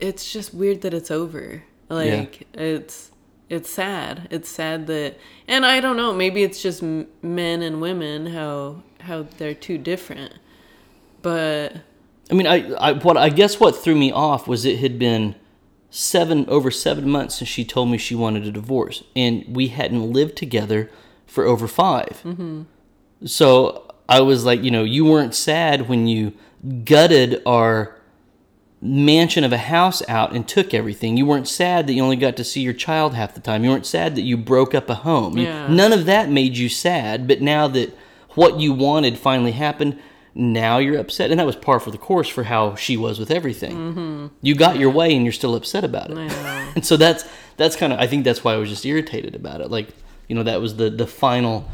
it's 0.00 0.32
just 0.32 0.54
weird 0.54 0.82
that 0.82 0.94
it's 0.94 1.10
over. 1.10 1.62
Like, 1.88 2.46
it's 2.54 3.10
it's 3.48 3.70
sad. 3.70 4.28
It's 4.30 4.48
sad 4.48 4.86
that, 4.88 5.16
and 5.46 5.64
I 5.64 5.80
don't 5.80 5.96
know. 5.96 6.12
Maybe 6.12 6.42
it's 6.42 6.60
just 6.62 6.82
men 6.82 7.62
and 7.62 7.80
women 7.80 8.26
how 8.26 8.82
how 9.00 9.22
they're 9.38 9.54
too 9.54 9.78
different. 9.78 10.34
But 11.22 11.74
I 12.30 12.34
mean, 12.34 12.46
I, 12.46 12.72
I 12.74 12.92
what 12.92 13.16
I 13.16 13.30
guess 13.30 13.58
what 13.58 13.74
threw 13.74 13.94
me 13.94 14.12
off 14.12 14.46
was 14.46 14.64
it 14.66 14.80
had 14.80 14.98
been 14.98 15.34
seven 15.90 16.44
over 16.48 16.70
seven 16.70 17.08
months 17.08 17.36
since 17.36 17.48
she 17.48 17.64
told 17.64 17.88
me 17.90 17.96
she 17.96 18.14
wanted 18.14 18.44
a 18.46 18.52
divorce, 18.52 19.02
and 19.16 19.44
we 19.48 19.68
hadn't 19.68 20.12
lived 20.12 20.36
together 20.36 20.90
for 21.26 21.44
over 21.44 21.66
5 21.68 22.22
Mm-hmm. 22.24 22.62
So 23.26 23.86
I 24.08 24.20
was 24.20 24.44
like, 24.44 24.62
you 24.62 24.70
know, 24.70 24.84
you 24.84 25.04
weren't 25.04 25.34
sad 25.34 25.88
when 25.88 26.06
you 26.06 26.32
gutted 26.84 27.42
our 27.46 27.94
mansion 28.80 29.42
of 29.42 29.52
a 29.52 29.58
house 29.58 30.02
out 30.08 30.32
and 30.32 30.46
took 30.46 30.72
everything. 30.72 31.16
You 31.16 31.26
weren't 31.26 31.48
sad 31.48 31.86
that 31.86 31.94
you 31.94 32.02
only 32.02 32.16
got 32.16 32.36
to 32.36 32.44
see 32.44 32.60
your 32.60 32.72
child 32.72 33.14
half 33.14 33.34
the 33.34 33.40
time. 33.40 33.64
You 33.64 33.70
weren't 33.70 33.86
sad 33.86 34.14
that 34.14 34.22
you 34.22 34.36
broke 34.36 34.74
up 34.74 34.88
a 34.88 34.94
home. 34.94 35.36
You- 35.36 35.46
none 35.68 35.92
of 35.92 36.06
that 36.06 36.30
made 36.30 36.56
you 36.56 36.68
sad. 36.68 37.26
But 37.26 37.40
now 37.40 37.66
that 37.68 37.96
what 38.30 38.60
you 38.60 38.72
wanted 38.72 39.18
finally 39.18 39.52
happened, 39.52 39.98
now 40.34 40.78
you're 40.78 40.98
upset. 40.98 41.30
And 41.32 41.40
that 41.40 41.46
was 41.46 41.56
par 41.56 41.80
for 41.80 41.90
the 41.90 41.98
course 41.98 42.28
for 42.28 42.44
how 42.44 42.76
she 42.76 42.96
was 42.96 43.18
with 43.18 43.32
everything. 43.32 43.72
Mm-hmm. 43.76 44.26
You 44.42 44.54
got 44.54 44.78
your 44.78 44.90
way 44.90 45.12
and 45.14 45.24
you're 45.24 45.32
still 45.32 45.56
upset 45.56 45.82
about 45.84 46.10
it. 46.12 46.16
And 46.76 46.86
so 46.86 46.96
that's 46.96 47.24
that's 47.56 47.74
kind 47.74 47.92
of 47.92 47.98
I 47.98 48.06
think 48.06 48.22
that's 48.24 48.44
why 48.44 48.52
I 48.52 48.56
was 48.58 48.68
just 48.68 48.84
irritated 48.86 49.34
about 49.34 49.60
it. 49.60 49.68
Like, 49.70 49.88
you 50.28 50.36
know, 50.36 50.44
that 50.44 50.60
was 50.60 50.76
the 50.76 50.90
the 50.90 51.06
final 51.08 51.68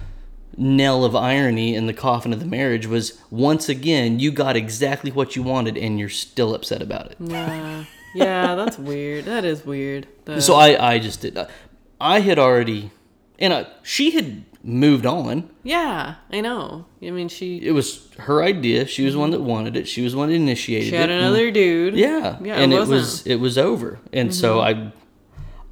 knell 0.56 1.04
of 1.04 1.14
irony 1.16 1.74
in 1.74 1.86
the 1.86 1.92
coffin 1.92 2.32
of 2.32 2.40
the 2.40 2.46
marriage 2.46 2.86
was 2.86 3.20
once 3.30 3.68
again 3.68 4.20
you 4.20 4.30
got 4.30 4.56
exactly 4.56 5.10
what 5.10 5.34
you 5.36 5.42
wanted 5.42 5.76
and 5.76 5.98
you're 5.98 6.08
still 6.08 6.54
upset 6.54 6.80
about 6.82 7.10
it. 7.10 7.16
yeah, 7.20 7.84
yeah, 8.14 8.54
that's 8.54 8.78
weird. 8.78 9.24
That 9.24 9.44
is 9.44 9.64
weird. 9.64 10.06
So 10.38 10.54
I 10.54 10.94
I 10.94 10.98
just 10.98 11.20
did 11.20 11.38
I 12.00 12.20
had 12.20 12.38
already 12.38 12.90
and 13.38 13.52
I, 13.52 13.66
she 13.82 14.12
had 14.12 14.44
moved 14.62 15.04
on. 15.04 15.50
yeah, 15.62 16.14
I 16.32 16.40
know. 16.40 16.86
I 17.02 17.10
mean, 17.10 17.28
she 17.28 17.58
It 17.58 17.72
was 17.72 18.08
her 18.18 18.42
idea. 18.42 18.86
She 18.86 19.04
was 19.04 19.14
the 19.14 19.20
one 19.20 19.30
that 19.30 19.40
wanted 19.40 19.76
it. 19.76 19.86
She 19.88 20.02
was 20.02 20.12
the 20.12 20.18
one 20.18 20.28
that 20.28 20.34
initiated 20.36 20.88
she 20.90 20.94
had 20.96 21.10
it. 21.10 21.18
another 21.18 21.50
dude. 21.50 21.94
Yeah, 21.94 22.38
yeah, 22.42 22.54
and 22.56 22.72
it, 22.72 22.76
it. 22.76 22.82
Mm-hmm. 22.82 22.90
was 22.90 23.26
it 23.26 23.36
was 23.36 23.58
over, 23.58 23.98
and 24.12 24.34
so 24.34 24.60
I, 24.60 24.92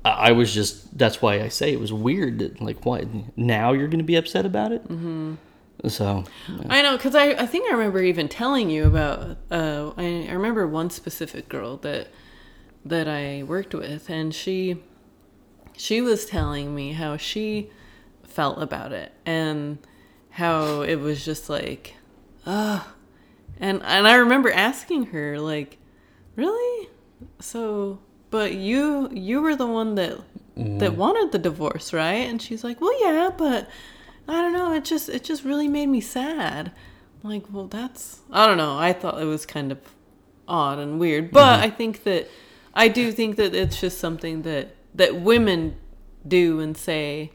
I 0.04 0.32
was 0.32 0.52
just 0.52 0.98
that's 0.98 1.22
why 1.22 1.40
I 1.40 1.48
say 1.48 1.72
it 1.72 1.80
was 1.80 1.92
weird 1.92 2.40
that 2.40 2.60
like 2.60 2.84
why 2.84 3.06
now 3.36 3.72
you're 3.72 3.88
gonna 3.88 4.02
be 4.02 4.16
upset 4.16 4.44
about 4.44 4.72
it. 4.72 4.82
Mm-hmm. 4.88 5.34
So 5.88 6.24
I 6.68 6.82
know, 6.82 6.96
because 6.96 7.14
I, 7.14 7.30
I 7.30 7.46
think 7.46 7.68
I 7.68 7.72
remember 7.72 8.00
even 8.02 8.28
telling 8.28 8.70
you 8.70 8.84
about. 8.86 9.36
Uh, 9.50 9.92
I, 9.96 10.26
I 10.28 10.32
remember 10.32 10.66
one 10.66 10.90
specific 10.90 11.48
girl 11.48 11.76
that 11.78 12.08
that 12.84 13.08
I 13.08 13.42
worked 13.42 13.74
with, 13.74 14.08
and 14.08 14.32
she 14.34 14.82
she 15.76 16.00
was 16.00 16.26
telling 16.26 16.74
me 16.74 16.92
how 16.92 17.16
she 17.16 17.70
felt 18.22 18.62
about 18.62 18.92
it, 18.92 19.12
and 19.26 19.78
how 20.30 20.82
it 20.82 20.96
was 20.96 21.24
just 21.24 21.48
like, 21.48 21.94
ugh. 22.46 22.82
And 23.58 23.82
and 23.82 24.06
I 24.06 24.14
remember 24.14 24.52
asking 24.52 25.06
her 25.06 25.40
like, 25.40 25.78
really? 26.36 26.88
So, 27.40 27.98
but 28.32 28.54
you 28.54 29.08
you 29.12 29.40
were 29.40 29.54
the 29.54 29.66
one 29.66 29.94
that 29.94 30.18
that 30.56 30.64
mm-hmm. 30.64 30.96
wanted 30.96 31.30
the 31.30 31.38
divorce, 31.38 31.92
right? 31.92 32.26
And 32.28 32.42
she's 32.42 32.64
like, 32.64 32.80
well, 32.80 32.98
yeah, 33.00 33.30
but 33.36 33.68
I 34.26 34.40
don't 34.42 34.52
know. 34.52 34.72
It 34.72 34.84
just 34.84 35.08
it 35.08 35.22
just 35.22 35.44
really 35.44 35.68
made 35.68 35.86
me 35.86 36.00
sad. 36.00 36.72
I'm 37.22 37.30
like, 37.30 37.44
well, 37.52 37.68
that's 37.68 38.20
I 38.32 38.46
don't 38.46 38.56
know. 38.56 38.76
I 38.76 38.92
thought 38.92 39.20
it 39.22 39.26
was 39.26 39.46
kind 39.46 39.70
of 39.70 39.78
odd 40.48 40.78
and 40.78 40.98
weird, 40.98 41.30
but 41.30 41.44
mm-hmm. 41.44 41.64
I 41.64 41.70
think 41.70 42.02
that 42.04 42.28
I 42.74 42.88
do 42.88 43.12
think 43.12 43.36
that 43.36 43.54
it's 43.54 43.80
just 43.80 43.98
something 43.98 44.42
that 44.42 44.74
that 44.94 45.20
women 45.20 45.76
do 46.26 46.58
and 46.58 46.76
say 46.76 47.32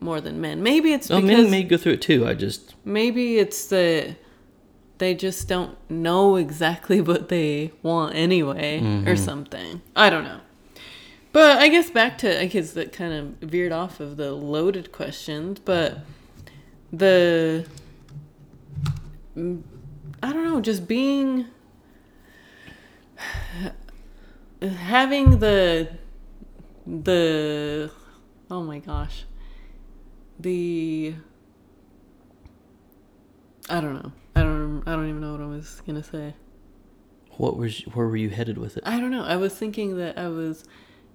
more 0.00 0.20
than 0.20 0.40
men. 0.40 0.62
Maybe 0.62 0.92
it's 0.92 1.10
oh, 1.10 1.20
because 1.20 1.42
men 1.42 1.50
may 1.50 1.62
go 1.62 1.76
through 1.76 1.92
it 1.92 2.02
too. 2.02 2.26
I 2.26 2.34
just 2.34 2.74
maybe 2.84 3.38
it's 3.38 3.66
that 3.66 4.16
they 5.00 5.14
just 5.14 5.48
don't 5.48 5.76
know 5.90 6.36
exactly 6.36 7.00
what 7.10 7.28
they 7.28 7.72
want 7.82 8.14
anyway 8.14 8.80
or 9.06 9.16
something. 9.16 9.82
I 9.96 10.08
don't 10.10 10.24
know. 10.24 10.40
But 11.32 11.58
i 11.58 11.68
guess 11.68 11.90
back 11.90 12.18
to 12.18 12.40
i 12.40 12.46
guess 12.46 12.72
that 12.72 12.92
kind 12.92 13.12
of 13.12 13.48
veered 13.48 13.70
off 13.70 14.00
of 14.00 14.16
the 14.16 14.32
loaded 14.32 14.90
questions 14.90 15.60
but 15.60 15.98
the 16.92 17.64
mm, 19.36 19.62
i 20.24 20.32
don't 20.32 20.42
know 20.42 20.60
just 20.60 20.88
being 20.88 21.46
having 24.60 25.38
the 25.38 25.88
the 26.84 27.92
oh 28.50 28.64
my 28.64 28.80
gosh 28.80 29.24
the 30.40 31.14
I 33.70 33.80
don't 33.80 33.94
know. 33.94 34.12
I 34.40 34.44
don't. 34.44 34.82
I 34.86 34.92
don't 34.96 35.08
even 35.08 35.20
know 35.20 35.32
what 35.32 35.40
I 35.40 35.46
was 35.46 35.82
gonna 35.86 36.02
say. 36.02 36.34
What 37.36 37.56
was 37.56 37.80
where 37.94 38.06
were 38.06 38.16
you 38.16 38.30
headed 38.30 38.58
with 38.58 38.76
it? 38.76 38.82
I 38.86 38.98
don't 39.00 39.10
know. 39.10 39.24
I 39.24 39.36
was 39.36 39.54
thinking 39.54 39.96
that 39.98 40.18
I 40.18 40.28
was 40.28 40.64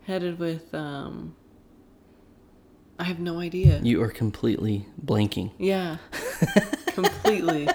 headed 0.06 0.40
with. 0.40 0.74
um 0.74 1.36
I 2.98 3.04
have 3.04 3.20
no 3.20 3.40
idea. 3.40 3.82
You 3.84 4.02
are 4.04 4.10
completely 4.10 4.86
blanking. 5.04 5.52
Yeah, 5.58 5.98
completely. 6.88 7.68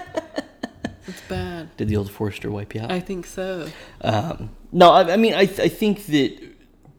It's 1.06 1.20
bad. 1.28 1.76
Did 1.76 1.88
the 1.88 1.96
old 1.96 2.10
Forester 2.10 2.50
wipe 2.50 2.74
you 2.74 2.80
out? 2.80 2.90
I 2.90 3.00
think 3.00 3.26
so. 3.26 3.68
Um, 4.00 4.50
no, 4.72 4.90
I, 4.92 5.12
I 5.12 5.16
mean, 5.16 5.34
I, 5.34 5.40
I 5.40 5.68
think 5.68 6.06
that 6.06 6.38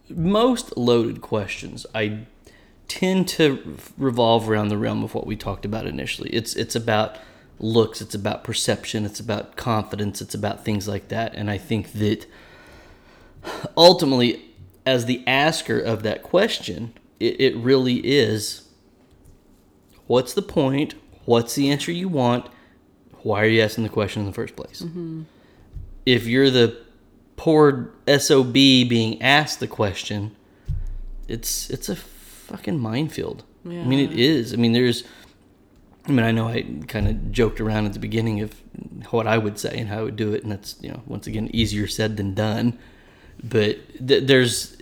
most 0.10 0.78
loaded 0.78 1.22
questions, 1.22 1.88
I 1.96 2.28
tend 2.88 3.28
to 3.30 3.78
revolve 3.98 4.50
around 4.50 4.68
the 4.68 4.78
realm 4.78 5.04
of 5.04 5.16
what 5.16 5.26
we 5.26 5.36
talked 5.36 5.66
about 5.66 5.88
initially. 5.88 6.30
It's 6.30 6.56
it's 6.56 6.76
about 6.76 7.18
looks, 7.62 8.02
it's 8.02 8.16
about 8.16 8.44
perception, 8.44 9.06
it's 9.06 9.20
about 9.20 9.56
confidence, 9.56 10.22
it's 10.22 10.34
about 10.34 10.66
things 10.66 10.88
like 10.88 11.08
that. 11.10 11.34
And 11.36 11.50
I 11.50 11.58
think 11.58 11.94
that 11.94 12.26
ultimately, 13.78 14.44
as 14.86 15.06
the 15.06 15.26
asker 15.28 15.80
of 15.80 16.04
that 16.04 16.24
question, 16.24 16.94
it, 17.20 17.40
it 17.40 17.56
really 17.56 17.98
is 17.98 18.64
what's 20.08 20.34
the 20.34 20.42
point? 20.42 20.96
What's 21.26 21.56
the 21.56 21.70
answer 21.70 21.92
you 21.92 22.10
want? 22.10 22.48
Why 23.22 23.44
are 23.44 23.48
you 23.48 23.62
asking 23.62 23.84
the 23.84 23.90
question 23.90 24.22
in 24.22 24.26
the 24.26 24.34
first 24.34 24.56
place? 24.56 24.82
Mm-hmm. 24.82 25.24
If 26.06 26.26
you're 26.26 26.50
the 26.50 26.78
poor 27.36 27.94
SOB 28.08 28.54
being 28.54 29.22
asked 29.22 29.60
the 29.60 29.68
question, 29.68 30.36
it's 31.28 31.70
it's 31.70 31.88
a 31.88 31.96
fucking 31.96 32.80
minefield. 32.80 33.44
I 33.64 33.70
mean, 33.70 34.00
it 34.00 34.20
is. 34.20 34.54
I 34.54 34.58
mean, 34.58 34.74
there's. 34.74 35.04
I 36.08 36.12
mean, 36.12 36.26
I 36.26 36.32
know 36.32 36.48
I 36.48 36.66
kind 36.88 37.08
of 37.08 37.32
joked 37.32 37.62
around 37.62 37.86
at 37.86 37.94
the 37.94 38.00
beginning 38.00 38.42
of 38.42 38.54
what 39.12 39.28
I 39.28 39.38
would 39.38 39.60
say 39.60 39.78
and 39.78 39.88
how 39.88 40.00
I 40.00 40.04
would 40.04 40.16
do 40.16 40.34
it, 40.34 40.44
and 40.44 40.52
that's 40.52 40.76
you 40.82 40.90
know 40.90 41.02
once 41.06 41.28
again 41.28 41.50
easier 41.54 41.88
said 41.88 42.18
than 42.18 42.34
done. 42.34 42.78
But 43.44 43.78
th- 44.08 44.26
there's 44.28 44.78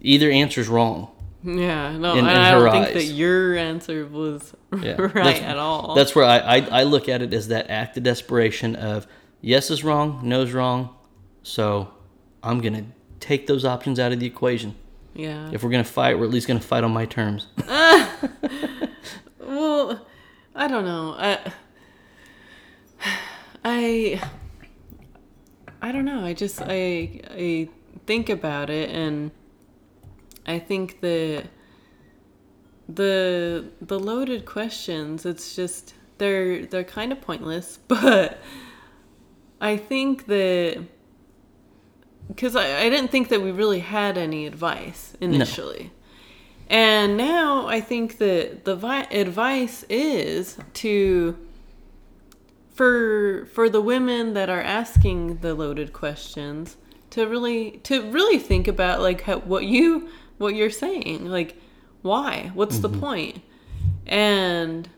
either 0.00 0.30
answer's 0.30 0.68
wrong. 0.68 1.10
Yeah, 1.44 1.96
no, 1.96 2.12
In- 2.12 2.20
in 2.20 2.26
I 2.26 2.52
don't 2.52 2.72
think 2.72 2.94
that 2.94 3.04
your 3.04 3.56
answer 3.56 4.06
was 4.06 4.54
Yeah. 4.82 4.96
right 5.00 5.14
That's- 5.14 5.42
at 5.42 5.58
all. 5.58 5.94
That's 5.94 6.14
where 6.14 6.24
I, 6.24 6.38
I 6.38 6.56
I 6.80 6.82
look 6.84 7.08
at 7.08 7.22
it 7.22 7.32
as 7.34 7.48
that 7.48 7.70
act 7.70 7.96
of 7.96 8.02
desperation 8.02 8.74
of 8.76 9.06
yes 9.40 9.70
is 9.70 9.84
wrong, 9.84 10.20
no's 10.24 10.52
wrong, 10.52 10.94
so 11.42 11.92
I'm 12.42 12.60
gonna 12.60 12.86
take 13.20 13.46
those 13.46 13.64
options 13.64 13.98
out 14.00 14.10
of 14.12 14.20
the 14.20 14.26
equation. 14.26 14.74
yeah. 15.14 15.50
If 15.52 15.62
we're 15.62 15.70
gonna 15.70 15.84
fight, 15.84 16.18
we're 16.18 16.24
at 16.24 16.30
least 16.30 16.48
gonna 16.48 16.60
fight 16.60 16.82
on 16.82 16.92
my 16.92 17.04
terms. 17.06 17.46
Well, 19.46 20.06
I 20.54 20.68
don't 20.68 20.84
know. 20.84 21.14
I, 21.18 21.52
I, 23.64 24.22
I 25.82 25.92
don't 25.92 26.04
know. 26.04 26.24
I 26.24 26.32
just 26.32 26.60
I 26.62 27.20
I 27.30 27.68
think 28.06 28.28
about 28.28 28.70
it 28.70 28.90
and 28.90 29.30
I 30.46 30.58
think 30.58 31.00
that 31.00 31.46
the 32.88 33.64
the 33.80 33.98
loaded 33.98 34.44
questions. 34.44 35.24
It's 35.26 35.56
just 35.56 35.94
they're 36.18 36.66
they're 36.66 36.84
kind 36.84 37.12
of 37.12 37.20
pointless, 37.20 37.78
but 37.88 38.38
I 39.60 39.76
think 39.76 40.26
that 40.26 40.84
because 42.28 42.56
I, 42.56 42.80
I 42.80 42.88
didn't 42.88 43.10
think 43.10 43.28
that 43.28 43.42
we 43.42 43.50
really 43.50 43.80
had 43.80 44.16
any 44.16 44.46
advice 44.46 45.14
initially. 45.20 45.92
And 46.68 47.16
now 47.16 47.66
I 47.66 47.80
think 47.80 48.18
that 48.18 48.64
the 48.64 48.74
vi- 48.74 49.08
advice 49.10 49.84
is 49.88 50.56
to 50.74 51.38
for 52.72 53.46
for 53.52 53.68
the 53.68 53.80
women 53.80 54.34
that 54.34 54.50
are 54.50 54.62
asking 54.62 55.38
the 55.38 55.54
loaded 55.54 55.92
questions 55.92 56.76
to 57.10 57.28
really 57.28 57.72
to 57.84 58.10
really 58.10 58.38
think 58.38 58.66
about 58.66 59.00
like 59.00 59.20
how, 59.22 59.38
what 59.40 59.64
you 59.64 60.08
what 60.38 60.56
you're 60.56 60.70
saying 60.70 61.26
like 61.26 61.56
why? 62.04 62.50
What's 62.52 62.80
the 62.80 62.90
mm-hmm. 62.90 63.00
point? 63.00 63.42
And 64.06 64.88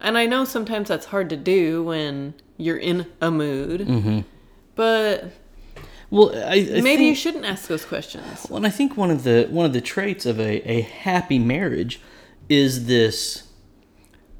and 0.00 0.16
I 0.16 0.24
know 0.24 0.46
sometimes 0.46 0.88
that's 0.88 1.04
hard 1.04 1.28
to 1.28 1.36
do 1.36 1.84
when 1.84 2.32
you're 2.56 2.78
in 2.78 3.06
a 3.20 3.30
mood. 3.30 3.82
Mm-hmm. 3.82 4.20
But 4.74 5.32
Well, 6.10 6.32
I, 6.34 6.68
I 6.76 6.80
maybe 6.82 7.04
you 7.04 7.14
shouldn't 7.14 7.44
ask 7.44 7.66
those 7.66 7.84
questions 7.84 8.46
Well, 8.48 8.58
and 8.58 8.66
I 8.66 8.70
think 8.70 8.96
one 8.96 9.10
of 9.10 9.24
the 9.24 9.48
one 9.50 9.66
of 9.66 9.72
the 9.72 9.80
traits 9.80 10.24
of 10.24 10.38
a, 10.38 10.70
a 10.70 10.80
happy 10.82 11.38
marriage 11.38 12.00
is 12.48 12.86
this. 12.86 13.44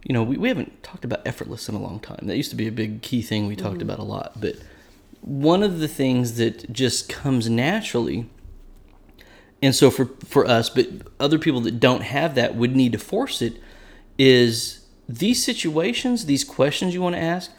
You 0.05 0.13
know, 0.13 0.23
we, 0.23 0.37
we 0.37 0.49
haven't 0.49 0.85
talked 0.85 1.05
about 1.05 1.27
effortless 1.27 1.69
in 1.69 1.75
a 1.75 1.81
long 1.81 1.99
time. 1.99 2.21
That 2.23 2.37
used 2.37 2.51
to 2.51 2.57
be 2.57 2.69
a 2.69 2.73
big 2.73 3.03
key 3.03 3.23
thing 3.23 3.49
we 3.49 3.57
talked 3.57 3.79
mm-hmm. 3.79 3.83
about 3.83 3.99
a 3.99 4.05
lot. 4.05 4.41
But 4.41 4.55
one 5.21 5.65
of 5.65 5.81
the 5.81 5.89
things 5.89 6.37
that 6.37 6.73
just 6.73 7.09
comes 7.09 7.51
naturally, 7.51 8.31
and 9.61 9.75
so 9.75 9.91
for 9.91 10.07
for 10.25 10.47
us, 10.47 10.69
but 10.71 10.87
other 11.19 11.39
people 11.39 11.61
that 11.63 11.81
don't 11.81 12.03
have 12.03 12.37
that 12.37 12.55
would 12.55 12.77
need 12.77 12.93
to 12.93 12.99
force 12.99 13.43
it, 13.43 13.61
is 14.19 14.87
these 15.09 15.45
situations, 15.45 16.27
these 16.27 16.45
questions 16.45 16.95
you 16.95 17.03
want 17.03 17.17
to 17.17 17.21
ask, 17.21 17.51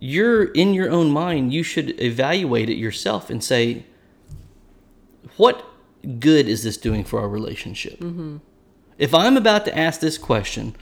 you're 0.00 0.44
in 0.44 0.74
your 0.74 0.90
own 0.90 1.10
mind, 1.10 1.52
you 1.52 1.62
should 1.62 2.00
evaluate 2.00 2.68
it 2.70 2.76
yourself 2.76 3.30
and 3.30 3.44
say, 3.44 3.84
what 5.36 5.64
good 6.18 6.48
is 6.48 6.64
this 6.64 6.78
doing 6.78 7.04
for 7.04 7.20
our 7.20 7.28
relationship? 7.28 8.00
Mm-hmm. 8.00 8.38
If 8.98 9.14
I'm 9.14 9.36
about 9.36 9.64
to 9.66 9.78
ask 9.78 10.00
this 10.00 10.18
question 10.18 10.74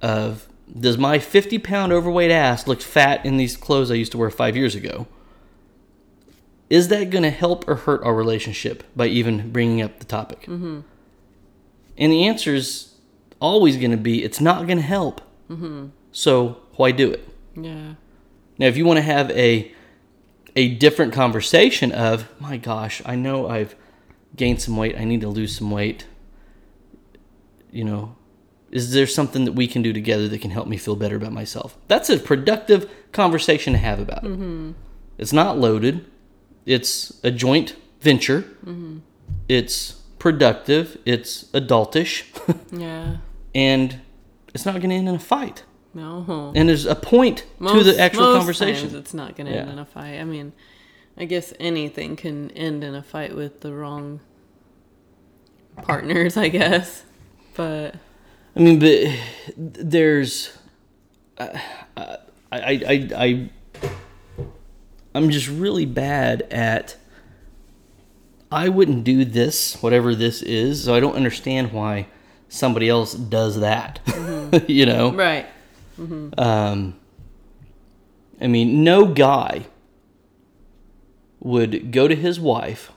of, 0.00 0.48
does 0.78 0.98
my 0.98 1.18
50 1.18 1.58
pound 1.58 1.92
overweight 1.92 2.30
ass 2.30 2.66
look 2.66 2.80
fat 2.80 3.24
in 3.24 3.38
these 3.38 3.56
clothes 3.56 3.90
I 3.90 3.94
used 3.94 4.12
to 4.12 4.18
wear 4.18 4.30
five 4.30 4.56
years 4.56 4.74
ago? 4.74 5.06
Is 6.70 6.88
that 6.88 7.10
going 7.10 7.24
to 7.24 7.30
help 7.30 7.68
or 7.68 7.74
hurt 7.74 8.02
our 8.02 8.14
relationship 8.14 8.84
by 8.96 9.06
even 9.06 9.50
bringing 9.50 9.82
up 9.82 9.98
the 9.98 10.06
topic? 10.06 10.42
Mm-hmm. 10.42 10.80
And 11.98 12.12
the 12.12 12.24
answer 12.24 12.54
is 12.54 12.94
always 13.40 13.76
going 13.76 13.90
to 13.90 13.96
be 13.96 14.22
it's 14.22 14.40
not 14.40 14.66
going 14.66 14.78
to 14.78 14.84
help. 14.84 15.20
Mm-hmm. 15.50 15.88
So 16.12 16.58
why 16.76 16.92
do 16.92 17.10
it? 17.10 17.28
yeah 17.54 17.94
Now, 18.58 18.66
if 18.66 18.76
you 18.76 18.84
want 18.84 18.98
to 18.98 19.02
have 19.02 19.30
a 19.30 19.72
a 20.54 20.74
different 20.74 21.14
conversation 21.14 21.92
of, 21.92 22.28
my 22.38 22.58
gosh, 22.58 23.00
I 23.06 23.16
know 23.16 23.48
I've 23.48 23.74
gained 24.36 24.60
some 24.60 24.76
weight, 24.76 24.96
I 24.98 25.04
need 25.04 25.22
to 25.22 25.28
lose 25.28 25.56
some 25.56 25.70
weight. 25.70 26.06
You 27.70 27.84
know, 27.84 28.16
is 28.70 28.92
there 28.92 29.06
something 29.06 29.46
that 29.46 29.52
we 29.52 29.66
can 29.66 29.80
do 29.80 29.94
together 29.94 30.28
that 30.28 30.40
can 30.42 30.50
help 30.50 30.68
me 30.68 30.76
feel 30.76 30.94
better 30.94 31.16
about 31.16 31.32
myself? 31.32 31.78
That's 31.88 32.10
a 32.10 32.18
productive 32.18 32.90
conversation 33.12 33.72
to 33.72 33.78
have 33.78 33.98
about 33.98 34.24
it. 34.24 34.30
Mm-hmm. 34.30 34.72
It's 35.16 35.32
not 35.32 35.58
loaded. 35.58 36.04
It's 36.66 37.18
a 37.24 37.30
joint 37.30 37.76
venture. 38.00 38.42
Mm-hmm. 38.64 38.98
It's 39.48 39.92
productive. 40.18 40.98
It's 41.06 41.44
adultish, 41.52 42.24
yeah 42.78 43.16
and 43.54 44.00
it's 44.54 44.66
not 44.66 44.74
going 44.74 44.90
to 44.90 44.96
end 44.96 45.08
in 45.08 45.14
a 45.14 45.18
fight. 45.18 45.64
No 45.94 46.52
And 46.54 46.68
there's 46.68 46.86
a 46.86 46.94
point 46.94 47.44
to 47.58 47.82
the 47.82 47.98
actual 47.98 48.22
most 48.22 48.38
conversation. 48.38 48.88
times 48.88 48.94
it's 48.94 49.14
not 49.14 49.36
going 49.36 49.46
to 49.46 49.52
end 49.56 49.70
in 49.70 49.78
a 49.78 49.84
fight. 49.84 50.18
I 50.18 50.24
mean, 50.24 50.52
I 51.16 51.24
guess 51.26 51.52
anything 51.60 52.16
can 52.16 52.50
end 52.52 52.82
in 52.82 52.94
a 52.94 53.02
fight 53.02 53.36
with 53.36 53.60
the 53.60 53.72
wrong 53.72 54.20
partners, 55.82 56.36
I 56.36 56.48
guess. 56.48 57.04
But 57.54 57.96
I 58.56 58.60
mean, 58.60 58.78
but 58.78 59.08
there's, 59.56 60.56
uh, 61.38 61.58
I, 61.96 62.18
I, 62.50 62.60
I, 62.86 63.08
I, 63.16 63.50
I'm 65.14 65.30
just 65.30 65.48
really 65.48 65.86
bad 65.86 66.42
at. 66.50 66.96
I 68.50 68.68
wouldn't 68.68 69.04
do 69.04 69.24
this, 69.24 69.82
whatever 69.82 70.14
this 70.14 70.42
is, 70.42 70.84
so 70.84 70.94
I 70.94 71.00
don't 71.00 71.14
understand 71.14 71.72
why 71.72 72.08
somebody 72.50 72.86
else 72.86 73.14
does 73.14 73.60
that. 73.60 74.00
Mm-hmm. 74.04 74.64
you 74.70 74.84
know, 74.84 75.12
right, 75.14 75.46
um, 76.38 76.94
I 78.40 78.46
mean, 78.46 78.82
no 78.82 79.06
guy 79.06 79.66
would 81.40 81.92
go 81.92 82.08
to 82.08 82.14
his 82.14 82.40
wife 82.40 82.92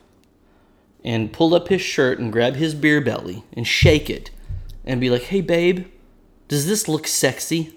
and 1.04 1.32
pull 1.32 1.54
up 1.54 1.68
his 1.68 1.80
shirt 1.80 2.18
and 2.18 2.32
grab 2.32 2.56
his 2.56 2.74
beer 2.74 3.00
belly 3.00 3.44
and 3.52 3.66
shake 3.66 4.10
it 4.10 4.30
and 4.84 5.00
be 5.00 5.10
like, 5.10 5.22
hey, 5.22 5.40
babe, 5.40 5.86
does 6.48 6.66
this 6.66 6.88
look 6.88 7.06
sexy? 7.06 7.74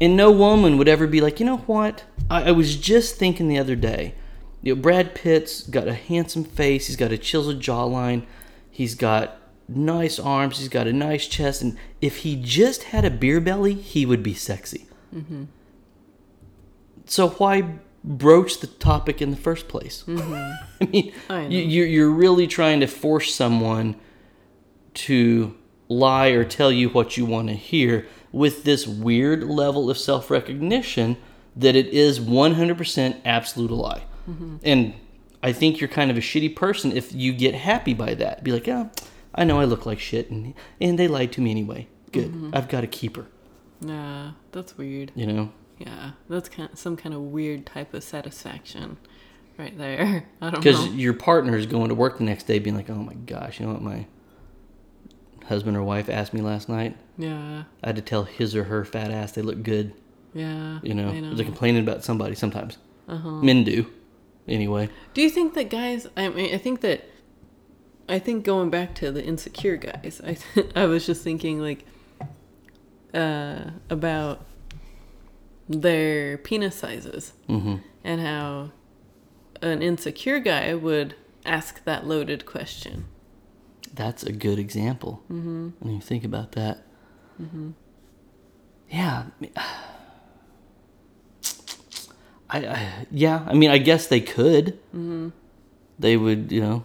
And 0.00 0.16
no 0.16 0.30
woman 0.30 0.76
would 0.78 0.88
ever 0.88 1.06
be 1.06 1.20
like, 1.20 1.40
you 1.40 1.46
know 1.46 1.58
what? 1.58 2.04
I, 2.30 2.44
I 2.44 2.50
was 2.52 2.76
just 2.76 3.16
thinking 3.16 3.48
the 3.48 3.58
other 3.58 3.76
day. 3.76 4.14
You 4.62 4.74
know, 4.74 4.80
Brad 4.80 5.14
Pitt's 5.14 5.62
got 5.62 5.88
a 5.88 5.94
handsome 5.94 6.44
face. 6.44 6.86
He's 6.86 6.96
got 6.96 7.12
a 7.12 7.18
chiseled 7.18 7.60
jawline. 7.60 8.26
He's 8.70 8.94
got 8.94 9.38
nice 9.68 10.18
arms. 10.18 10.58
He's 10.58 10.68
got 10.68 10.86
a 10.86 10.92
nice 10.92 11.26
chest. 11.26 11.62
And 11.62 11.76
if 12.00 12.18
he 12.18 12.36
just 12.36 12.84
had 12.84 13.04
a 13.04 13.10
beer 13.10 13.40
belly, 13.40 13.74
he 13.74 14.06
would 14.06 14.22
be 14.22 14.34
sexy. 14.34 14.86
Mm-hmm. 15.14 15.44
So 17.06 17.30
why 17.30 17.78
broach 18.02 18.60
the 18.60 18.66
topic 18.66 19.20
in 19.20 19.30
the 19.30 19.36
first 19.36 19.68
place? 19.68 20.04
Mm-hmm. 20.06 20.52
I 20.80 20.86
mean, 20.86 21.12
I 21.30 21.46
you, 21.46 21.84
you're, 21.84 22.10
really 22.10 22.46
trying 22.46 22.80
to 22.80 22.86
force 22.86 23.34
someone 23.34 23.96
to 24.94 25.56
lie 25.88 26.28
or 26.28 26.44
tell 26.44 26.72
you 26.72 26.88
what 26.88 27.16
you 27.16 27.24
want 27.24 27.48
to 27.48 27.54
hear 27.54 28.06
with 28.32 28.64
this 28.64 28.86
weird 28.86 29.44
level 29.44 29.88
of 29.88 29.98
self 29.98 30.30
recognition 30.30 31.16
that 31.54 31.74
it 31.74 31.86
is 31.86 32.20
100% 32.20 33.20
absolute 33.24 33.70
a 33.70 33.74
lie. 33.74 34.04
Mm-hmm. 34.28 34.56
And 34.62 34.94
I 35.42 35.52
think 35.52 35.80
you're 35.80 35.88
kind 35.88 36.10
of 36.10 36.16
a 36.16 36.20
shitty 36.20 36.54
person 36.54 36.92
if 36.92 37.12
you 37.12 37.32
get 37.32 37.54
happy 37.54 37.94
by 37.94 38.14
that. 38.14 38.44
Be 38.44 38.52
like, 38.52 38.66
yeah, 38.66 38.88
I 39.36 39.44
know 39.44 39.60
I 39.60 39.64
look 39.64 39.86
like 39.86 40.00
shit, 40.00 40.30
and 40.30 40.54
and 40.80 40.98
they 40.98 41.08
lied 41.08 41.32
to 41.32 41.40
me 41.40 41.50
anyway. 41.50 41.88
Good, 42.12 42.50
I've 42.52 42.68
got 42.68 42.84
a 42.84 42.86
keeper. 42.86 43.26
Yeah, 43.80 44.32
that's 44.52 44.78
weird. 44.78 45.12
You 45.14 45.26
know, 45.26 45.52
Yeah, 45.78 46.12
that's 46.28 46.48
kind 46.48 46.70
some 46.74 46.96
kind 46.96 47.14
of 47.14 47.20
weird 47.20 47.66
type 47.66 47.92
of 47.92 48.02
satisfaction, 48.02 48.96
right 49.58 49.76
there. 49.76 50.26
I 50.40 50.50
don't 50.50 50.62
because 50.62 50.88
your 50.94 51.12
partner 51.12 51.56
is 51.56 51.66
going 51.66 51.88
to 51.88 51.94
work 51.94 52.18
the 52.18 52.24
next 52.24 52.44
day, 52.44 52.58
being 52.58 52.76
like, 52.76 52.88
oh 52.88 52.94
my 52.94 53.14
gosh, 53.14 53.60
you 53.60 53.66
know 53.66 53.72
what 53.72 53.82
my 53.82 54.06
husband 55.46 55.76
or 55.76 55.82
wife 55.82 56.08
asked 56.08 56.32
me 56.32 56.40
last 56.40 56.68
night. 56.68 56.96
Yeah, 57.18 57.64
I 57.82 57.88
had 57.88 57.96
to 57.96 58.02
tell 58.02 58.24
his 58.24 58.54
or 58.56 58.64
her 58.64 58.84
fat 58.84 59.10
ass 59.10 59.32
they 59.32 59.42
look 59.42 59.62
good. 59.62 59.92
yeah. 60.32 60.78
You 60.82 60.94
know, 60.94 61.10
know. 61.12 61.34
they're 61.34 61.44
complaining 61.44 61.82
about 61.82 62.04
somebody 62.04 62.34
sometimes. 62.34 62.78
Uh-huh. 63.08 63.30
Men 63.42 63.62
do, 63.64 63.86
anyway. 64.48 64.88
Do 65.14 65.22
you 65.22 65.30
think 65.30 65.54
that 65.54 65.70
guys? 65.70 66.06
I 66.16 66.28
mean, 66.28 66.54
I 66.54 66.58
think 66.58 66.80
that. 66.80 67.04
I 68.08 68.18
think 68.18 68.44
going 68.44 68.70
back 68.70 68.94
to 68.96 69.10
the 69.10 69.24
insecure 69.24 69.76
guys, 69.76 70.20
I 70.24 70.36
I 70.76 70.86
was 70.86 71.06
just 71.06 71.22
thinking 71.22 71.60
like, 71.60 71.84
uh, 73.14 73.70
about 73.90 74.44
their 75.68 76.38
penis 76.38 76.76
sizes 76.76 77.32
hmm 77.48 77.76
and 78.04 78.20
how 78.20 78.70
an 79.60 79.82
insecure 79.82 80.38
guy 80.38 80.72
would 80.74 81.16
ask 81.44 81.82
that 81.84 82.06
loaded 82.06 82.46
question. 82.46 83.06
That's 83.92 84.22
a 84.22 84.32
good 84.32 84.58
example. 84.58 85.22
Mm-hmm. 85.30 85.70
When 85.80 85.94
you 85.94 86.00
think 86.00 86.24
about 86.24 86.52
that. 86.52 86.82
Yeah. 88.90 89.24
I, 92.48 92.58
I 92.66 93.06
yeah. 93.10 93.44
I 93.46 93.54
mean, 93.54 93.70
I 93.70 93.78
guess 93.78 94.06
they 94.06 94.20
could. 94.20 94.78
Mm-hmm. 94.94 95.30
I 96.02 96.16
would, 96.16 96.52
you 96.52 96.60
know. 96.60 96.84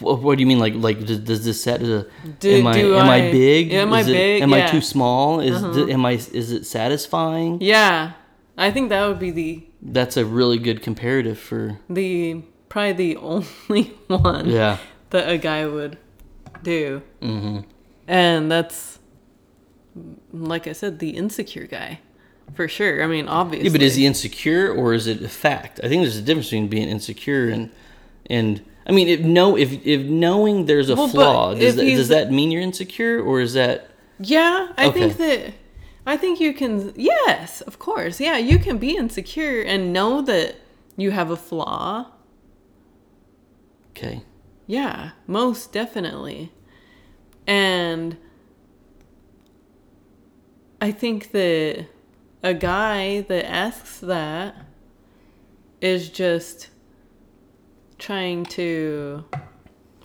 What, 0.00 0.36
do 0.38 0.40
you 0.42 0.46
mean? 0.46 0.58
Like, 0.58 0.74
like 0.74 1.04
does, 1.06 1.20
does 1.20 1.44
this 1.44 1.62
set 1.62 1.82
a? 1.82 2.06
Do- 2.40 2.50
am 2.50 2.66
I 2.66 2.76
am 2.78 3.08
I, 3.08 3.28
I- 3.28 3.30
big? 3.30 3.72
am 3.72 3.92
I 3.92 4.00
Is 4.00 4.08
it- 4.08 4.42
Am 4.42 4.50
Yeah. 4.50 4.56
Uh-huh. 4.58 4.68
too 4.72 4.80
small? 4.80 5.40
Is 5.40 5.62
d- 5.62 5.92
am 5.92 6.04
I? 6.04 6.12
Is 6.12 6.50
it 6.50 6.66
satisfying? 6.66 7.60
Yeah, 7.60 8.12
I 8.58 8.70
think 8.72 8.88
that 8.88 9.06
would 9.06 9.18
be 9.20 9.30
the 9.30 9.62
That's 9.80 10.16
a 10.16 10.24
really 10.24 10.58
good 10.58 10.82
comparative 10.82 11.38
for. 11.38 11.78
the 11.88 12.42
probably 12.68 13.14
the 13.14 13.16
only 13.18 13.82
one 14.08 14.48
Yeah. 14.48 14.78
that 15.10 15.28
a 15.28 15.38
guy 15.38 15.66
would 15.66 15.96
do. 16.64 17.02
hmm 17.20 17.60
And 18.08 18.50
that's, 18.50 18.98
like 20.32 20.66
I 20.66 20.72
said, 20.72 20.98
the 20.98 21.10
insecure 21.10 21.66
guy, 21.66 22.00
for 22.54 22.66
sure. 22.66 23.02
I 23.02 23.06
mean, 23.06 23.28
obviously. 23.28 23.68
Yeah, 23.68 23.72
but 23.72 23.82
is 23.82 23.94
he 23.96 24.06
insecure 24.06 24.72
or 24.72 24.94
is 24.94 25.06
it 25.06 25.22
a 25.22 25.28
fact? 25.28 25.80
I 25.84 25.88
think 25.88 26.02
there's 26.02 26.16
a 26.16 26.22
difference 26.22 26.46
between 26.48 26.68
being 26.68 26.88
insecure 26.88 27.48
and 27.48 27.70
and 28.26 28.62
I 28.86 28.92
mean, 28.92 29.08
if 29.08 29.20
no, 29.20 29.56
if 29.56 29.72
if 29.86 30.02
knowing 30.02 30.66
there's 30.66 30.88
a 30.90 30.96
Well, 30.96 31.08
flaw, 31.08 31.54
does 31.54 31.76
that, 31.76 31.84
does 31.84 32.08
that 32.08 32.30
mean 32.32 32.50
you're 32.50 32.62
insecure 32.62 33.20
or 33.20 33.40
is 33.40 33.54
that 33.54 33.90
Yeah, 34.18 34.72
I 34.76 34.90
think 34.90 35.16
that. 35.18 35.54
I 36.04 36.16
think 36.16 36.40
you 36.40 36.52
can. 36.52 36.92
Yes, 36.96 37.60
of 37.60 37.78
course. 37.78 38.18
Yeah, 38.20 38.36
you 38.36 38.58
can 38.58 38.78
be 38.78 38.96
insecure 38.96 39.62
and 39.62 39.92
know 39.92 40.20
that 40.22 40.56
you 40.96 41.12
have 41.12 41.30
a 41.30 41.36
flaw. 41.36 42.10
okay? 43.90 44.22
Yeah, 44.66 45.10
most 45.28 45.72
definitely. 45.72 46.52
And 47.46 48.16
I 50.80 50.90
think 50.90 51.30
that 51.32 51.86
a 52.42 52.54
guy 52.54 53.20
that 53.22 53.48
asks 53.48 54.00
that 54.00 54.56
is 55.80 56.08
just 56.08 56.70
trying 58.02 58.44
to 58.46 59.24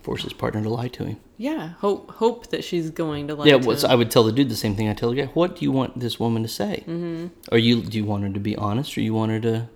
Force 0.01 0.23
his 0.23 0.33
partner 0.33 0.63
to 0.63 0.69
lie 0.69 0.87
to 0.89 1.03
him. 1.05 1.17
yeah, 1.37 1.69
hope 1.79 2.11
hope 2.11 2.47
that 2.51 2.63
she's 2.63 2.89
going 2.91 3.27
to 3.27 3.35
lie. 3.35 3.45
yeah, 3.45 3.55
well, 3.55 3.75
so 3.75 3.87
I 3.89 3.95
would 3.95 4.09
tell 4.09 4.23
the 4.23 4.31
dude 4.31 4.49
the 4.49 4.55
same 4.55 4.75
thing 4.75 4.87
I 4.87 4.93
tell 4.93 5.09
the 5.09 5.17
guy. 5.21 5.25
What 5.33 5.57
do 5.57 5.65
you 5.65 5.71
want 5.71 5.99
this 5.99 6.17
woman 6.19 6.43
to 6.43 6.47
say? 6.49 6.83
Mm-hmm. 6.87 7.27
Are 7.51 7.57
you 7.57 7.81
do 7.81 7.97
you 7.97 8.05
want 8.05 8.23
her 8.23 8.29
to 8.29 8.39
be 8.39 8.55
honest 8.55 8.97
or 8.97 9.01
you 9.01 9.13
want 9.13 9.31
her 9.33 9.39
to 9.41 9.67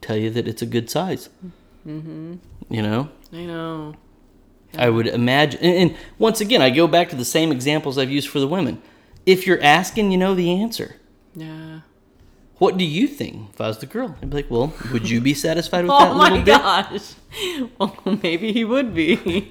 tell 0.00 0.16
you 0.16 0.30
that 0.30 0.46
it's 0.46 0.62
a 0.62 0.66
good 0.66 0.88
size? 0.90 1.28
Mm-hmm. 1.86 2.34
You 2.70 2.82
know, 2.82 3.08
I 3.32 3.44
know. 3.46 3.94
I 4.78 4.88
would 4.90 5.06
imagine. 5.08 5.60
And, 5.60 5.76
and 5.90 5.98
once 6.18 6.40
again, 6.40 6.62
I 6.62 6.70
go 6.70 6.86
back 6.86 7.08
to 7.10 7.16
the 7.16 7.24
same 7.24 7.50
examples 7.52 7.98
I've 7.98 8.10
used 8.10 8.28
for 8.28 8.40
the 8.40 8.48
women. 8.48 8.80
If 9.26 9.46
you're 9.46 9.62
asking, 9.62 10.12
you 10.12 10.18
know 10.18 10.34
the 10.34 10.50
answer. 10.62 10.96
Yeah. 11.34 11.80
What 12.58 12.76
do 12.78 12.84
you 12.84 13.08
think 13.08 13.50
if 13.52 13.60
I 13.60 13.66
was 13.68 13.78
the 13.78 13.86
girl? 13.86 14.16
I'd 14.22 14.30
be 14.30 14.36
like, 14.36 14.50
well, 14.50 14.72
would 14.92 15.08
you 15.10 15.20
be 15.20 15.34
satisfied 15.34 15.82
with 15.86 15.90
that 15.90 16.10
Oh 16.12 16.16
little 16.16 16.38
my 16.38 16.42
bit? 16.42 16.58
gosh. 16.58 17.14
Well, 17.80 18.18
maybe 18.22 18.52
he 18.52 18.64
would 18.64 18.94
be. 18.94 19.48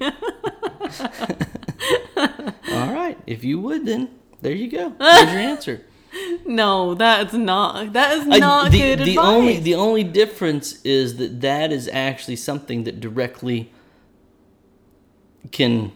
All 2.16 2.92
right. 2.92 3.18
If 3.26 3.44
you 3.44 3.60
would, 3.60 3.84
then 3.86 4.08
there 4.40 4.52
you 4.54 4.70
go. 4.70 4.90
There's 4.98 5.30
your 5.32 5.40
answer. 5.40 5.84
no, 6.46 6.94
that's 6.94 7.34
not. 7.34 7.92
That 7.92 8.16
is 8.18 8.26
I- 8.30 8.38
not 8.38 8.70
the, 8.70 8.78
good 8.78 8.98
the 9.00 9.10
advice. 9.10 9.26
only 9.26 9.58
the 9.60 9.74
only 9.74 10.04
difference 10.04 10.80
is 10.82 11.16
that 11.16 11.40
that 11.42 11.72
is 11.72 11.88
actually 11.88 12.36
something 12.36 12.84
that 12.84 13.00
directly 13.00 13.70
can 15.52 15.92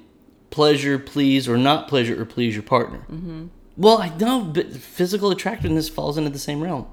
pleasure, 0.50 0.98
please, 0.98 1.48
or 1.48 1.56
not 1.56 1.88
pleasure 1.88 2.20
or 2.20 2.24
please 2.26 2.54
your 2.54 2.62
partner. 2.64 2.98
Mm-hmm. 3.10 3.46
Well, 3.76 3.98
I 3.98 4.08
know, 4.16 4.42
but 4.44 4.72
physical 4.74 5.30
attractiveness 5.30 5.88
falls 5.88 6.18
into 6.18 6.30
the 6.30 6.38
same 6.38 6.60
realm. 6.60 6.86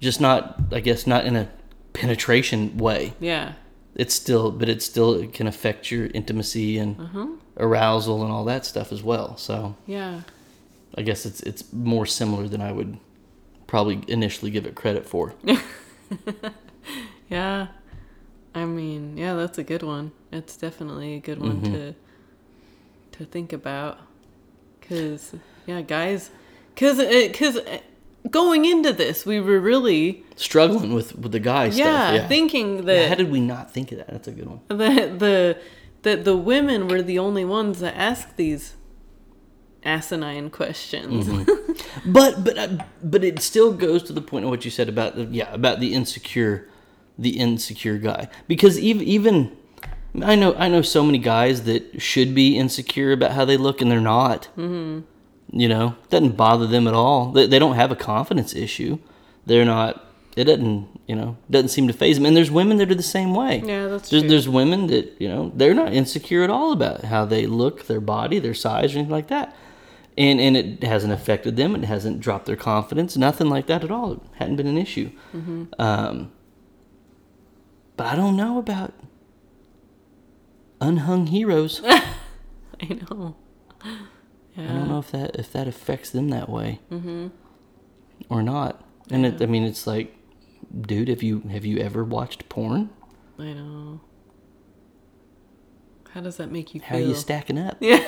Just 0.00 0.20
not, 0.20 0.58
I 0.72 0.80
guess, 0.80 1.06
not 1.06 1.24
in 1.24 1.36
a 1.36 1.48
penetration 1.92 2.76
way. 2.78 3.14
yeah. 3.20 3.52
It's 3.94 4.12
still, 4.14 4.50
but 4.50 4.68
it 4.68 4.82
still 4.82 5.14
it 5.14 5.32
can 5.32 5.46
affect 5.46 5.90
your 5.90 6.06
intimacy 6.08 6.76
and 6.76 7.00
Uh-huh. 7.00 7.26
arousal 7.56 8.22
and 8.22 8.30
all 8.30 8.44
that 8.44 8.66
stuff 8.66 8.92
as 8.92 9.02
well. 9.02 9.38
So 9.38 9.74
Yeah. 9.86 10.20
I 10.98 11.02
guess 11.02 11.24
it's 11.24 11.40
it's 11.40 11.72
more 11.72 12.04
similar 12.04 12.46
than 12.46 12.60
I 12.60 12.72
would 12.72 12.98
probably 13.66 14.02
initially 14.06 14.50
give 14.50 14.66
it 14.66 14.74
credit 14.74 15.06
for. 15.06 15.32
Yeah. 17.28 17.68
I 18.54 18.64
mean, 18.64 19.16
yeah, 19.16 19.34
that's 19.34 19.58
a 19.58 19.64
good 19.64 19.82
one. 19.82 20.12
It's 20.32 20.56
definitely 20.56 21.14
a 21.14 21.20
good 21.20 21.40
one 21.40 21.60
Mm-hmm. 21.62 21.72
to 21.74 21.94
to 23.12 23.24
think 23.24 23.52
about 23.52 23.98
cuz 24.82 25.34
yeah, 25.66 25.80
guys 25.80 26.30
cuz 26.76 26.98
it, 26.98 27.32
cuz 27.34 27.56
going 28.30 28.64
into 28.64 28.92
this, 28.92 29.26
we 29.26 29.40
were 29.40 29.60
really 29.60 30.24
Struggling 30.36 30.92
with 30.92 31.16
with 31.16 31.32
the 31.32 31.40
guy 31.40 31.66
yeah, 31.66 31.70
stuff. 31.70 32.14
Yeah. 32.14 32.28
thinking 32.28 32.86
How 32.86 33.14
did 33.14 33.30
we 33.30 33.40
not 33.40 33.72
think 33.72 33.92
of 33.92 33.98
that? 33.98 34.08
That's 34.08 34.28
a 34.28 34.32
good 34.32 34.48
one. 34.48 34.60
that 34.68 35.18
the 35.18 35.58
that 36.02 36.24
the 36.24 36.36
women 36.36 36.88
were 36.88 37.02
the 37.02 37.18
only 37.18 37.44
ones 37.44 37.80
that 37.80 37.96
asked 37.96 38.36
these 38.36 38.74
asinine 39.84 40.50
questions. 40.50 41.26
Mm-hmm. 41.26 41.72
But 42.12 42.44
but 42.44 42.58
uh, 42.58 42.68
but 43.02 43.24
it 43.24 43.40
still 43.40 43.72
goes 43.72 44.02
to 44.04 44.12
the 44.12 44.20
point 44.20 44.44
of 44.44 44.50
what 44.50 44.64
you 44.64 44.70
said 44.70 44.88
about 44.88 45.16
the 45.16 45.24
yeah 45.24 45.52
about 45.52 45.80
the 45.80 45.94
insecure, 45.94 46.68
the 47.18 47.38
insecure 47.38 47.96
guy 47.96 48.28
because 48.46 48.78
even 48.78 49.06
even 49.06 49.56
I 50.22 50.34
know 50.34 50.54
I 50.54 50.68
know 50.68 50.82
so 50.82 51.02
many 51.02 51.18
guys 51.18 51.64
that 51.64 52.00
should 52.00 52.34
be 52.34 52.58
insecure 52.58 53.12
about 53.12 53.32
how 53.32 53.44
they 53.44 53.56
look 53.56 53.80
and 53.80 53.90
they're 53.90 54.00
not. 54.00 54.48
Mm-hmm. 54.56 55.00
You 55.50 55.68
know, 55.68 55.96
doesn't 56.10 56.36
bother 56.36 56.66
them 56.66 56.88
at 56.88 56.94
all. 56.94 57.32
They, 57.32 57.46
they 57.46 57.58
don't 57.58 57.76
have 57.76 57.92
a 57.92 57.96
confidence 57.96 58.54
issue. 58.54 58.98
They're 59.46 59.64
not. 59.64 60.02
It 60.36 60.44
doesn't 60.44 60.88
you 61.06 61.14
know 61.14 61.36
doesn't 61.48 61.68
seem 61.68 61.86
to 61.86 61.92
faze 61.92 62.16
them. 62.16 62.26
And 62.26 62.36
there's 62.36 62.50
women 62.50 62.76
that 62.78 62.90
are 62.90 62.96
the 62.96 63.02
same 63.02 63.34
way. 63.34 63.62
Yeah, 63.64 63.86
that's 63.86 64.10
there's, 64.10 64.22
true. 64.22 64.30
There's 64.30 64.48
women 64.48 64.88
that 64.88 65.14
you 65.20 65.28
know 65.28 65.52
they're 65.54 65.74
not 65.74 65.92
insecure 65.92 66.42
at 66.42 66.50
all 66.50 66.72
about 66.72 67.04
how 67.04 67.24
they 67.24 67.46
look, 67.46 67.86
their 67.86 68.00
body, 68.00 68.38
their 68.38 68.54
size, 68.54 68.94
or 68.94 68.98
anything 68.98 69.12
like 69.12 69.28
that 69.28 69.56
and 70.18 70.40
and 70.40 70.56
it 70.56 70.82
hasn't 70.82 71.12
affected 71.12 71.56
them. 71.56 71.74
It 71.74 71.84
hasn't 71.84 72.20
dropped 72.20 72.46
their 72.46 72.56
confidence. 72.56 73.16
Nothing 73.16 73.48
like 73.48 73.66
that 73.66 73.84
at 73.84 73.90
all. 73.90 74.12
It 74.12 74.20
hadn't 74.34 74.56
been 74.56 74.66
an 74.66 74.78
issue. 74.78 75.10
Mm-hmm. 75.34 75.64
Um, 75.78 76.32
but 77.96 78.06
I 78.06 78.16
don't 78.16 78.36
know 78.36 78.58
about 78.58 78.94
unhung 80.80 81.28
heroes. 81.28 81.82
I 81.84 82.98
know. 83.10 83.36
Yeah. 84.56 84.68
don't 84.68 84.88
know 84.88 84.98
if 84.98 85.10
that 85.10 85.36
if 85.36 85.52
that 85.52 85.68
affects 85.68 86.10
them 86.10 86.30
that 86.30 86.48
way 86.48 86.80
mm-hmm. 86.90 87.28
or 88.30 88.42
not. 88.42 88.82
And 89.10 89.26
it, 89.26 89.42
I 89.42 89.46
mean, 89.46 89.64
it's 89.64 89.86
like, 89.86 90.16
dude, 90.80 91.08
have 91.08 91.22
you 91.22 91.40
have 91.50 91.64
you 91.64 91.78
ever 91.78 92.02
watched 92.04 92.48
porn? 92.48 92.90
I 93.38 93.52
know. 93.52 94.00
How 96.10 96.22
does 96.22 96.38
that 96.38 96.50
make 96.50 96.74
you 96.74 96.80
How 96.80 96.96
are 96.96 96.98
feel? 96.98 97.08
you 97.08 97.14
stacking 97.14 97.58
up? 97.58 97.76
yeah. 97.80 98.02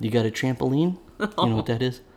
You 0.00 0.10
got 0.10 0.26
a 0.26 0.30
trampoline? 0.30 0.98
You 1.18 1.46
know 1.46 1.56
what 1.56 1.66
that 1.66 1.82
is? 1.82 2.00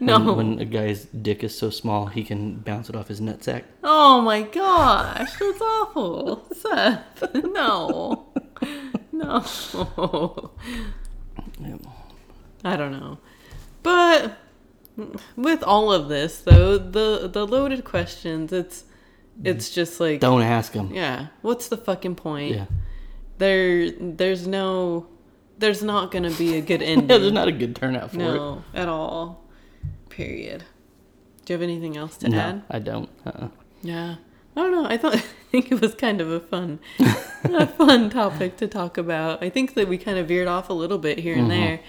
No. 0.00 0.18
When, 0.18 0.36
when 0.36 0.58
a 0.58 0.66
guy's 0.66 1.06
dick 1.06 1.42
is 1.42 1.56
so 1.56 1.70
small, 1.70 2.06
he 2.06 2.24
can 2.24 2.56
bounce 2.56 2.90
it 2.90 2.96
off 2.96 3.08
his 3.08 3.22
nutsack. 3.22 3.62
Oh 3.82 4.20
my 4.20 4.42
gosh, 4.42 5.32
that's 5.38 5.60
awful. 5.62 6.46
Seth, 6.52 7.34
no. 7.34 8.26
No. 9.22 10.50
Yeah. 11.60 11.76
I 12.64 12.76
don't 12.76 12.92
know. 12.92 13.18
But 13.82 14.36
with 15.36 15.62
all 15.62 15.92
of 15.92 16.08
this 16.08 16.38
though, 16.40 16.78
the 16.78 17.28
the 17.32 17.46
loaded 17.46 17.84
questions, 17.84 18.52
it's 18.52 18.84
it's 19.42 19.70
just 19.70 19.98
like 20.00 20.20
Don't 20.20 20.42
ask 20.42 20.72
them. 20.72 20.92
yeah, 20.94 21.28
what's 21.42 21.68
the 21.68 21.76
fucking 21.76 22.14
point? 22.16 22.54
Yeah. 22.54 22.66
There 23.38 23.90
there's 23.90 24.46
no 24.46 25.06
there's 25.58 25.82
not 25.82 26.10
going 26.10 26.24
to 26.24 26.36
be 26.38 26.56
a 26.56 26.60
good 26.60 26.82
ending. 26.90 27.08
Yeah, 27.10 27.18
there's 27.18 27.32
not 27.32 27.48
a 27.48 27.52
good 27.52 27.74
turnout 27.76 28.10
for 28.10 28.16
it. 28.16 28.18
no, 28.18 28.64
at 28.74 28.88
all. 28.88 29.44
Period. 30.08 30.64
Do 31.44 31.52
you 31.52 31.58
have 31.58 31.62
anything 31.62 31.96
else 31.96 32.16
to 32.18 32.28
No, 32.28 32.38
add? 32.38 32.62
I 32.70 32.78
don't. 32.78 33.08
Uh-uh. 33.26 33.48
Yeah. 33.82 34.16
I 34.56 34.60
don't 34.60 34.72
know. 34.72 34.86
I 34.86 34.96
thought 34.96 35.14
I 35.16 35.18
think 35.50 35.72
it 35.72 35.80
was 35.80 35.94
kind 35.94 36.20
of 36.20 36.30
a 36.30 36.40
fun 36.40 36.80
a 37.44 37.66
fun 37.78 38.10
topic 38.10 38.56
to 38.58 38.66
talk 38.68 38.98
about. 38.98 39.42
I 39.42 39.50
think 39.50 39.74
that 39.74 39.88
we 39.88 39.98
kind 39.98 40.18
of 40.18 40.28
veered 40.28 40.48
off 40.48 40.68
a 40.70 40.74
little 40.74 40.98
bit 40.98 41.18
here 41.18 41.36
and 41.36 41.50
there. 41.50 41.80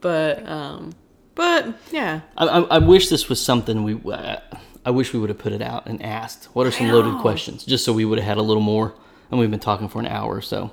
But 0.00 0.46
um 0.48 0.92
but 1.34 1.74
yeah. 1.90 2.20
I, 2.36 2.46
I, 2.46 2.60
I 2.62 2.78
wish 2.78 3.08
this 3.08 3.28
was 3.28 3.40
something 3.42 3.82
we. 3.82 4.12
Uh, 4.12 4.36
I 4.84 4.90
wish 4.90 5.12
we 5.12 5.20
would 5.20 5.28
have 5.28 5.38
put 5.38 5.52
it 5.52 5.62
out 5.62 5.86
and 5.86 6.02
asked. 6.02 6.46
What 6.54 6.66
are 6.66 6.70
some 6.70 6.88
loaded 6.88 7.20
questions? 7.20 7.64
Just 7.64 7.84
so 7.84 7.92
we 7.92 8.04
would 8.04 8.18
have 8.18 8.26
had 8.26 8.38
a 8.38 8.42
little 8.42 8.62
more. 8.62 8.94
And 9.30 9.38
we've 9.38 9.50
been 9.50 9.60
talking 9.60 9.88
for 9.88 10.00
an 10.00 10.06
hour, 10.06 10.36
or 10.36 10.42
so 10.42 10.72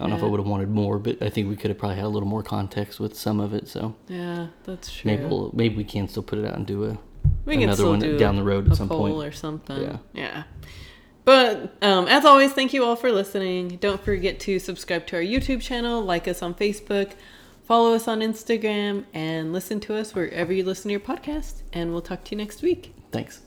I 0.00 0.04
don't 0.04 0.10
know 0.10 0.16
if 0.16 0.22
I 0.22 0.26
would 0.26 0.40
have 0.40 0.46
wanted 0.48 0.70
more, 0.70 0.98
but 0.98 1.20
I 1.22 1.28
think 1.28 1.48
we 1.48 1.56
could 1.56 1.70
have 1.70 1.76
probably 1.78 1.96
had 1.96 2.06
a 2.06 2.08
little 2.08 2.28
more 2.28 2.42
context 2.42 2.98
with 2.98 3.14
some 3.16 3.38
of 3.38 3.52
it. 3.52 3.68
So 3.68 3.94
Yeah, 4.08 4.46
that's 4.64 4.90
true. 4.90 5.10
maybe 5.10 5.24
we'll, 5.26 5.50
maybe 5.52 5.76
we 5.76 5.84
can 5.84 6.08
still 6.08 6.22
put 6.22 6.38
it 6.38 6.46
out 6.46 6.54
and 6.56 6.66
do 6.66 6.84
a 6.84 6.98
we 7.44 7.54
can 7.54 7.64
another 7.64 7.86
one 7.86 7.98
do 7.98 8.18
down 8.18 8.36
the 8.36 8.42
road 8.42 8.66
at 8.66 8.72
a 8.72 8.76
some 8.76 8.88
point. 8.88 9.14
or 9.14 9.32
something. 9.32 9.80
Yeah. 9.80 9.96
Yeah. 10.12 10.42
But 11.24 11.76
um, 11.82 12.08
as 12.08 12.24
always, 12.24 12.52
thank 12.52 12.72
you 12.72 12.84
all 12.84 12.96
for 12.96 13.12
listening. 13.12 13.76
Don't 13.76 14.02
forget 14.02 14.40
to 14.40 14.58
subscribe 14.58 15.06
to 15.08 15.16
our 15.16 15.22
YouTube 15.22 15.60
channel, 15.60 16.02
like 16.02 16.26
us 16.26 16.42
on 16.42 16.54
Facebook, 16.54 17.12
follow 17.64 17.94
us 17.94 18.08
on 18.08 18.20
Instagram, 18.20 19.04
and 19.12 19.52
listen 19.52 19.80
to 19.80 19.94
us 19.94 20.14
wherever 20.14 20.52
you 20.52 20.64
listen 20.64 20.84
to 20.84 20.92
your 20.92 21.00
podcast. 21.00 21.62
And 21.72 21.92
we'll 21.92 22.02
talk 22.02 22.24
to 22.24 22.30
you 22.32 22.38
next 22.38 22.62
week. 22.62 22.94
Thanks. 23.12 23.42